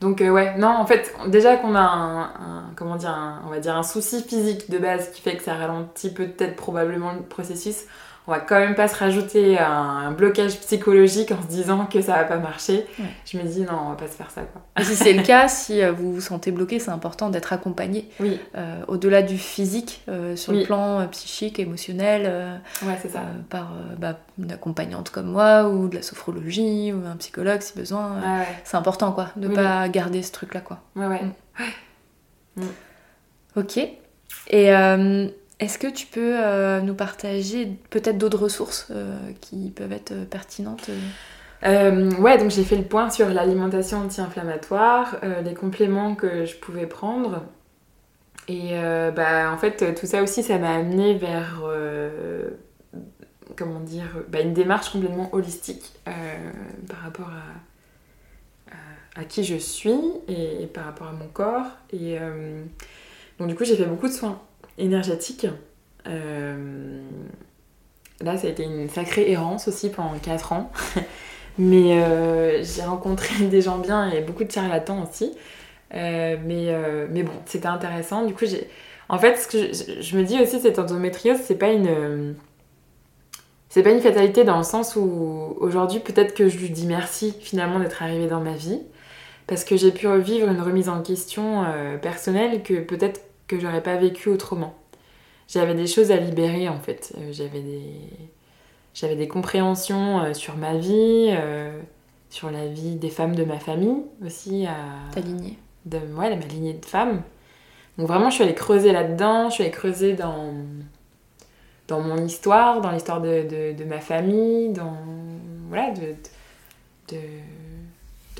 Donc 0.00 0.22
euh, 0.22 0.30
ouais, 0.30 0.56
non, 0.56 0.68
en 0.68 0.86
fait, 0.86 1.14
déjà 1.28 1.56
qu'on 1.56 1.74
a 1.74 1.80
un, 1.80 2.22
un- 2.22 2.70
comment 2.74 2.96
dire, 2.96 3.10
un- 3.10 3.42
on 3.46 3.50
va 3.50 3.60
dire 3.60 3.76
un 3.76 3.82
souci 3.82 4.22
physique 4.22 4.70
de 4.70 4.78
base 4.78 5.10
qui 5.12 5.20
fait 5.20 5.36
que 5.36 5.42
ça 5.42 5.54
ralentit 5.54 6.12
peut-être 6.12 6.56
probablement 6.56 7.12
le 7.12 7.20
processus. 7.22 7.84
On 8.26 8.32
va 8.32 8.40
quand 8.40 8.58
même 8.58 8.74
pas 8.74 8.86
se 8.86 8.96
rajouter 8.96 9.58
un, 9.58 10.12
blocage 10.12 10.58
psychologique 10.60 11.32
en 11.32 11.42
se 11.42 11.48
disant 11.48 11.86
que 11.86 12.00
ça 12.00 12.14
va 12.14 12.24
pas 12.24 12.36
marcher. 12.36 12.86
Je 13.24 13.38
me 13.38 13.42
dis 13.44 13.62
non, 13.62 13.78
on 13.86 13.88
va 13.90 13.96
pas 13.96 14.06
se 14.06 14.12
faire 14.12 14.30
ça 14.30 14.42
quoi. 14.42 14.62
si 14.84 14.94
c'est 14.94 15.12
le 15.12 15.22
cas, 15.26 15.48
si 15.48 15.82
euh, 15.82 15.92
vous 15.92 16.12
vous 16.12 16.20
sentez 16.20 16.50
bloqué, 16.50 16.78
c'est 16.78 16.90
important 16.90 17.30
d'être 17.30 17.52
accompagné. 17.52 18.08
Oui. 18.20 18.38
Euh, 18.56 18.82
au-delà 18.88 19.22
du 19.22 19.38
physique, 19.38 20.02
euh, 20.08 20.36
sur 20.36 20.52
le 20.52 20.64
plan 20.64 21.06
psychique, 21.08 21.58
émotionnel, 21.58 22.60
ouais, 22.82 22.98
c'est 23.00 23.10
ça. 23.10 23.22
par 23.48 23.72
bah, 23.98 24.18
une 24.38 24.52
accompagnante 24.52 25.10
comme 25.10 25.30
moi 25.30 25.68
ou 25.68 25.88
de 25.88 25.96
la 25.96 26.02
sophrologie 26.02 26.92
ou 26.92 27.04
un 27.06 27.16
psychologue 27.16 27.60
si 27.62 27.76
besoin. 27.76 28.20
C'est 28.64 28.76
important 28.76 29.12
quoi, 29.12 29.30
de 29.36 29.48
pas 29.48 29.88
garder 29.88 30.22
ce 30.22 30.32
truc 30.32 30.54
là 30.54 30.60
quoi. 30.60 30.80
Ouais 30.94 31.06
ouais. 31.06 31.22
Mm. 32.56 32.62
Ok. 33.56 33.78
Et 34.48 34.70
est-ce 35.60 35.78
que 35.78 35.86
tu 35.86 36.06
peux 36.06 36.36
euh, 36.36 36.80
nous 36.80 36.94
partager 36.94 37.70
peut-être 37.90 38.16
d'autres 38.16 38.38
ressources 38.38 38.88
euh, 38.90 39.14
qui 39.42 39.70
peuvent 39.70 39.92
être 39.92 40.12
euh, 40.12 40.24
pertinentes 40.24 40.90
ouais, 41.62 42.38
donc 42.38 42.50
j'ai 42.50 42.64
fait 42.64 42.78
le 42.78 42.84
point 42.84 43.10
sur 43.10 43.28
l'alimentation 43.28 43.98
anti-inflammatoire, 43.98 45.16
les 45.44 45.52
compléments 45.52 46.14
que 46.14 46.46
je 46.46 46.56
pouvais 46.56 46.86
prendre. 46.86 47.42
Et 48.48 48.70
bah, 49.14 49.52
en 49.52 49.58
fait, 49.58 49.94
tout 49.94 50.06
ça 50.06 50.22
aussi, 50.22 50.42
ça 50.42 50.56
m'a 50.56 50.70
amené 50.70 51.18
vers 51.18 51.60
comment 53.56 53.80
dire, 53.80 54.06
bah, 54.28 54.40
une 54.40 54.54
démarche 54.54 54.88
complètement 54.88 55.28
holistique 55.34 55.92
par 56.06 56.98
rapport 57.04 57.30
à, 59.14 59.24
qui 59.24 59.44
je 59.44 59.56
suis 59.56 60.00
et, 60.28 60.62
et, 60.62 60.66
par 60.66 60.86
rapport 60.86 61.08
à 61.08 61.12
mon 61.12 61.26
corps. 61.26 61.66
Et 61.92 62.16
donc, 63.38 63.48
du 63.48 63.54
coup, 63.54 63.64
j'ai 63.64 63.76
fait 63.76 63.84
beaucoup 63.84 64.08
de 64.08 64.14
soins 64.14 64.40
énergétique. 64.78 65.46
Euh, 66.06 67.00
là, 68.20 68.36
ça 68.36 68.46
a 68.46 68.50
été 68.50 68.64
une 68.64 68.88
sacrée 68.88 69.30
errance 69.30 69.68
aussi 69.68 69.90
pendant 69.90 70.18
4 70.18 70.52
ans. 70.52 70.70
mais 71.58 72.02
euh, 72.02 72.62
j'ai 72.62 72.82
rencontré 72.82 73.44
des 73.50 73.60
gens 73.60 73.78
bien 73.78 74.10
et 74.10 74.20
beaucoup 74.20 74.44
de 74.44 74.50
charlatans 74.50 75.02
aussi. 75.08 75.32
Euh, 75.94 76.36
mais, 76.44 76.72
mais 77.10 77.22
bon, 77.22 77.32
c'était 77.46 77.68
intéressant. 77.68 78.24
Du 78.24 78.34
coup, 78.34 78.46
j'ai. 78.46 78.68
En 79.08 79.18
fait, 79.18 79.36
ce 79.36 79.48
que 79.48 79.72
je, 80.00 80.16
me 80.16 80.22
dis 80.22 80.40
aussi, 80.40 80.60
cette 80.60 80.78
endométriose, 80.78 81.38
c'est 81.42 81.56
pas 81.56 81.70
une. 81.70 82.34
C'est 83.68 83.84
pas 83.84 83.90
une 83.90 84.00
fatalité 84.00 84.42
dans 84.42 84.58
le 84.58 84.64
sens 84.64 84.96
où 84.96 85.56
aujourd'hui, 85.60 86.00
peut-être 86.00 86.34
que 86.34 86.48
je 86.48 86.58
lui 86.58 86.70
dis 86.70 86.86
merci 86.86 87.32
finalement 87.40 87.78
d'être 87.78 88.02
arrivé 88.02 88.26
dans 88.26 88.40
ma 88.40 88.52
vie. 88.52 88.80
Parce 89.46 89.64
que 89.64 89.76
j'ai 89.76 89.90
pu 89.92 90.06
revivre 90.06 90.48
une 90.48 90.60
remise 90.60 90.88
en 90.88 91.02
question 91.02 91.64
personnelle 92.00 92.62
que 92.62 92.74
peut-être 92.74 93.20
que 93.50 93.58
j'aurais 93.58 93.82
pas 93.82 93.96
vécu 93.96 94.28
autrement. 94.28 94.74
J'avais 95.48 95.74
des 95.74 95.88
choses 95.88 96.12
à 96.12 96.16
libérer 96.16 96.68
en 96.68 96.78
fait. 96.78 97.12
Euh, 97.18 97.32
j'avais 97.32 97.60
des 97.60 97.90
j'avais 98.94 99.16
des 99.16 99.26
compréhensions 99.28 100.20
euh, 100.20 100.34
sur 100.34 100.56
ma 100.56 100.76
vie, 100.76 101.28
euh, 101.30 101.80
sur 102.28 102.50
la 102.50 102.66
vie 102.66 102.94
des 102.94 103.10
femmes 103.10 103.34
de 103.34 103.44
ma 103.44 103.58
famille 103.58 104.02
aussi. 104.24 104.66
À... 104.66 104.76
Ta 105.12 105.20
lignée 105.20 105.58
de, 105.84 105.98
Ouais, 106.16 106.34
ma 106.34 106.46
lignée 106.46 106.74
de 106.74 106.84
femmes. 106.84 107.22
Donc 107.98 108.06
vraiment, 108.06 108.30
je 108.30 108.36
suis 108.36 108.44
allée 108.44 108.54
creuser 108.54 108.92
là-dedans, 108.92 109.48
je 109.48 109.54
suis 109.54 109.64
allée 109.64 109.72
creuser 109.72 110.12
dans, 110.14 110.54
dans 111.88 112.00
mon 112.00 112.24
histoire, 112.24 112.80
dans 112.80 112.92
l'histoire 112.92 113.20
de, 113.20 113.74
de, 113.76 113.84
ma 113.84 113.98
famille, 113.98 114.70
dans... 114.70 114.96
Voilà, 115.68 115.92
de... 115.92 117.16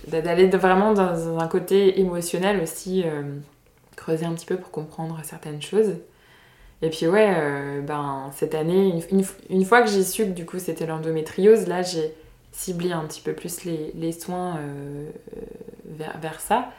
d'aller 0.09 0.47
vraiment 0.49 0.93
dans 0.93 1.39
un 1.39 1.49
côté 1.49 2.01
émotionnel 2.01 2.61
aussi 2.63 3.05
creuser 4.01 4.25
un 4.25 4.33
petit 4.33 4.47
peu 4.47 4.57
pour 4.57 4.71
comprendre 4.71 5.21
certaines 5.23 5.61
choses. 5.61 5.97
Et 6.83 6.89
puis 6.89 7.07
ouais, 7.07 7.35
euh, 7.37 7.83
ben, 7.83 8.31
cette 8.35 8.55
année, 8.55 8.99
une, 9.51 9.65
fois 9.65 9.83
que 9.83 9.91
j'ai 9.91 10.03
su 10.03 10.25
que 10.25 10.31
du 10.31 10.47
coup 10.47 10.59
c'était 10.59 10.87
l'endométriose, 10.87 11.67
là 11.69 11.83
j'ai 11.83 12.15
ciblé 12.53 12.93
un 12.93 13.05
petit 13.05 13.21
peu 13.21 13.35
plus 13.35 13.65
les, 13.65 13.93
les 13.95 14.13
soins 14.13 14.57
euh, 14.57 15.11
vers, 15.85 16.19
vers, 16.19 16.41
ça. 16.41 16.71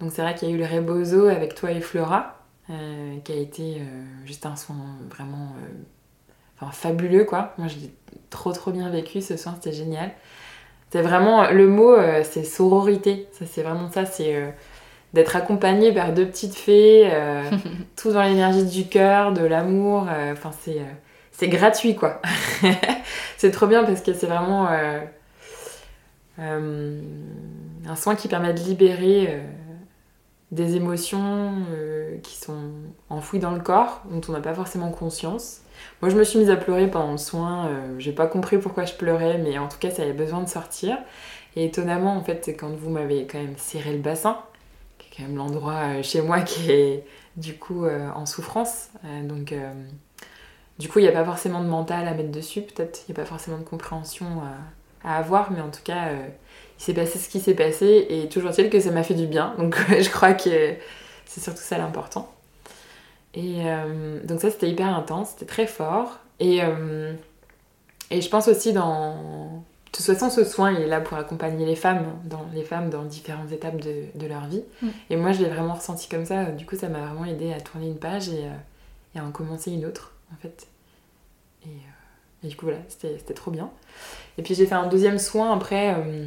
Donc 0.00 0.12
c'est 0.12 0.22
vrai 0.22 0.34
qu'il 0.34 0.48
y 0.48 0.52
a 0.52 0.54
eu 0.54 0.58
le 0.58 0.64
rebozo 0.64 1.26
avec 1.26 1.54
toi 1.54 1.70
et 1.70 1.82
Flora, 1.82 2.42
euh, 2.70 3.18
qui 3.22 3.32
a 3.32 3.36
été 3.36 3.82
juste 4.24 4.46
un 4.46 4.56
soin 4.56 4.76
vraiment 5.10 5.54
enfin, 6.58 6.72
fabuleux 6.72 7.24
quoi. 7.24 7.52
Moi 7.58 7.68
j'ai 7.68 7.92
trop 8.30 8.52
trop 8.52 8.70
bien 8.70 8.88
vécu 8.88 9.20
ce 9.20 9.36
soin, 9.36 9.54
c'était 9.54 9.76
génial. 9.76 10.10
C'est 10.90 11.02
vraiment, 11.02 11.50
le 11.50 11.68
mot 11.68 11.96
c'est 12.22 12.44
sororité, 12.44 13.28
ça 13.32 13.44
c'est 13.44 13.62
vraiment 13.62 13.90
ça, 13.90 14.06
c'est 14.06 14.54
d'être 15.14 15.36
accompagnée 15.36 15.92
par 15.92 16.12
deux 16.12 16.26
petites 16.26 16.56
fées, 16.56 17.08
euh, 17.10 17.44
tout 17.96 18.12
dans 18.12 18.22
l'énergie 18.22 18.64
du 18.64 18.86
cœur, 18.88 19.32
de 19.32 19.44
l'amour. 19.44 20.08
Euh, 20.10 20.32
enfin, 20.32 20.50
c'est, 20.60 20.80
euh, 20.80 20.92
c'est 21.30 21.48
gratuit, 21.48 21.94
quoi. 21.94 22.20
c'est 23.38 23.52
trop 23.52 23.68
bien 23.68 23.84
parce 23.84 24.02
que 24.02 24.12
c'est 24.12 24.26
vraiment 24.26 24.68
un 26.36 27.96
soin 27.96 28.16
qui 28.16 28.26
permet 28.26 28.52
de 28.52 28.60
libérer 28.60 29.40
des 30.50 30.76
émotions 30.76 31.52
qui 32.22 32.36
sont 32.36 32.72
enfouies 33.08 33.38
dans 33.38 33.52
le 33.52 33.60
corps, 33.60 34.02
dont 34.10 34.20
on 34.28 34.32
n'a 34.32 34.40
pas 34.40 34.54
forcément 34.54 34.90
conscience. 34.90 35.60
Moi, 36.02 36.10
je 36.10 36.16
me 36.16 36.24
suis 36.24 36.38
mise 36.38 36.50
à 36.50 36.56
pleurer 36.56 36.88
pendant 36.88 37.12
le 37.12 37.18
soin. 37.18 37.68
j'ai 37.98 38.12
pas 38.12 38.26
compris 38.26 38.58
pourquoi 38.58 38.84
je 38.84 38.94
pleurais, 38.94 39.38
mais 39.38 39.58
en 39.58 39.68
tout 39.68 39.78
cas, 39.78 39.90
ça 39.90 40.02
avait 40.02 40.12
besoin 40.12 40.40
de 40.40 40.48
sortir. 40.48 40.98
Et 41.56 41.64
étonnamment, 41.64 42.16
en 42.16 42.22
fait, 42.22 42.54
quand 42.58 42.70
vous 42.70 42.90
m'avez 42.90 43.26
quand 43.26 43.38
même 43.38 43.56
serré 43.56 43.92
le 43.92 43.98
bassin, 43.98 44.38
quand 45.16 45.22
même 45.24 45.36
l'endroit 45.36 45.98
euh, 45.98 46.02
chez 46.02 46.22
moi 46.22 46.40
qui 46.40 46.70
est 46.70 47.04
du 47.36 47.54
coup 47.54 47.84
euh, 47.84 48.10
en 48.14 48.26
souffrance. 48.26 48.88
Euh, 49.04 49.26
donc 49.26 49.54
du 50.78 50.88
coup, 50.88 50.98
il 50.98 51.02
n'y 51.02 51.08
a 51.08 51.12
pas 51.12 51.24
forcément 51.24 51.62
de 51.62 51.68
mental 51.68 52.08
à 52.08 52.14
mettre 52.14 52.32
dessus, 52.32 52.62
peut-être, 52.62 53.02
il 53.06 53.12
n'y 53.12 53.20
a 53.20 53.22
pas 53.22 53.28
forcément 53.28 53.58
de 53.58 53.64
compréhension 53.64 54.42
à, 55.04 55.18
avoir, 55.18 55.52
mais 55.52 55.60
en 55.60 55.70
tout 55.70 55.82
cas, 55.84 56.08
il 56.78 56.82
s'est 56.82 56.94
passé 56.94 57.18
ce 57.18 57.28
qui 57.28 57.38
s'est 57.38 57.54
passé, 57.54 58.06
et 58.08 58.28
toujours 58.28 58.50
est-il 58.50 58.70
que 58.70 58.80
ça 58.80 58.90
m'a 58.90 59.04
fait 59.04 59.14
du 59.14 59.26
bien, 59.26 59.54
donc 59.58 59.76
je 59.88 60.08
crois 60.10 60.32
que 60.32 60.74
c'est 61.26 61.40
surtout 61.40 61.62
ça 61.62 61.78
l'important. 61.78 62.32
Et 63.34 63.62
donc 64.24 64.40
ça, 64.40 64.50
c'était 64.50 64.68
hyper 64.68 64.88
intense, 64.88 65.30
c'était 65.30 65.46
très 65.46 65.66
fort, 65.68 66.18
et, 66.40 66.58
et 68.10 68.20
je 68.20 68.28
pense 68.28 68.48
aussi 68.48 68.72
dans, 68.72 69.62
de 69.94 69.98
toute 69.98 70.06
façon, 70.06 70.28
ce 70.28 70.42
soin, 70.42 70.72
il 70.72 70.80
est 70.80 70.88
là 70.88 71.00
pour 71.00 71.16
accompagner 71.16 71.64
les 71.64 71.76
femmes, 71.76 72.04
dans, 72.24 72.44
les 72.52 72.64
femmes 72.64 72.90
dans 72.90 73.04
différentes 73.04 73.52
étapes 73.52 73.76
de, 73.76 74.26
leur 74.26 74.46
vie. 74.46 74.64
Mm. 74.82 74.88
Et 75.10 75.16
moi, 75.16 75.30
je 75.30 75.40
l'ai 75.40 75.48
vraiment 75.48 75.74
ressenti 75.74 76.08
comme 76.08 76.24
ça. 76.24 76.46
Du 76.46 76.66
coup, 76.66 76.74
ça 76.74 76.88
m'a 76.88 76.98
vraiment 76.98 77.24
aidé 77.24 77.52
à 77.52 77.60
tourner 77.60 77.86
une 77.86 77.98
page 77.98 78.28
et, 78.28 78.44
euh, 78.44 79.20
à 79.20 79.24
en 79.24 79.30
commencer 79.30 79.70
une 79.70 79.86
autre, 79.86 80.12
en 80.32 80.36
fait. 80.42 80.66
Et, 81.62 81.68
euh, 81.68 82.48
du 82.48 82.56
coup, 82.56 82.66
voilà, 82.66 82.80
c'était 82.88 83.34
trop 83.34 83.52
bien. 83.52 83.70
Et 84.36 84.42
puis, 84.42 84.56
j'ai 84.56 84.66
fait 84.66 84.74
un 84.74 84.88
deuxième 84.88 85.20
soin 85.20 85.54
après 85.54 85.94
euh, 85.96 86.26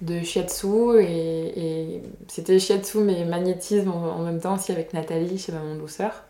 de 0.00 0.20
shiatsu. 0.20 1.00
Et, 1.02 2.02
c'était 2.26 2.58
shiatsu, 2.58 2.98
mais 2.98 3.24
magnétisme 3.24 3.92
en, 3.92 4.18
même 4.18 4.40
temps 4.40 4.56
aussi 4.56 4.72
avec 4.72 4.92
Nathalie 4.92 5.38
chez 5.38 5.52
Maman 5.52 5.76
Douceur. 5.76 6.24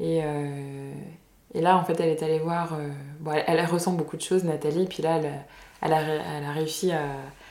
Et, 0.00 0.22
et 1.54 1.60
là, 1.60 1.76
en 1.76 1.84
fait, 1.84 2.00
elle 2.00 2.08
est 2.08 2.22
allée 2.24 2.40
voir. 2.40 2.76
bon, 3.20 3.30
elle, 3.30 3.44
elle, 3.46 3.64
ressent 3.64 3.92
beaucoup 3.92 4.16
de 4.16 4.22
choses, 4.22 4.42
Nathalie. 4.42 4.86
Puis 4.86 5.04
là, 5.04 5.18
elle 5.18 5.44
elle 5.82 5.92
a, 5.92 6.52
réussi 6.52 6.90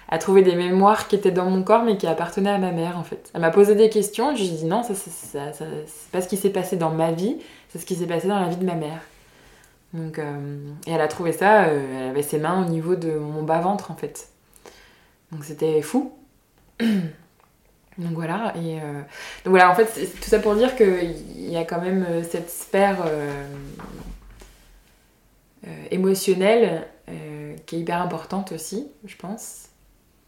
à, 0.10 0.18
trouver 0.18 0.42
des 0.42 0.56
mémoires 0.56 1.08
qui 1.08 1.16
étaient 1.16 1.32
dans 1.32 1.50
mon 1.50 1.63
corps 1.63 1.84
mais 1.84 1.98
qui 1.98 2.08
appartenaient 2.08 2.52
à 2.52 2.58
ma 2.58 2.72
mère 2.72 2.98
en 2.98 3.04
fait. 3.04 3.30
Elle 3.34 3.42
m'a 3.42 3.52
posé 3.52 3.76
des 3.76 3.90
questions, 3.90 4.36
je 4.36 4.42
lui 4.42 4.50
ai 4.50 4.52
dit 4.52 4.66
non, 4.66 4.84
ça, 4.84 4.94
c'est 4.96 6.12
pas 6.12 6.22
ce 6.22 6.28
qui 6.28 6.38
s'est 6.38 6.50
passé 6.50 6.76
dans 6.76 6.92
ma 6.92 7.12
vie, 7.12 7.38
c'est 7.70 7.80
ce 7.80 7.86
qui 7.86 7.96
s'est 7.96 8.08
passé 8.08 8.28
dans 8.28 8.40
la 8.40 8.48
vie 8.48 8.58
de 8.58 8.66
ma 8.66 8.76
mère. 8.76 9.02
Donc, 9.94 10.20
euh, 10.20 10.58
et 10.86 10.92
elle 10.92 11.02
a 11.02 11.08
trouvé 11.08 11.32
ça, 11.32 11.66
euh, 11.66 12.04
elle 12.04 12.10
avait 12.10 12.24
ses 12.24 12.40
mains 12.40 12.66
au 12.66 12.70
niveau 12.70 12.96
de 12.96 13.12
mon 13.12 13.44
bas-ventre 13.44 13.92
en 13.92 13.96
fait. 13.96 14.30
Donc 15.32 15.44
c'était 15.44 15.82
fou. 15.82 16.13
Donc 16.80 18.12
voilà, 18.12 18.54
et 18.56 18.80
euh, 18.80 19.02
donc 19.44 19.52
voilà, 19.52 19.72
en 19.72 19.76
fait, 19.76 19.86
tout 20.22 20.30
ça 20.30 20.38
pour 20.38 20.54
dire 20.54 20.76
qu'il 20.76 21.50
y 21.50 21.58
a 21.58 21.63
quand 21.63 21.82
même 21.82 22.06
cette 22.30 22.52
sphère 22.52 22.98
émotionnelle 25.90 26.86
qui 27.65 27.76
est 27.76 27.80
hyper 27.80 28.02
importante 28.02 28.52
aussi, 28.52 28.88
je 29.06 29.15
pense. 29.15 29.70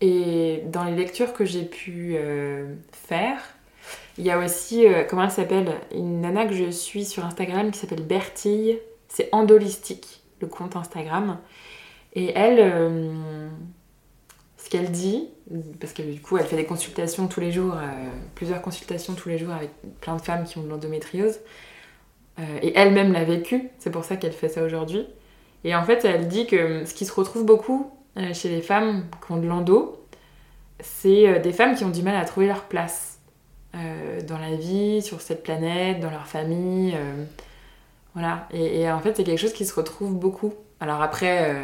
Et 0.02 0.64
dans 0.68 0.86
les 0.86 0.96
lectures 0.96 1.34
que 1.34 1.46
j'ai 1.46 1.66
pu 1.66 2.16
euh, 2.16 2.74
faire, 2.92 3.42
il 4.18 4.24
y 4.24 4.32
a 4.32 4.40
aussi, 4.40 4.88
euh, 4.88 5.04
comment 5.04 5.24
elle 5.24 5.32
s'appelle? 5.32 5.74
Une 5.94 6.22
nana 6.22 6.46
que 6.46 6.54
je 6.54 6.70
suis 6.70 7.06
sur 7.06 7.26
Instagram 7.26 7.72
qui 7.72 7.80
s'appelle 7.80 8.04
Bertille. 8.04 8.80
C'est 9.10 9.30
Endolistique, 9.32 10.22
le 10.40 10.48
compte 10.48 10.76
Instagram. 10.76 11.38
Et 12.14 12.32
elle, 12.34 12.60
euh, 12.60 13.50
ce 14.58 14.70
qu'elle 14.70 14.92
dit, 14.92 15.30
parce 15.80 15.94
que 15.94 16.02
du 16.02 16.22
coup 16.22 16.38
elle 16.38 16.46
fait 16.46 16.56
des 16.56 16.66
consultations 16.66 17.28
tous 17.28 17.40
les 17.40 17.52
jours, 17.52 17.76
plusieurs 18.36 18.62
consultations 18.62 19.16
tous 19.16 19.30
les 19.30 19.38
jours 19.38 19.52
avec 19.52 19.72
plein 20.00 20.16
de 20.16 20.22
femmes 20.22 20.44
qui 20.44 20.58
ont 20.60 20.64
de 20.64 20.70
l'endométriose. 20.70 21.40
et 22.62 22.74
elle-même 22.76 23.14
l'a 23.14 23.24
vécu, 23.24 23.70
c'est 23.80 23.90
pour 23.90 24.04
ça 24.04 24.16
qu'elle 24.16 24.34
fait 24.34 24.50
ça 24.50 24.64
aujourd'hui. 24.64 25.08
Et 25.64 25.76
en 25.76 25.84
fait, 25.84 26.06
elle 26.06 26.28
dit 26.28 26.48
que 26.48 26.86
ce 26.86 26.94
qui 26.94 27.06
se 27.06 27.14
retrouve 27.14 27.46
beaucoup 27.46 27.92
euh, 28.18 28.34
chez 28.34 28.50
les 28.50 28.62
femmes 28.62 29.06
qui 29.26 29.32
ont 29.32 29.38
de 29.38 29.48
l'endo, 29.48 30.06
c'est 30.80 31.28
euh, 31.28 31.40
des 31.40 31.52
femmes 31.52 31.76
qui 31.76 31.84
ont 31.84 31.90
du 31.90 32.02
mal 32.02 32.16
à 32.16 32.26
trouver 32.26 32.48
leur 32.48 32.64
place 32.64 33.20
euh, 33.76 34.22
dans 34.22 34.38
la 34.38 34.56
vie, 34.56 35.02
sur 35.02 35.22
cette 35.22 35.44
planète, 35.44 36.00
dans 36.00 36.10
leur 36.10 36.28
famille, 36.28 36.96
Voilà. 38.14 38.48
Et, 38.52 38.90
en 38.90 39.00
fait, 39.00 39.16
c'est 39.18 39.24
quelque 39.24 39.40
chose 39.40 39.54
qui 39.54 39.66
se 39.66 39.76
retrouve 39.76 40.16
beaucoup. 40.16 40.54
Alors 40.80 41.02
après, 41.02 41.56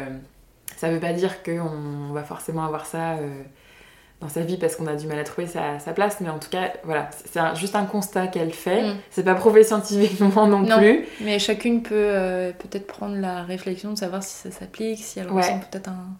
ça 0.76 0.90
veut 0.90 1.00
pas 1.00 1.12
dire 1.12 1.42
qu'on 1.42 2.12
va 2.12 2.22
forcément 2.22 2.64
avoir 2.64 2.86
ça 2.86 3.16
dans 4.20 4.28
sa 4.28 4.40
vie 4.40 4.56
parce 4.56 4.76
qu'on 4.76 4.86
a 4.86 4.94
du 4.94 5.06
mal 5.06 5.18
à 5.18 5.24
trouver 5.24 5.46
sa, 5.46 5.92
place, 5.92 6.20
mais 6.20 6.30
en 6.30 6.38
tout 6.38 6.48
cas, 6.48 6.72
voilà, 6.84 7.10
c'est 7.24 7.40
juste 7.56 7.76
un 7.76 7.84
constat 7.84 8.28
qu'elle 8.28 8.52
fait. 8.52 8.82
Mm. 8.82 8.96
C'est 9.10 9.24
pas 9.24 9.34
prouvé 9.34 9.62
scientifiquement 9.62 10.46
non, 10.46 10.60
non, 10.60 10.78
plus. 10.78 11.06
Mais 11.20 11.38
chacune 11.38 11.82
peut 11.82 11.94
euh, 11.94 12.52
peut-être 12.52 12.86
prendre 12.86 13.16
la 13.16 13.42
réflexion 13.42 13.92
de 13.92 13.98
savoir 13.98 14.22
si 14.22 14.34
ça 14.34 14.50
s'applique, 14.50 15.00
si 15.00 15.18
elle 15.18 15.28
ressent 15.28 15.60
peut-être 15.70 15.88
un, 15.88 16.16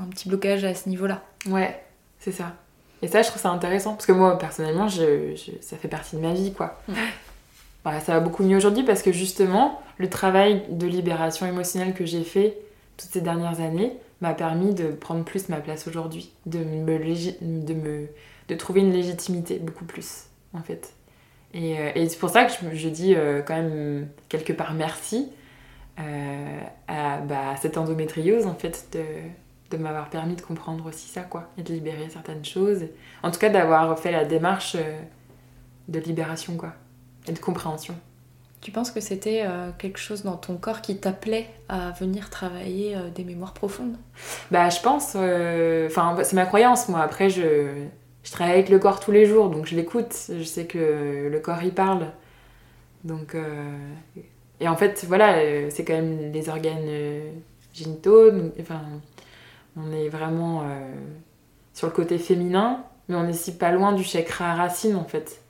un, 0.00 0.06
petit 0.06 0.28
blocage 0.28 0.64
à 0.64 0.74
ce 0.74 0.88
niveau-là. 0.88 1.22
Ouais, 1.46 1.82
c'est 2.20 2.32
ça. 2.32 2.52
Et 3.02 3.08
ça, 3.08 3.22
je 3.22 3.28
trouve 3.28 3.42
ça 3.42 3.50
intéressant 3.50 3.94
parce 3.94 4.06
que 4.06 4.12
moi, 4.12 4.38
personnellement, 4.38 4.86
je, 4.86 5.34
ça 5.62 5.76
fait 5.76 5.88
partie 5.88 6.16
de 6.16 6.20
ma 6.20 6.32
vie, 6.32 6.52
quoi. 6.52 6.80
Mm. 6.88 6.94
Bah, 7.82 7.98
ça 7.98 8.12
va 8.12 8.20
beaucoup 8.20 8.42
mieux 8.42 8.58
aujourd'hui 8.58 8.82
parce 8.82 9.00
que 9.00 9.10
justement, 9.10 9.80
le 9.96 10.10
travail 10.10 10.64
de 10.68 10.86
libération 10.86 11.46
émotionnelle 11.46 11.94
que 11.94 12.04
j'ai 12.04 12.24
fait 12.24 12.58
toutes 12.98 13.08
ces 13.08 13.22
dernières 13.22 13.62
années, 13.62 13.96
m'a 14.20 14.34
permis 14.34 14.74
de 14.74 14.88
prendre 14.88 15.24
plus 15.24 15.48
ma 15.48 15.60
place 15.60 15.86
aujourd'hui, 15.88 16.32
de 16.46 16.58
me, 16.58 17.64
de 17.64 17.74
me 17.74 18.08
de 18.50 18.54
trouver 18.56 18.80
une 18.80 18.92
légitimité 18.92 19.58
beaucoup 19.58 19.84
plus 19.84 20.24
en 20.52 20.62
fait. 20.62 20.92
Et, 21.54 21.78
euh, 21.78 22.06
c'est 22.08 22.18
pour 22.18 22.30
ça 22.30 22.44
que 22.44 22.52
je, 22.74 22.88
dis 22.88 23.14
euh, 23.14 23.42
quand 23.42 23.56
même 23.56 24.08
quelque 24.28 24.52
part 24.52 24.74
merci 24.74 25.30
euh, 25.98 26.60
à, 26.86 27.18
bah, 27.18 27.56
cette 27.60 27.76
endométriose 27.76 28.46
en 28.46 28.54
fait 28.54 28.88
de, 28.92 29.76
de 29.76 29.82
m'avoir 29.82 30.10
permis 30.10 30.36
de 30.36 30.42
comprendre 30.42 30.86
aussi 30.86 31.08
ça 31.08 31.22
quoi 31.22 31.48
et 31.58 31.62
de 31.62 31.72
libérer 31.72 32.08
certaines 32.10 32.44
choses. 32.44 32.84
En 33.22 33.30
tout 33.30 33.38
cas 33.38 33.50
d'avoir 33.50 33.98
fait 33.98 34.12
la 34.12 34.24
démarche 34.24 34.76
de 35.88 35.98
libération 36.00 36.56
quoi 36.56 36.74
et 37.26 37.32
de 37.32 37.38
compréhension. 37.38 37.94
Tu 38.60 38.72
penses 38.72 38.90
que 38.90 39.00
c'était 39.00 39.44
euh, 39.46 39.70
quelque 39.78 39.98
chose 39.98 40.22
dans 40.22 40.36
ton 40.36 40.56
corps 40.56 40.82
qui 40.82 40.98
t'appelait 40.98 41.48
à 41.70 41.92
venir 41.92 42.28
travailler 42.28 42.94
euh, 42.94 43.08
des 43.08 43.24
mémoires 43.24 43.54
profondes? 43.54 43.96
Bah, 44.50 44.68
je 44.68 44.80
pense. 44.82 45.14
Euh, 45.16 45.86
enfin, 45.86 46.14
c'est 46.24 46.36
ma 46.36 46.44
croyance, 46.44 46.88
moi. 46.90 47.00
Après, 47.00 47.30
je, 47.30 47.68
je 48.22 48.30
travaille 48.30 48.54
avec 48.54 48.68
le 48.68 48.78
corps 48.78 49.00
tous 49.00 49.12
les 49.12 49.24
jours, 49.24 49.48
donc 49.48 49.66
je 49.66 49.74
l'écoute. 49.74 50.14
Je 50.28 50.42
sais 50.42 50.66
que 50.66 51.28
le 51.32 51.40
corps 51.40 51.62
y 51.62 51.70
parle. 51.70 52.06
Donc. 53.04 53.34
Et 54.60 54.68
en 54.68 54.76
fait, 54.76 55.06
voilà, 55.08 55.70
c'est 55.70 55.86
quand 55.86 55.94
même 55.94 56.30
les 56.30 56.50
organes 56.50 56.86
génitaux. 57.72 58.30
on 59.74 59.92
est 59.92 60.08
vraiment 60.10 60.64
sur 61.72 61.86
le 61.86 61.94
côté 61.94 62.18
féminin, 62.18 62.84
mais 63.08 63.14
on 63.16 63.26
est 63.26 63.32
si 63.32 63.56
pas 63.56 63.72
loin 63.72 63.94
du 63.94 64.04
chakra 64.04 64.54
racine, 64.54 64.96
en 64.96 65.06
fait. 65.06 65.40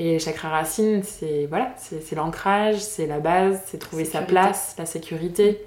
Et 0.00 0.20
chakra 0.20 0.48
racine, 0.50 1.02
c'est 1.02 1.46
voilà, 1.46 1.74
c'est 1.76 2.14
l'ancrage, 2.14 2.78
c'est 2.78 3.06
la 3.06 3.18
base, 3.18 3.60
c'est 3.66 3.78
trouver 3.78 4.04
sa 4.04 4.22
place, 4.22 4.76
la 4.78 4.86
sécurité. 4.86 5.60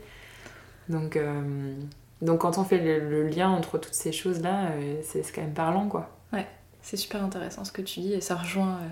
Donc, 0.88 1.18
euh, 1.18 1.74
donc 2.22 2.40
quand 2.40 2.58
on 2.58 2.64
fait 2.64 2.78
le, 2.78 3.28
lien 3.28 3.50
entre 3.50 3.78
toutes 3.78 3.94
ces 3.94 4.14
choses-là, 4.14 4.72
euh, 4.72 5.02
c'est 5.04 5.30
quand 5.34 5.42
même 5.42 5.54
parlant, 5.54 5.90
quoi. 5.90 6.10
Ouais, 6.32 6.48
c'est 6.82 6.96
super 6.96 7.22
intéressant 7.22 7.66
ce 7.66 7.74
que 7.74 7.82
tu 7.82 8.00
dis 8.00 8.14
et 8.14 8.22
ça 8.22 8.36
rejoint 8.36 8.76
euh, 8.76 8.88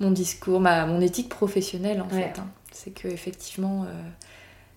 mon 0.00 0.10
discours, 0.10 0.60
ma, 0.60 0.86
mon 0.86 1.02
éthique 1.02 1.28
professionnelle 1.28 2.00
en 2.00 2.08
fait. 2.08 2.38
Hein. 2.38 2.46
C'est 2.72 2.90
que 2.90 3.06
effectivement, 3.06 3.86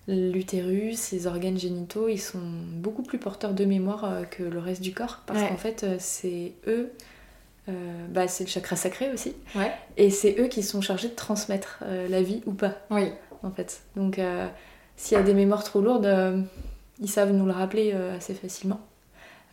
l'utérus, 0.06 1.10
les 1.10 1.26
organes 1.26 1.58
génitaux, 1.58 2.08
ils 2.08 2.20
sont 2.20 2.38
beaucoup 2.74 3.02
plus 3.02 3.18
porteurs 3.18 3.54
de 3.54 3.64
mémoire 3.64 4.22
que 4.30 4.44
le 4.44 4.60
reste 4.60 4.82
du 4.82 4.94
corps 4.94 5.22
parce 5.26 5.42
qu'en 5.42 5.56
fait, 5.56 5.84
c'est 5.98 6.52
eux 6.68 6.92
euh, 7.68 7.72
bah, 8.08 8.28
c'est 8.28 8.44
le 8.44 8.48
chakra 8.48 8.76
sacré 8.76 9.12
aussi. 9.12 9.34
Ouais. 9.54 9.72
Et 9.96 10.10
c'est 10.10 10.36
eux 10.38 10.46
qui 10.46 10.62
sont 10.62 10.80
chargés 10.80 11.08
de 11.08 11.14
transmettre 11.14 11.80
euh, 11.82 12.08
la 12.08 12.22
vie 12.22 12.42
ou 12.46 12.52
pas. 12.52 12.74
Oui. 12.90 13.12
En 13.42 13.50
fait. 13.50 13.82
Donc, 13.96 14.18
euh, 14.18 14.46
s'il 14.96 15.16
y 15.16 15.20
a 15.20 15.24
des 15.24 15.34
mémoires 15.34 15.64
trop 15.64 15.80
lourdes, 15.80 16.08
ils 17.00 17.08
savent 17.08 17.32
nous 17.32 17.46
le 17.46 17.52
rappeler 17.52 17.92
assez 17.92 18.34
facilement. 18.34 18.80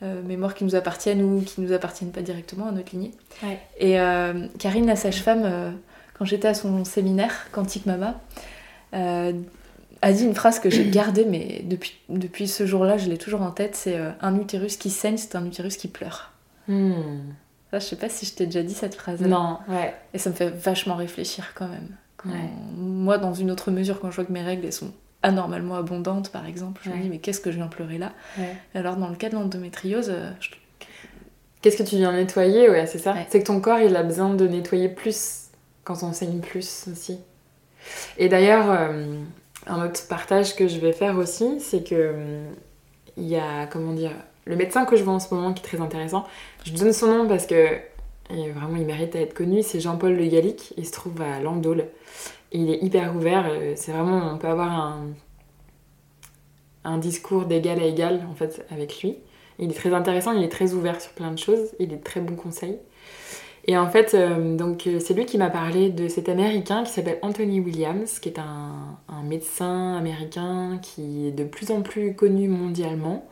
mémoires 0.02 0.56
qui 0.56 0.64
nous 0.64 0.74
appartiennent 0.74 1.22
ou 1.22 1.42
qui 1.42 1.62
nous 1.62 1.72
appartiennent 1.72 2.12
pas 2.12 2.22
directement 2.22 2.68
à 2.68 2.72
notre 2.72 2.92
lignée. 2.94 3.12
Ouais. 3.44 3.60
Et 3.80 3.94
Karine, 4.58 4.88
la 4.88 4.96
sage-femme, 4.96 5.78
quand 6.18 6.26
j'étais 6.26 6.48
à 6.48 6.56
son 6.56 6.84
séminaire, 6.84 7.52
Quantique 7.52 7.86
Mama, 7.86 8.20
a 8.92 10.14
dit 10.14 10.24
une 10.24 10.34
phrase 10.34 10.60
que 10.60 10.72
j'ai 10.72 10.86
gardée, 10.90 11.26
mais 11.26 11.62
depuis, 11.66 11.94
depuis 12.10 12.48
ce 12.48 12.66
jour-là, 12.66 12.98
je 12.98 13.08
l'ai 13.08 13.20
toujours 13.20 13.44
en 13.44 13.52
tête 13.52 13.76
c'est 13.76 14.00
un 14.22 14.36
utérus 14.40 14.78
qui 14.78 14.90
saigne, 14.90 15.18
c'est 15.18 15.36
un 15.36 15.46
utérus 15.46 15.78
qui 15.78 15.90
pleure. 15.90 16.32
Hmm 16.68 17.20
je 17.80 17.86
sais 17.86 17.96
pas 17.96 18.10
si 18.10 18.26
je 18.26 18.34
t'ai 18.34 18.46
déjà 18.46 18.64
dit 18.64 18.74
cette 18.74 18.96
phrase. 18.96 19.22
Non, 19.22 19.60
ouais. 19.68 19.94
Et 20.14 20.18
ça 20.18 20.30
me 20.30 20.36
fait 20.36 20.50
vachement 20.50 20.96
réfléchir 20.96 21.54
quand 21.56 21.68
même. 21.68 21.90
Moi, 22.76 23.20
dans 23.20 23.36
une 23.36 23.52
autre 23.52 23.70
mesure, 23.70 24.00
quand 24.00 24.10
je 24.10 24.16
vois 24.16 24.26
que 24.26 24.32
mes 24.32 24.42
règles 24.42 24.66
elles 24.66 24.74
sont 24.74 24.92
anormalement 25.22 25.76
abondantes, 25.76 26.32
par 26.32 26.48
exemple, 26.48 26.82
je 26.84 26.90
me 26.90 26.98
dis, 27.02 27.10
mais 27.10 27.20
qu'est-ce 27.20 27.40
que 27.40 27.52
je 27.52 27.58
viens 27.58 27.68
pleurer 27.68 28.00
là? 28.00 28.14
Alors, 28.74 28.96
dans 28.96 29.10
le 29.10 29.16
cas 29.16 29.30
de 29.30 29.36
l'endométriose, 29.36 30.10
euh, 30.10 30.32
Qu'est-ce 31.66 31.78
que 31.78 31.84
tu 31.84 31.96
viens 31.96 32.12
nettoyer? 32.12 32.70
Ouais, 32.70 32.86
c'est 32.86 33.00
ça. 33.00 33.16
C'est 33.30 33.40
que 33.40 33.48
ton 33.48 33.60
corps, 33.60 33.80
il 33.80 33.96
a 33.96 34.04
besoin 34.04 34.32
de 34.36 34.48
nettoyer 34.48 34.88
plus 34.88 35.46
quand 35.84 36.04
on 36.04 36.14
saigne 36.14 36.40
plus 36.40 36.86
aussi. 36.92 37.20
Et 38.20 38.30
d'ailleurs, 38.30 38.70
euh, 38.70 39.20
un 39.66 39.84
autre 39.84 40.08
partage 40.08 40.56
que 40.56 40.68
je 40.68 40.78
vais 40.80 40.92
faire 40.92 41.18
aussi, 41.18 41.60
c'est 41.60 41.82
que 41.82 41.96
euh, 41.96 42.46
il 43.18 43.28
y 43.28 43.36
a, 43.36 43.66
comment 43.66 43.94
dire, 43.94 44.12
le 44.46 44.56
médecin 44.56 44.86
que 44.86 44.96
je 44.96 45.04
vois 45.04 45.14
en 45.14 45.20
ce 45.20 45.34
moment 45.34 45.54
qui 45.54 45.64
est 45.64 45.68
très 45.68 45.82
intéressant, 45.82 46.26
je 46.66 46.72
donne 46.72 46.94
son 46.94 47.08
nom 47.08 47.28
parce 47.28 47.46
que 47.46 47.80
vraiment 48.30 48.78
il 48.78 48.86
mérite 48.86 49.16
à 49.16 49.22
être 49.22 49.34
connu, 49.34 49.62
c'est 49.64 49.80
Jean-Paul 49.80 50.14
Le 50.16 50.26
Gallic, 50.28 50.74
il 50.78 50.86
se 50.86 50.92
trouve 50.92 51.22
à 51.22 51.40
Landol. 51.40 51.86
Il 52.52 52.70
est 52.70 52.82
hyper 52.84 53.16
ouvert, 53.16 53.46
euh, 53.50 53.74
c'est 53.76 53.92
vraiment, 53.92 54.32
on 54.34 54.38
peut 54.38 54.48
avoir 54.48 54.72
un, 54.72 55.08
un 56.86 56.98
discours 56.98 57.46
d'égal 57.46 57.80
à 57.80 57.86
égal 57.86 58.26
en 58.32 58.36
fait 58.36 58.66
avec 58.72 59.02
lui. 59.02 59.18
Il 59.60 59.72
est 59.72 59.76
très 59.76 59.94
intéressant, 59.94 60.32
il 60.32 60.44
est 60.44 60.50
très 60.50 60.74
ouvert 60.74 61.02
sur 61.02 61.12
plein 61.12 61.32
de 61.32 61.40
choses, 61.40 61.74
il 61.80 61.92
est 61.94 62.04
très 62.04 62.22
bon 62.22 62.36
conseil. 62.36 62.78
Et 63.68 63.78
en 63.78 63.90
fait, 63.90 64.14
euh, 64.14 64.56
donc 64.56 64.86
euh, 64.86 65.00
c'est 65.00 65.16
lui 65.16 65.26
qui 65.26 65.38
m'a 65.38 65.50
parlé 65.50 65.90
de 65.90 66.08
cet 66.08 66.30
Américain 66.30 66.84
qui 66.84 66.92
s'appelle 66.92 67.18
Anthony 67.24 67.60
Williams, 67.60 68.20
qui 68.20 68.30
est 68.30 68.40
un, 68.40 68.98
médecin 69.24 69.98
américain 69.98 70.78
qui 70.84 71.28
est 71.28 71.32
de 71.32 71.44
plus 71.44 71.72
en 71.72 71.82
plus 71.82 72.14
connu 72.14 72.48
mondialement, 72.48 73.28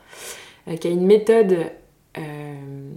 qui 0.80 0.88
a 0.88 0.90
une 0.90 1.06
méthode 1.06 1.70
euh, 2.18 2.90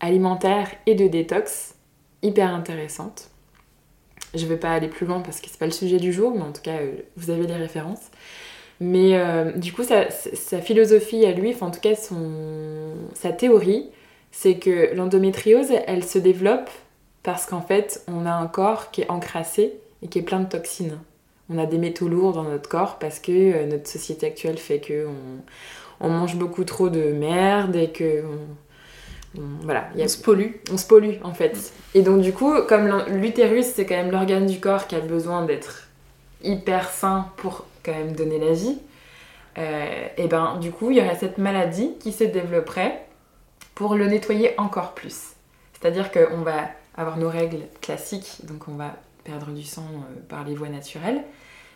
alimentaire 0.00 0.70
et 0.86 0.94
de 0.94 1.08
détox 1.08 1.74
hyper 2.22 2.54
intéressante. 2.54 3.30
Je 4.34 4.44
ne 4.44 4.48
vais 4.48 4.56
pas 4.56 4.70
aller 4.70 4.88
plus 4.88 5.06
loin 5.06 5.20
parce 5.20 5.40
que 5.40 5.48
c'est 5.48 5.58
pas 5.58 5.66
le 5.66 5.72
sujet 5.72 5.98
du 5.98 6.12
jour, 6.12 6.32
mais 6.34 6.42
en 6.42 6.52
tout 6.52 6.62
cas, 6.62 6.78
euh, 6.78 6.92
vous 7.16 7.30
avez 7.30 7.46
les 7.46 7.54
références. 7.54 8.10
Mais 8.82 9.14
du 9.56 9.74
coup, 9.74 9.82
sa, 9.82 10.08
philosophie 10.62 11.26
à 11.26 11.32
lui, 11.32 11.52
enfin 11.52 11.66
en 11.66 11.70
tout 11.70 11.80
cas 11.80 11.94
son, 11.94 12.94
sa 13.12 13.30
théorie, 13.30 13.90
c'est 14.30 14.54
que 14.54 14.94
l'endométriose, 14.94 15.70
elle 15.86 16.02
se 16.02 16.18
développe 16.18 16.70
parce 17.22 17.44
qu'en 17.44 17.60
fait, 17.60 18.02
on 18.08 18.24
a 18.24 18.32
un 18.32 18.46
corps 18.46 18.90
qui 18.90 19.02
est 19.02 19.10
encrassé 19.10 19.74
et 20.00 20.08
qui 20.08 20.18
est 20.18 20.22
plein 20.22 20.40
de 20.40 20.48
toxines. 20.48 20.98
On 21.50 21.58
a 21.58 21.66
des 21.66 21.78
métaux 21.78 22.08
lourds 22.08 22.32
dans 22.32 22.44
notre 22.44 22.68
corps 22.68 22.98
parce 22.98 23.18
que 23.18 23.66
notre 23.66 23.88
société 23.88 24.26
actuelle 24.26 24.56
fait 24.56 24.78
que 24.78 25.06
on, 25.06 25.42
on 26.00 26.08
mange 26.08 26.36
beaucoup 26.36 26.64
trop 26.64 26.88
de 26.88 27.12
merde 27.12 27.76
et 27.76 27.90
que 27.90 28.24
voilà, 29.34 29.88
on 29.96 30.08
se 30.08 30.18
pollue. 30.18 30.56
On 30.72 30.76
se 30.76 30.86
pollue 30.86 31.16
en 31.22 31.34
fait. 31.34 31.72
Et 31.94 32.02
donc 32.02 32.20
du 32.20 32.32
coup, 32.32 32.52
comme 32.68 33.04
l'utérus 33.08 33.66
c'est 33.66 33.86
quand 33.86 33.96
même 33.96 34.10
l'organe 34.10 34.46
du 34.46 34.60
corps 34.60 34.86
qui 34.86 34.96
a 34.96 35.00
besoin 35.00 35.44
d'être 35.44 35.88
hyper 36.42 36.88
sain 36.88 37.26
pour 37.36 37.66
quand 37.84 37.92
même 37.92 38.12
donner 38.12 38.38
la 38.38 38.52
vie, 38.52 38.78
euh, 39.58 40.06
et 40.16 40.26
ben 40.26 40.58
du 40.60 40.70
coup 40.70 40.90
il 40.90 40.98
y 40.98 41.00
aurait 41.00 41.16
cette 41.16 41.38
maladie 41.38 41.92
qui 42.00 42.12
se 42.12 42.24
développerait 42.24 43.04
pour 43.74 43.94
le 43.94 44.06
nettoyer 44.06 44.58
encore 44.58 44.94
plus. 44.94 45.34
C'est-à-dire 45.72 46.10
qu'on 46.10 46.42
va 46.42 46.68
avoir 46.96 47.16
nos 47.16 47.28
règles 47.28 47.60
classiques, 47.80 48.38
donc 48.44 48.68
on 48.68 48.74
va 48.74 48.96
perdre 49.24 49.46
du 49.46 49.62
sang 49.62 49.86
euh, 49.86 50.20
par 50.28 50.44
les 50.44 50.54
voies 50.54 50.68
naturelles. 50.68 51.22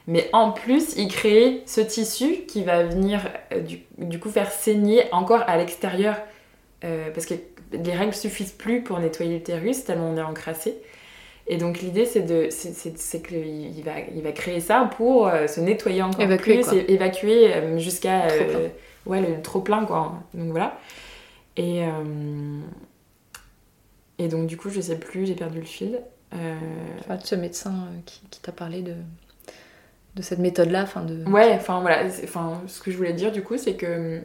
Mais 0.06 0.28
en 0.32 0.52
plus, 0.52 0.94
il 0.96 1.08
crée 1.08 1.62
ce 1.66 1.80
tissu 1.80 2.42
qui 2.46 2.62
va 2.62 2.82
venir 2.84 3.22
euh, 3.52 3.60
du, 3.98 4.20
coup 4.20 4.28
faire 4.28 4.50
saigner 4.50 5.04
encore 5.12 5.42
à 5.46 5.56
l'extérieur. 5.56 6.16
Euh, 6.84 7.10
parce 7.10 7.24
que 7.24 7.34
les 7.72 7.92
règles 7.92 8.14
suffisent 8.14 8.52
plus 8.52 8.82
pour 8.82 8.98
nettoyer 8.98 9.34
l'utérus 9.34 9.84
tellement 9.84 10.10
on 10.10 10.16
est 10.16 10.22
encrassé. 10.22 10.76
Et 11.46 11.56
donc 11.56 11.80
l'idée 11.80 12.04
c'est 12.04 12.22
de 12.22 12.48
c'est 12.50 13.26
qu'il 13.26 13.82
va 13.84 13.92
il 14.14 14.22
va 14.22 14.32
créer 14.32 14.60
ça 14.60 14.90
pour 14.96 15.28
euh, 15.28 15.46
se 15.46 15.60
nettoyer 15.60 16.02
encore 16.02 16.26
plus 16.38 16.72
et 16.72 16.92
évacuer 16.92 17.52
jusqu'à 17.78 18.28
ouais 19.06 19.20
le 19.20 19.42
trop 19.42 19.60
plein 19.60 19.84
quoi. 19.84 20.14
Donc 20.34 20.50
voilà. 20.50 20.78
Et 21.56 21.82
et 24.18 24.28
donc 24.28 24.46
du 24.46 24.56
coup 24.58 24.68
je 24.68 24.80
sais 24.80 24.98
plus 24.98 25.26
j'ai 25.26 25.34
perdu 25.34 25.60
le 25.60 25.66
fil. 25.66 26.00
Enfin, 27.00 27.18
ce 27.22 27.34
médecin 27.34 27.88
qui, 28.04 28.20
qui 28.30 28.40
t'a 28.40 28.52
parlé 28.52 28.82
de 28.82 28.94
de 30.16 30.22
cette 30.22 30.38
méthode-là. 30.38 30.82
Enfin, 30.82 31.02
de... 31.02 31.24
Ouais, 31.28 31.52
enfin 31.54 31.80
voilà, 31.80 32.04
enfin, 32.22 32.62
ce 32.66 32.80
que 32.80 32.90
je 32.90 32.96
voulais 32.96 33.12
dire 33.12 33.32
du 33.32 33.42
coup, 33.42 33.56
c'est 33.58 33.74
que 33.74 34.20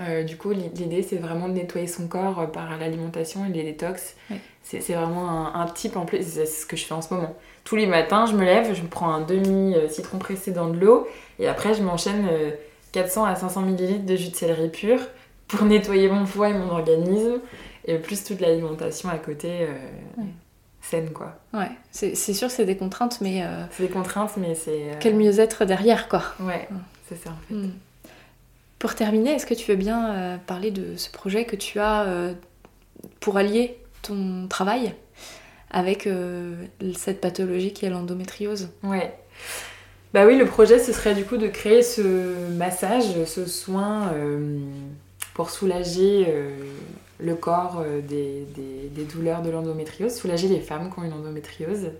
Euh, 0.00 0.22
du 0.22 0.36
coup, 0.36 0.50
l'idée, 0.50 1.02
c'est 1.02 1.16
vraiment 1.16 1.46
de 1.46 1.52
nettoyer 1.52 1.86
son 1.86 2.08
corps 2.08 2.40
euh, 2.40 2.46
par 2.46 2.78
l'alimentation 2.78 3.44
et 3.44 3.50
les 3.50 3.64
détox. 3.64 4.16
C'est 4.62 4.94
vraiment 4.94 5.28
un, 5.28 5.60
un, 5.60 5.66
type 5.66 5.96
en 5.96 6.06
plus, 6.06 6.22
c'est 6.22 6.46
ce 6.46 6.64
que 6.64 6.76
je 6.76 6.84
fais 6.86 6.94
en 6.94 7.02
ce 7.02 7.12
moment. 7.12 7.36
Tous 7.64 7.76
les 7.76 7.86
matins, 7.86 8.24
je 8.24 8.34
me 8.34 8.44
lève, 8.44 8.74
je 8.74 8.82
me 8.82 8.88
prends 8.88 9.12
un 9.12 9.20
demi-citron 9.20 10.18
pressé 10.18 10.52
dans 10.52 10.68
de 10.68 10.78
l'eau, 10.78 11.06
et 11.38 11.48
après, 11.48 11.74
je 11.74 11.82
m'enchaîne 11.82 12.28
400 12.92 13.24
à 13.24 13.34
500 13.34 13.66
ml 13.66 14.04
de 14.04 14.16
jus 14.16 14.30
de 14.30 14.36
céleri 14.36 14.68
pur 14.68 15.00
pour 15.48 15.64
nettoyer 15.64 16.08
mon 16.08 16.24
foie 16.24 16.50
et 16.50 16.54
mon 16.54 16.70
organisme, 16.70 17.40
et 17.84 17.98
plus 17.98 18.24
toute 18.24 18.40
l'alimentation 18.40 19.08
à 19.08 19.18
côté. 19.18 19.66
Saine 20.80 21.10
quoi. 21.10 21.36
Ouais, 21.52 21.70
c'est 21.90 22.14
sûr 22.14 22.50
c'est 22.50 22.64
des 22.64 22.76
contraintes 22.76 23.20
mais... 23.20 23.44
C'est 23.72 23.84
des 23.84 23.92
contraintes 23.92 24.36
mais 24.36 24.54
c'est... 24.54 24.96
Quel 25.00 25.14
mieux-être 25.14 25.64
derrière 25.64 26.08
quoi. 26.08 26.22
Ouais, 26.40 26.68
c'est 27.08 27.22
ça 27.22 27.30
en 27.30 27.48
fait. 27.48 27.54
Mm. 27.54 27.70
Pour 28.80 28.94
terminer, 28.94 29.34
est-ce 29.34 29.44
que 29.44 29.52
tu 29.52 29.70
veux 29.70 29.76
bien 29.76 30.14
euh, 30.14 30.36
parler 30.38 30.70
de 30.70 30.96
ce 30.96 31.10
projet 31.10 31.44
que 31.44 31.54
tu 31.54 31.78
as 31.78 32.04
euh, 32.04 32.32
pour 33.20 33.36
allier 33.36 33.76
ton 34.00 34.48
travail 34.48 34.94
avec 35.70 36.06
euh, 36.06 36.54
cette 36.96 37.20
pathologie 37.20 37.74
qui 37.74 37.84
est 37.84 37.90
l'endométriose? 37.90 38.70
Ouais. 38.82 39.12
Bah 40.14 40.24
oui, 40.26 40.38
le 40.38 40.46
projet, 40.46 40.78
ce 40.78 40.94
serait 40.94 41.14
du 41.14 41.26
coup 41.26 41.36
de 41.36 41.46
créer 41.46 41.82
ce 41.82 42.48
massage, 42.56 43.22
ce 43.26 43.44
soin 43.44 44.12
pour 45.34 45.50
soulager 45.50 46.34
le 47.18 47.34
corps 47.34 47.84
des, 48.08 48.46
des, 48.94 49.04
douleurs 49.04 49.42
de 49.42 49.50
l'endométriose, 49.50 50.14
soulager 50.14 50.48
les 50.48 50.60
femmes 50.60 50.92
qui 50.92 50.98
ont 50.98 51.04
une 51.04 51.12
endométriose. 51.12 51.90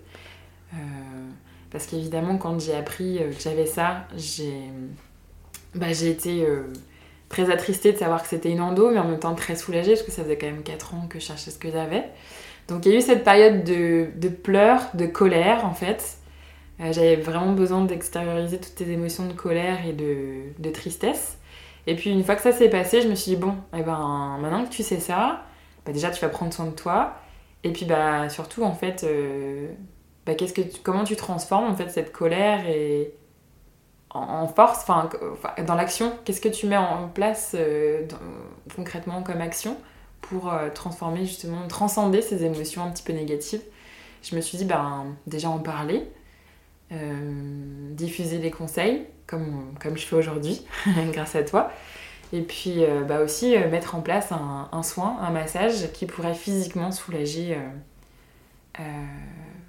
parce 1.71 1.87
qu'évidemment, 1.87 2.39
quand 2.39 2.61
j'ai 2.61 2.75
appris 2.75 3.19
que 3.19 3.41
j'avais 3.41 3.67
ça, 3.67 4.07
j'ai 4.17 4.71
bah, 5.75 5.91
été 5.91 6.45
euh, 6.45 6.65
très 7.29 7.51
attristée 7.51 7.93
de 7.93 7.99
savoir 7.99 8.23
que 8.23 8.29
c'était 8.29 8.51
une 8.51 8.61
endo, 8.61 8.91
mais 8.91 8.99
en 8.99 9.05
même 9.05 9.21
temps 9.21 9.35
très 9.35 9.55
soulagée, 9.55 9.93
parce 9.93 10.03
que 10.03 10.11
ça 10.11 10.23
faisait 10.23 10.37
quand 10.37 10.47
même 10.47 10.63
4 10.63 10.95
ans 10.95 11.07
que 11.09 11.21
je 11.21 11.25
cherchais 11.25 11.51
ce 11.51 11.59
que 11.59 11.71
j'avais. 11.71 12.05
Donc 12.69 12.87
il 12.87 12.93
y 12.93 12.95
a 12.95 12.99
eu 12.99 13.01
cette 13.03 13.25
période 13.25 13.65
de, 13.65 14.09
de 14.17 14.29
pleurs, 14.29 14.91
de 14.95 15.07
colère 15.07 15.65
en 15.65 15.75
fait. 15.75 16.19
Euh, 16.81 16.93
j'avais 16.93 17.17
vraiment 17.17 17.53
besoin 17.53 17.85
d'extérioriser 17.85 18.59
toutes 18.59 18.77
ces 18.77 18.91
émotions 18.91 19.27
de 19.27 19.33
colère 19.33 19.87
et 19.87 19.93
de, 19.93 20.53
de, 20.59 20.71
tristesse. 20.71 21.37
Et 21.91 21.97
puis 21.97 22.11
une 22.11 22.23
fois 22.23 22.37
que 22.37 22.43
ça 22.43 22.53
s'est 22.53 22.71
passé, 22.71 23.03
je 23.03 23.09
me 23.09 23.17
suis 23.17 23.33
dit, 23.33 23.37
bon, 23.37 23.57
eh 23.77 23.83
ben, 23.83 24.39
maintenant 24.41 24.65
que 24.65 24.71
tu 24.71 24.85
sais 24.85 25.01
ça, 25.01 25.43
bah, 25.85 25.91
déjà 25.91 26.13
tu 26.13 26.21
vas 26.21 26.29
prendre 26.29 26.55
soin 26.55 26.67
de 26.67 26.71
toi. 26.71 27.17
Et 27.65 27.73
puis 27.73 27.85
bah, 27.85 28.29
surtout, 28.29 28.63
en 28.63 28.75
fait, 28.75 29.03
euh, 29.03 29.73
bah, 30.25 30.37
qu'est-ce 30.37 30.53
que 30.53 30.61
comment 30.85 31.03
tu 31.03 31.17
transformes 31.17 31.69
en 31.69 31.75
fait 31.75 31.89
cette 31.91 32.13
colère 32.13 32.65
et, 32.69 33.13
en 34.11 34.47
force, 34.47 34.87
dans 34.87 35.75
l'action, 35.75 36.13
qu'est-ce 36.25 36.41
que 36.41 36.49
tu 36.49 36.69
mets 36.69 36.77
en 36.77 37.09
place 37.09 37.57
euh, 37.59 38.07
concrètement 38.77 39.23
comme 39.25 39.41
action 39.41 39.77
pour 40.21 40.53
euh, 40.53 40.69
transformer 40.73 41.27
justement, 41.27 41.67
transcender 41.67 42.23
ces 42.23 42.45
émotions 42.45 42.85
un 42.85 42.91
petit 42.91 43.03
peu 43.03 43.13
négatives? 43.13 43.63
Je 44.23 44.37
me 44.37 44.41
suis 44.41 44.59
dit, 44.59 44.65
ben, 44.65 45.07
déjà 45.27 45.51
en 45.51 45.59
parler, 45.59 46.07
diffuser 46.91 48.39
des 48.39 48.53
conseils, 48.53 49.07
comme, 49.31 49.75
comme 49.81 49.97
je 49.97 50.05
fais 50.05 50.17
aujourd'hui, 50.17 50.67
grâce 51.13 51.37
à 51.37 51.43
toi, 51.43 51.71
et 52.33 52.43
puis 52.43 52.85
bah 53.09 53.21
aussi 53.21 53.57
mettre 53.71 53.95
en 53.95 54.01
place 54.01 54.31
un, 54.33 54.69
un, 54.71 54.83
soin, 54.83 55.19
un 55.21 55.31
massage 55.31 55.91
qui 55.93 56.07
pourrait 56.07 56.35
physiquement 56.35 56.93
soulager 56.93 57.57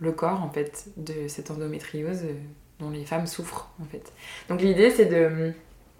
le 0.01 0.12
corps 0.12 0.43
en 0.43 0.49
fait 0.49 0.89
de 0.97 1.28
cette 1.28 1.51
endométriose 1.51 2.24
dont 2.82 2.89
les 2.89 3.05
femmes 3.05 3.28
souffrent 3.28 3.70
en 3.82 3.86
fait. 3.86 4.12
Donc 4.49 4.62
l'idée 4.62 4.89
c'est 4.89 5.05
de, 5.05 5.53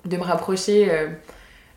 de, 0.06 0.18
me 0.18 0.24
rapprocher 0.24 0.92
euh, 0.92 1.08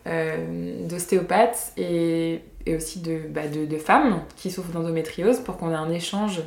euh, 0.07 0.89
d'ostéopathes 0.89 1.73
et, 1.77 2.41
et, 2.67 2.75
aussi 2.75 3.01
de, 3.01 3.21
bah, 3.29 3.47
de, 3.47 3.67
de, 3.67 3.79
femmes 3.79 4.23
qui 4.37 4.51
souffrent 4.51 4.73
d'endométriose 4.73 5.41
pour 5.41 5.59
qu'on 5.59 5.71
ait 5.71 5.77
un 5.77 5.91
échange 5.91 6.43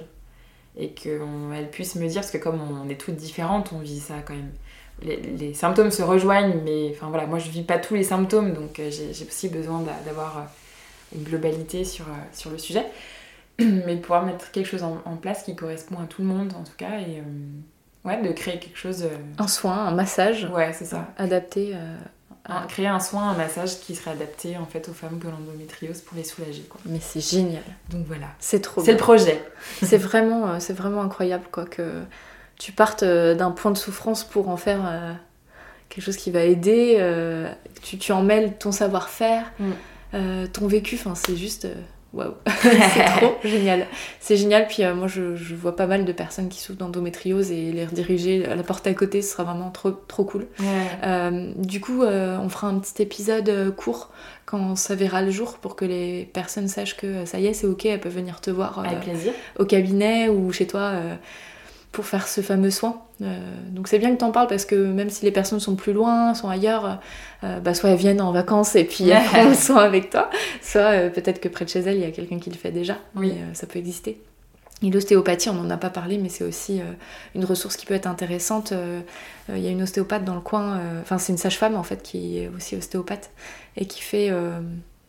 et 0.79 0.91
qu'elles 0.91 1.69
puissent 1.71 1.95
me 1.95 2.07
dire, 2.07 2.21
parce 2.21 2.31
que 2.31 2.37
comme 2.37 2.59
on 2.61 2.87
est 2.89 2.99
toutes 2.99 3.15
différentes, 3.15 3.71
on 3.73 3.79
vit 3.79 3.99
ça 3.99 4.15
quand 4.25 4.35
même. 4.35 4.51
Les, 5.03 5.17
les 5.17 5.53
symptômes 5.53 5.91
se 5.91 6.01
rejoignent, 6.01 6.59
mais 6.63 6.91
enfin 6.95 7.07
voilà, 7.09 7.27
moi 7.27 7.39
je 7.39 7.49
vis 7.49 7.61
pas 7.61 7.77
tous 7.77 7.95
les 7.95 8.03
symptômes, 8.03 8.53
donc 8.53 8.79
euh, 8.79 8.89
j'ai 8.89 9.25
aussi 9.25 9.47
besoin 9.49 9.83
d'avoir 10.05 10.47
une 11.15 11.23
globalité 11.23 11.83
sur, 11.83 12.05
sur 12.33 12.49
le 12.49 12.57
sujet, 12.57 12.85
mais 13.59 13.95
de 13.95 14.01
pouvoir 14.01 14.25
mettre 14.25 14.51
quelque 14.51 14.67
chose 14.67 14.83
en, 14.83 15.01
en, 15.05 15.15
place 15.15 15.43
qui 15.43 15.55
correspond 15.55 15.99
à 15.99 16.05
tout 16.05 16.21
le 16.21 16.27
monde 16.27 16.53
en 16.57 16.63
tout 16.63 16.75
cas. 16.77 16.99
Et, 16.99 17.21
Ouais, 18.07 18.21
de 18.21 18.31
créer 18.31 18.57
quelque 18.57 18.77
chose. 18.77 19.03
Euh, 19.03 19.17
un 19.37 19.47
soin, 19.49 19.85
un 19.85 19.91
massage. 19.91 20.45
Ouais, 20.45 20.71
c'est 20.71 20.85
ça. 20.85 21.09
Adapté. 21.17 21.73
Euh, 21.75 21.97
à... 22.45 22.65
Créer 22.69 22.87
un 22.87 23.01
soin, 23.01 23.31
un 23.31 23.35
massage 23.35 23.81
qui 23.81 23.95
serait 23.95 24.11
adapté 24.11 24.57
en 24.57 24.65
fait 24.65 24.87
aux 24.87 24.93
femmes 24.93 25.19
ont 25.25 25.29
l'endométriose 25.29 25.99
pour 25.99 26.15
les 26.15 26.23
soulager. 26.23 26.63
Quoi. 26.69 26.79
Mais 26.85 27.01
c'est 27.01 27.19
génial. 27.19 27.63
Donc 27.89 28.05
voilà. 28.07 28.27
C'est 28.39 28.61
trop 28.61 28.81
C'est 28.81 28.93
le 28.93 28.97
projet. 28.97 29.43
c'est 29.83 29.97
vraiment, 29.97 30.51
euh, 30.51 30.55
c'est 30.59 30.71
vraiment 30.71 31.01
incroyable 31.01 31.43
quoi 31.51 31.65
que 31.65 32.03
tu 32.57 32.71
partes 32.71 33.03
d'un 33.03 33.51
point 33.51 33.71
de 33.71 33.77
souffrance 33.77 34.23
pour 34.23 34.49
en 34.49 34.57
faire 34.57 35.17
quelque 35.89 36.03
chose 36.03 36.17
qui 36.17 36.31
va 36.31 36.41
aider. 36.41 36.97
tu, 37.81 37.97
tu 37.97 38.11
en 38.11 38.23
mêles 38.23 38.57
ton 38.57 38.71
savoir-faire, 38.71 39.51
mm. 39.59 40.47
ton 40.53 40.67
vécu. 40.67 40.95
Enfin, 40.95 41.15
c'est 41.15 41.35
juste 41.35 41.67
waouh, 42.13 42.33
c'est 42.61 43.05
trop 43.19 43.35
génial. 43.43 43.85
C'est 44.19 44.37
génial, 44.37 44.67
puis 44.67 44.83
euh, 44.83 44.95
moi 44.95 45.07
je, 45.07 45.35
je, 45.35 45.55
vois 45.55 45.75
pas 45.75 45.87
mal 45.87 46.05
de 46.05 46.11
personnes 46.11 46.49
qui 46.49 46.59
souffrent 46.59 46.79
d'endométriose 46.79 47.51
et 47.51 47.71
les 47.71 47.85
rediriger 47.85 48.45
à 48.45 48.55
la 48.55 48.63
porte 48.63 48.87
à 48.87 48.93
côté, 48.93 49.21
ce 49.21 49.31
sera 49.31 49.43
vraiment 49.43 49.71
trop, 49.71 49.91
trop 49.91 50.23
cool. 50.23 50.47
Euh, 51.03 51.51
du 51.55 51.79
coup, 51.81 52.03
euh, 52.03 52.37
on 52.37 52.49
fera 52.49 52.67
un 52.67 52.79
petit 52.79 53.01
épisode 53.01 53.73
court 53.75 54.11
quand 54.45 54.75
ça 54.75 54.95
verra 54.95 55.21
le 55.21 55.31
jour 55.31 55.57
pour 55.57 55.75
que 55.75 55.85
les 55.85 56.29
personnes 56.33 56.67
sachent 56.67 56.97
que 56.97 57.25
ça 57.25 57.39
y 57.39 57.47
est, 57.47 57.53
c'est 57.53 57.67
ok, 57.67 57.85
elles 57.85 57.99
peuvent 57.99 58.15
venir 58.15 58.41
te 58.41 58.49
voir 58.49 58.83
au 59.59 59.65
cabinet 59.65 60.29
ou 60.29 60.51
chez 60.51 60.67
toi 60.67 60.93
pour 61.91 62.05
faire 62.05 62.27
ce 62.27 62.41
fameux 62.41 62.71
soin. 62.71 63.01
Euh, 63.21 63.39
donc 63.71 63.87
c'est 63.87 63.99
bien 63.99 64.13
que 64.13 64.19
tu 64.19 64.23
en 64.25 64.31
parles 64.31 64.47
parce 64.47 64.65
que 64.65 64.75
même 64.75 65.09
si 65.09 65.25
les 65.25 65.31
personnes 65.31 65.59
sont 65.59 65.75
plus 65.75 65.93
loin, 65.93 66.33
sont 66.33 66.49
ailleurs, 66.49 66.99
euh, 67.43 67.59
bah 67.59 67.73
soit 67.73 67.89
elles 67.89 67.97
viennent 67.97 68.21
en 68.21 68.31
vacances 68.31 68.75
et 68.75 68.83
puis 68.83 69.09
elles 69.09 69.23
font 69.23 69.49
le 69.49 69.55
soin 69.55 69.83
avec 69.83 70.09
toi, 70.09 70.29
soit 70.61 70.81
euh, 70.81 71.09
peut-être 71.09 71.39
que 71.39 71.47
près 71.47 71.65
de 71.65 71.69
chez 71.69 71.79
elles, 71.79 71.95
il 71.95 72.01
y 72.01 72.05
a 72.05 72.11
quelqu'un 72.11 72.39
qui 72.39 72.49
le 72.49 72.57
fait 72.57 72.71
déjà. 72.71 72.97
Oui. 73.15 73.33
ça 73.53 73.67
peut 73.67 73.79
exister. 73.79 74.21
Et 74.83 74.91
l'ostéopathie, 74.91 75.49
on 75.49 75.55
n'en 75.55 75.69
a 75.71 75.77
pas 75.77 75.89
parlé, 75.89 76.19
mais 76.19 76.29
c'est 76.29 76.43
aussi 76.43 76.81
une 77.33 77.45
ressource 77.45 77.77
qui 77.77 77.87
peut 77.87 77.95
être 77.95 78.05
intéressante. 78.05 78.73
Il 79.49 79.57
y 79.57 79.65
a 79.65 79.71
une 79.71 79.81
ostéopathe 79.81 80.23
dans 80.23 80.35
le 80.35 80.41
coin, 80.41 80.79
enfin 81.01 81.17
c'est 81.17 81.31
une 81.31 81.39
sage-femme 81.39 81.75
en 81.75 81.81
fait 81.81 82.03
qui 82.03 82.37
est 82.37 82.51
aussi 82.55 82.75
ostéopathe 82.75 83.31
et 83.75 83.87
qui 83.87 84.03
fait 84.03 84.31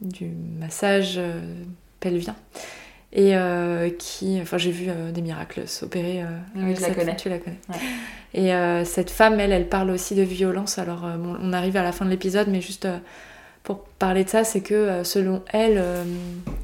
du 0.00 0.30
massage 0.58 1.20
pelvien 2.00 2.34
et 3.12 3.36
euh, 3.36 3.88
qui, 3.90 4.38
enfin 4.40 4.58
j'ai 4.58 4.70
vu 4.70 4.86
euh, 4.88 5.12
des 5.12 5.22
miracles 5.22 5.66
s'opérer. 5.66 6.22
Euh, 6.22 6.26
oui, 6.56 6.76
je 6.76 6.82
la 6.82 6.90
connais. 6.90 7.16
Tu 7.16 7.28
la 7.28 7.38
connais. 7.38 7.58
Et 8.34 8.52
cette 8.84 9.10
femme, 9.10 9.40
elle, 9.40 9.52
elle 9.52 9.68
parle 9.68 9.90
aussi 9.90 10.14
de 10.14 10.22
violence. 10.22 10.78
Alors 10.78 11.04
on 11.04 11.52
arrive 11.52 11.76
à 11.76 11.82
la 11.82 11.92
fin 11.92 12.04
de 12.04 12.10
l'épisode, 12.10 12.48
mais 12.48 12.60
juste 12.60 12.86
pour 13.62 13.80
parler 13.80 14.24
de 14.24 14.28
ça, 14.28 14.44
c'est 14.44 14.60
que 14.60 15.02
selon 15.02 15.42
elle, 15.52 15.82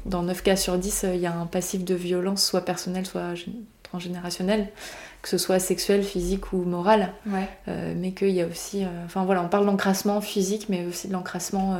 dans 0.05 0.21
9 0.21 0.43
cas 0.43 0.55
sur 0.55 0.77
10, 0.77 1.07
il 1.15 1.19
y 1.19 1.25
a 1.25 1.33
un 1.33 1.47
passif 1.47 1.83
de 1.83 1.95
violence, 1.95 2.45
soit 2.45 2.61
personnel, 2.61 3.07
soit 3.07 3.33
transgénérationnel, 3.81 4.67
que 5.23 5.29
ce 5.29 5.39
soit 5.39 5.57
sexuel, 5.57 6.03
physique 6.03 6.53
ou 6.53 6.57
moral. 6.57 7.13
Ouais. 7.25 7.47
mais 7.95 8.11
qu'il 8.11 8.29
y 8.29 8.41
a 8.41 8.45
aussi, 8.45 8.85
enfin 9.05 9.25
voilà, 9.25 9.41
on 9.41 9.49
parle 9.49 9.65
d'encrassement 9.65 10.21
physique, 10.21 10.67
mais 10.69 10.85
aussi 10.85 11.07
de 11.07 11.13
l'encrassement 11.13 11.79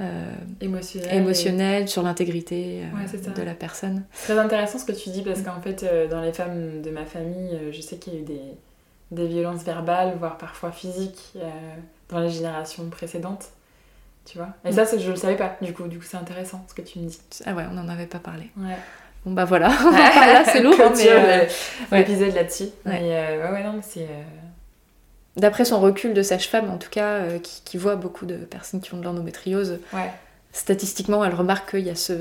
euh, 0.00 0.32
émotionnel, 0.62 1.14
émotionnel 1.14 1.88
sur 1.88 2.02
l'intégrité 2.02 2.82
euh, 2.84 3.32
de 3.32 3.42
la 3.42 3.54
personne. 3.54 4.04
Très 4.22 4.38
intéressant 4.38 4.78
ce 4.78 4.86
que 4.86 4.92
tu 4.92 5.10
dis 5.10 5.20
parce 5.20 5.42
qu'en 5.42 5.60
fait, 5.60 5.82
euh, 5.82 6.08
dans 6.08 6.22
les 6.22 6.32
femmes 6.32 6.80
de 6.80 6.90
ma 6.90 7.04
famille, 7.04 7.58
je 7.70 7.80
sais 7.82 7.96
qu'il 7.96 8.14
y 8.14 8.16
a 8.16 8.20
eu 8.20 8.22
des, 8.22 8.42
des, 9.10 9.26
violences 9.26 9.62
verbales, 9.62 10.14
voire 10.18 10.38
parfois 10.38 10.72
physiques, 10.72 11.34
dans 12.08 12.20
les 12.20 12.30
générations 12.30 12.88
précédentes. 12.88 13.50
Tu 14.24 14.38
vois 14.38 14.48
Et 14.64 14.72
ça, 14.72 14.84
je 14.84 15.10
le 15.10 15.16
savais 15.16 15.36
pas, 15.36 15.56
du 15.60 15.74
coup. 15.74 15.86
Du 15.86 15.98
coup, 15.98 16.04
c'est 16.08 16.16
intéressant 16.16 16.64
ce 16.68 16.74
que 16.74 16.82
tu 16.82 16.98
me 16.98 17.08
dis. 17.08 17.20
Ah 17.44 17.54
ouais, 17.54 17.64
on 17.70 17.74
n'en 17.74 17.88
avait 17.88 18.06
pas 18.06 18.20
parlé. 18.20 18.50
Ouais. 18.56 18.76
Bon 19.26 19.32
bah 19.32 19.44
voilà, 19.44 19.68
là 19.92 20.44
c'est 20.46 20.62
lourd, 20.62 20.76
mais 21.92 21.98
l'épisode 21.98 22.34
là-dessus. 22.34 22.70
Ouais. 22.86 23.02
ouais, 23.02 23.50
ouais, 23.52 23.64
non, 23.64 23.80
c'est 23.82 24.06
d'après 25.40 25.64
son 25.64 25.80
recul 25.80 26.14
de 26.14 26.22
sage-femme, 26.22 26.70
en 26.70 26.76
tout 26.76 26.90
cas, 26.90 27.14
euh, 27.14 27.38
qui, 27.38 27.76
voit 27.76 27.96
beaucoup 27.96 28.26
de 28.26 28.36
personnes 28.36 28.80
qui 28.80 28.94
ont 28.94 28.98
de 28.98 29.04
l'endométriose, 29.04 29.78
statistiquement, 30.52 31.24
elle 31.24 31.34
remarque 31.34 31.70
qu'il 31.70 31.86
y 31.86 31.90
a, 31.90 31.94
ce, 31.94 32.12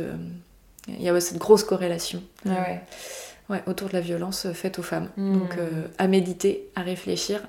il 0.87 1.01
y 1.01 1.09
a 1.09 1.19
cette 1.19 1.37
grosse 1.37 1.63
corrélation 1.63 2.23
ouais. 2.45 3.63
autour 3.67 3.89
de 3.89 3.93
la 3.93 4.01
violence 4.01 4.51
faite 4.53 4.79
aux 4.79 4.83
femmes. 4.83 5.09
Hmm. 5.17 5.39
Donc, 5.39 5.57
euh, 5.57 5.87
à 5.97 6.07
méditer, 6.07 6.69
à 6.75 6.81
réfléchir. 6.81 7.41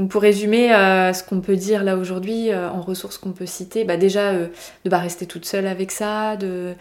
Donc 0.00 0.08
pour 0.08 0.22
résumer, 0.22 0.74
euh, 0.74 1.12
ce 1.12 1.22
qu'on 1.22 1.42
peut 1.42 1.56
dire 1.56 1.84
là 1.84 1.98
aujourd'hui, 1.98 2.50
euh, 2.50 2.70
en 2.70 2.80
ressources 2.80 3.18
qu'on 3.18 3.32
peut 3.32 3.44
citer, 3.44 3.84
bah 3.84 3.98
déjà 3.98 4.30
euh, 4.30 4.46
de 4.86 4.88
pas 4.88 4.96
rester 4.96 5.26
toute 5.26 5.44
seule 5.44 5.66
avec 5.66 5.90
ça, 5.90 6.36
de, 6.36 6.72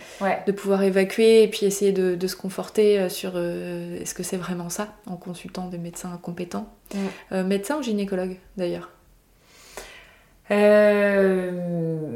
de 0.48 0.52
pouvoir 0.54 0.84
évacuer 0.84 1.44
et 1.44 1.50
puis 1.50 1.66
essayer 1.66 1.92
de, 1.92 2.28
se 2.28 2.38
conforter 2.38 3.10
sur 3.10 3.38
est-ce 3.38 4.14
que 4.14 4.24
c'est 4.24 4.38
vraiment 4.38 4.70
ça, 4.70 4.94
en 5.06 5.18
consultant 5.18 5.68
des 5.68 5.78
médecins 5.78 6.18
compétents. 6.22 6.70
Médecins 7.32 7.78
ou 7.80 7.84
gynécologues 7.84 8.38
d'ailleurs? 8.56 8.90
Euh, 10.52 11.52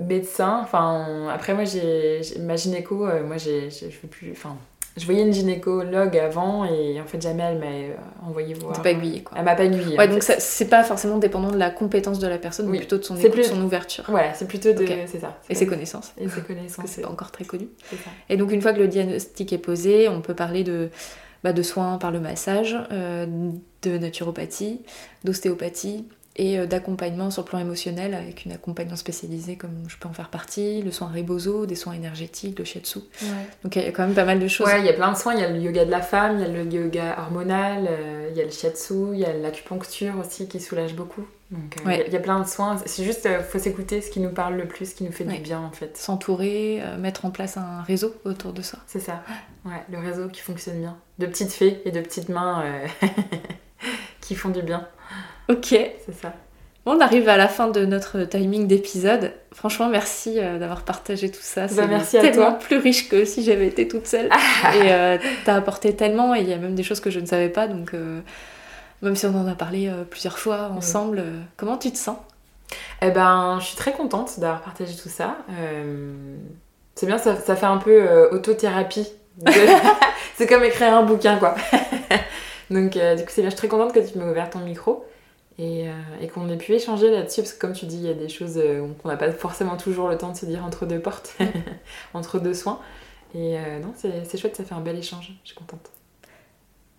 médecin, 0.08 0.62
enfin 0.64 1.28
après 1.34 1.54
moi 1.54 1.66
j'ai 1.66 2.22
ma 2.40 2.56
gynéco, 2.56 2.96
moi 3.26 3.38
j'ai 3.38 3.70
je 3.70 3.90
fais 3.90 4.08
plus, 4.08 4.32
enfin 4.32 4.56
je 4.96 5.06
voyais 5.06 5.24
une 5.24 5.34
gynécologue 5.34 6.18
avant 6.18 6.66
et 6.66 7.02
en 7.02 7.06
fait 7.06 7.22
jamais 7.22 7.44
elle 7.44 7.60
m'a 7.60 7.66
euh, 7.66 7.96
envoyé 8.28 8.54
voir. 8.54 8.80
pas 8.82 8.92
aiguillé 8.92 9.24
quoi. 9.24 9.38
Elle 9.38 9.46
m'a 9.46 9.56
pas 9.56 9.66
aiguillé. 9.66 9.98
Ouais 9.98 10.08
donc 10.08 10.24
c'est 10.24 10.70
pas 10.70 10.84
forcément 10.84 11.18
dépendant 11.18 11.52
de 11.52 11.58
la 11.58 11.72
compétence 11.72 12.20
de 12.20 12.28
la 12.28 12.38
personne, 12.38 12.70
mais 12.70 12.78
plutôt 12.78 12.98
de 12.98 13.04
son, 13.04 13.16
écoute, 13.18 13.44
son 13.44 13.62
ouverture. 13.62 14.04
Voilà, 14.08 14.34
c'est 14.34 14.48
plutôt 14.48 14.72
de 14.72 14.86
c'est 15.08 15.20
ça. 15.20 15.40
Et 15.50 15.56
ses 15.56 15.66
connaissances. 15.66 16.14
Et 16.18 16.30
ses 16.30 16.42
connaissances. 16.42 16.76
Parce 16.78 16.90
que 16.90 16.96
c'est 16.96 17.02
pas 17.02 17.10
encore 17.10 17.32
très 17.32 17.46
connu. 17.46 17.70
Ça. 17.90 17.96
Et 18.30 18.38
donc 18.38 18.52
une 18.52 18.62
fois 18.62 18.74
que 18.74 18.80
le 18.80 18.88
diagnostic 18.88 19.52
est 19.52 19.58
posé, 19.58 20.10
on 20.10 20.22
peut 20.22 20.36
parler 20.36 20.64
de 20.64 20.90
bah, 21.44 21.54
de 21.54 21.62
soins 21.62 21.98
par 21.98 22.12
le 22.12 22.20
massage, 22.20 22.78
de 22.90 23.98
naturopathie, 23.98 24.82
d'ostéopathie 25.24 26.06
et 26.36 26.58
euh, 26.58 26.66
d'accompagnement 26.66 27.30
sur 27.30 27.44
le 27.44 27.48
plan 27.48 27.60
émotionnel 27.60 28.14
avec 28.14 28.46
une 28.46 28.52
accompagnant 28.54 28.96
spécialisée 28.96 29.56
comme 29.56 29.84
je 29.88 29.98
peux 29.98 30.08
en 30.08 30.14
faire 30.14 30.30
partie, 30.30 30.82
le 30.82 30.92
soin 30.92 31.12
Rebozo, 31.14 31.66
des 31.66 31.76
soins 31.76 31.94
énergétiques, 31.94 32.58
le 32.58 32.66
shiatsu. 32.66 33.00
Donc 33.64 33.76
il 33.76 33.84
y 33.84 33.86
a 33.86 33.92
quand 33.92 34.06
même 34.06 34.16
pas 34.16 34.26
mal 34.26 34.40
de 34.40 34.48
choses. 34.48 34.68
Ouais, 34.68 34.80
il 34.80 34.86
y 34.86 34.90
a 34.90 34.94
plein 34.94 35.12
de 35.12 35.18
soins, 35.18 35.36
il 35.36 35.42
y 35.42 35.44
a 35.44 35.50
le 35.50 35.60
yoga 35.60 35.86
de 35.86 35.92
la 35.92 36.02
femme, 36.02 36.40
il 36.40 36.42
y 36.42 36.46
a 36.46 36.48
le 36.48 36.66
yoga 36.66 37.16
hormonal, 37.20 37.88
euh, 37.88 38.30
il 38.32 38.38
y 38.38 38.42
a 38.42 38.46
le 38.46 38.50
shiatsu, 38.50 39.14
il 39.14 39.20
y 39.20 39.26
a 39.26 39.34
l'acupuncture 39.34 40.14
aussi 40.20 40.48
qui 40.48 40.60
soulage 40.60 40.96
beaucoup. 40.96 41.26
Donc 41.52 41.76
euh, 41.86 42.04
il 42.08 42.12
y, 42.12 42.16
a 42.16 42.20
plein 42.20 42.40
de 42.40 42.48
soins, 42.48 42.78
c'est 42.84 43.04
juste 43.04 43.30
faut 43.44 43.60
s'écouter 43.60 44.02
ce 44.02 44.10
qui 44.10 44.20
nous 44.20 44.32
parle 44.32 44.56
le 44.56 44.68
plus, 44.68 44.90
ce 44.90 44.96
qui 44.96 45.04
nous 45.04 45.12
fait 45.12 45.24
du 45.24 45.38
bien 45.38 45.60
en 45.60 45.70
fait. 45.70 45.96
S'entourer, 45.98 46.82
mettre 46.98 47.26
en 47.26 47.30
place 47.30 47.58
un 47.58 47.84
réseau 47.84 48.16
autour 48.26 48.54
de 48.54 48.64
ça. 48.64 48.80
C'est 48.88 49.00
ça. 49.00 49.22
Ouais, 49.64 49.84
le 49.92 50.00
réseau 50.00 50.30
qui 50.30 50.42
fonctionne 50.42 50.80
bien. 50.80 50.98
De 51.20 51.28
petites 51.28 51.52
fées 51.52 51.80
et 51.86 51.92
de 51.92 52.02
petites 52.02 52.30
mains 52.30 52.64
qui 54.22 54.34
font 54.34 54.50
du 54.50 54.64
bien. 54.64 54.88
Ok. 55.50 55.68
C'est 55.68 56.22
ça. 56.22 56.34
on 56.86 57.00
arrive 57.00 57.28
à 57.30 57.38
la 57.38 57.48
fin 57.48 57.68
de 57.68 57.86
notre 57.86 58.24
timing 58.24 58.68
d'épisode. 58.68 59.34
Franchement, 59.54 59.90
merci 59.90 60.40
euh, 60.40 60.58
d'avoir 60.58 60.84
partagé 60.84 61.30
tout 61.30 61.42
ça. 61.42 61.68
Bah, 61.68 62.00
c'est 62.04 62.22
tellement 62.22 62.54
plus 62.54 62.78
riche 62.78 63.10
que 63.10 63.26
si 63.26 63.44
j'avais 63.44 63.68
été 63.68 63.88
toute 63.88 64.08
seule. 64.08 64.28
et 64.28 64.92
euh, 64.92 65.18
t'as 65.46 65.56
apporté 65.56 65.96
tellement, 65.96 66.36
et 66.36 66.42
il 66.42 66.50
y 66.50 66.54
a 66.54 66.58
même 66.58 66.76
des 66.76 66.84
choses 66.84 67.00
que 67.00 67.10
je 67.10 67.20
ne 67.20 67.26
savais 67.26 67.50
pas. 67.50 67.68
Donc, 67.68 67.94
euh, 67.94 68.22
même 69.02 69.16
si 69.16 69.26
on 69.26 69.36
en 69.36 69.48
a 69.48 69.56
parlé 69.56 69.92
plusieurs 70.10 70.40
fois 70.40 70.72
ensemble, 70.76 71.24
comment 71.58 71.78
tu 71.78 71.92
te 71.92 71.98
sens? 71.98 72.18
Eh 73.02 73.12
ben, 73.12 73.58
je 73.60 73.66
suis 73.66 73.76
très 73.76 73.92
contente 73.92 74.40
d'avoir 74.40 74.62
partagé 74.62 74.96
tout 74.96 75.10
ça. 75.10 75.38
C'est 76.96 77.06
bien, 77.06 77.18
ça, 77.18 77.36
ça, 77.36 77.56
fait 77.56 77.66
un 77.66 77.78
peu 77.78 78.30
autothérapie. 78.32 79.08
c'est 80.36 80.48
comme 80.48 80.64
écrire 80.64 80.94
un 80.94 81.04
bouquin, 81.04 81.38
quoi. 81.38 81.56
donc, 82.70 82.92
du 82.92 83.24
coup, 83.24 83.30
c'est 83.30 83.42
bien. 83.42 83.50
Je 83.50 83.56
suis 83.56 83.58
très 83.58 83.68
contente 83.68 83.94
que 83.94 84.00
tu 84.00 84.18
m'aies 84.18 84.30
ouvert 84.30 84.50
ton 84.50 84.60
micro. 84.60 85.06
Euh, 85.60 85.92
et, 86.20 86.28
qu'on 86.28 86.50
ait 86.50 86.58
pu 86.58 86.74
échanger 86.74 87.12
là-dessus, 87.12 87.42
parce 87.42 87.54
que 87.54 87.60
comme 87.60 87.74
tu 87.74 87.86
dis, 87.86 87.98
il 87.98 88.06
y 88.06 88.10
a 88.10 88.16
des 88.16 88.30
choses 88.30 88.58
euh, 88.58 88.88
qu'on 89.02 89.08
n'a 89.08 89.18
pas 89.18 89.32
forcément 89.32 89.78
toujours 89.78 90.10
le 90.10 90.18
temps 90.18 90.32
de 90.32 90.38
se 90.38 90.48
dire 90.48 90.64
entre 90.66 90.86
deux 90.88 91.00
portes, 91.00 91.38
entre 92.14 92.40
deux 92.40 92.56
soins. 92.56 92.80
Et 93.36 93.58
euh, 93.58 93.80
non, 93.80 93.94
c'est 93.96 94.38
chouette, 94.38 94.56
ça 94.56 94.64
fait 94.64 94.74
un 94.74 94.82
bel 94.82 94.98
échange, 94.98 95.34
je 95.44 95.50
suis 95.50 95.56
contente. 95.56 95.92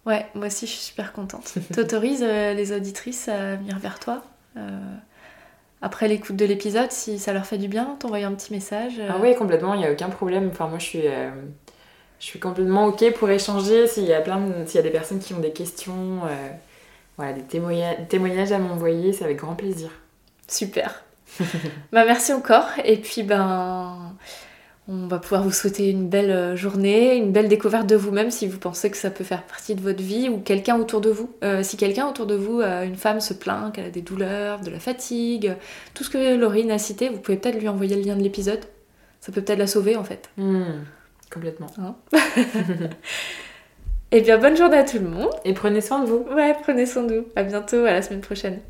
Ouais, 0.06 0.26
moi 0.34 0.46
aussi 0.46 0.66
je 0.66 0.72
suis 0.72 0.82
super 0.82 1.12
contente. 1.12 1.54
T'autorises 1.74 2.22
les 2.22 2.72
auditrices 2.72 3.28
à 3.28 3.56
venir 3.56 3.78
vers 3.78 3.98
toi 3.98 4.22
après 5.82 6.08
l'écoute 6.08 6.36
de 6.36 6.44
l'épisode, 6.46 6.92
si 6.92 7.18
ça 7.18 7.32
leur 7.32 7.44
fait 7.44 7.58
du 7.58 7.68
bien, 7.68 7.96
t'envoyer 7.98 8.24
un 8.24 8.32
petit 8.32 8.52
message 8.52 8.94
Ah 9.06 9.16
oui, 9.20 9.34
complètement, 9.34 9.74
il 9.74 9.80
n'y 9.80 9.86
a 9.86 9.92
aucun 9.92 10.08
problème. 10.08 10.48
Enfin, 10.50 10.66
moi 10.68 10.78
je 10.78 10.84
suis, 10.84 11.02
je 11.02 12.24
suis 12.24 12.38
complètement 12.38 12.86
ok 12.86 13.12
pour 13.14 13.28
échanger 13.28 13.86
s'il 13.86 14.04
y, 14.04 14.14
a 14.14 14.20
plein 14.20 14.40
s'il 14.64 14.76
y 14.76 14.78
a 14.78 14.82
des 14.82 14.90
personnes 14.90 15.18
qui 15.18 15.34
ont 15.34 15.40
des 15.40 15.52
questions 15.52 16.20
voilà, 17.16 17.32
des 17.32 17.42
témoignages, 17.42 18.52
à 18.52 18.58
m'envoyer, 18.58 19.12
c'est 19.12 19.24
avec 19.24 19.38
grand 19.38 19.54
plaisir. 19.54 19.90
Super. 20.48 21.04
bah, 21.92 22.04
merci 22.04 22.32
encore. 22.32 22.68
Et 22.84 22.96
puis, 22.96 23.22
ben, 23.22 24.14
on 24.86 25.06
va 25.06 25.18
pouvoir 25.18 25.42
vous 25.42 25.52
souhaiter 25.52 25.88
une 25.88 26.08
belle 26.08 26.30
euh, 26.30 26.56
journée, 26.56 27.16
une 27.16 27.32
belle 27.32 27.48
découverte 27.48 27.86
de 27.86 27.96
vous-même 27.96 28.30
si 28.30 28.46
vous 28.46 28.58
pensez 28.58 28.90
que 28.90 28.96
ça 28.96 29.10
peut 29.10 29.24
faire 29.24 29.42
partie 29.44 29.74
de 29.74 29.80
votre 29.80 30.02
vie 30.02 30.28
ou 30.28 30.40
quelqu'un 30.40 30.76
autour 30.76 31.00
de 31.00 31.10
vous. 31.10 31.30
Euh, 31.42 31.62
si 31.62 31.76
quelqu'un 31.76 32.06
autour 32.06 32.26
de 32.26 32.34
vous, 32.34 32.60
euh, 32.60 32.84
une 32.84 32.96
femme 32.96 33.20
se 33.20 33.32
plaint 33.32 33.72
qu'elle 33.72 33.86
a 33.86 33.90
des 33.90 34.02
douleurs, 34.02 34.60
de 34.60 34.70
la 34.70 34.80
fatigue, 34.80 35.54
tout 35.94 36.04
ce 36.04 36.10
que 36.10 36.36
Laurine 36.36 36.70
a 36.70 36.78
cité, 36.78 37.08
vous 37.08 37.18
pouvez 37.18 37.38
peut-être 37.38 37.58
lui 37.58 37.68
envoyer 37.68 37.96
le 37.96 38.02
lien 38.02 38.16
de 38.16 38.22
l'épisode. 38.22 38.60
Ça 39.20 39.32
peut 39.32 39.40
peut-être 39.40 39.58
la 39.58 39.66
sauver 39.66 39.96
en 39.96 40.04
fait. 40.04 40.28
Hmm, 40.36 40.82
complètement. 41.32 41.68
Hein 41.78 41.94
Eh 44.16 44.20
bien, 44.20 44.38
bonne 44.38 44.56
journée 44.56 44.76
à 44.76 44.84
tout 44.84 45.00
le 45.00 45.08
monde. 45.08 45.30
Et 45.44 45.54
prenez 45.54 45.80
soin 45.80 46.04
de 46.04 46.08
vous. 46.08 46.24
Ouais, 46.36 46.54
prenez 46.62 46.86
soin 46.86 47.02
de 47.02 47.16
vous. 47.16 47.24
À 47.34 47.42
bientôt, 47.42 47.78
à 47.78 47.90
la 47.90 48.00
semaine 48.00 48.20
prochaine. 48.20 48.60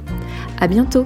À 0.59 0.67
bientôt! 0.67 1.05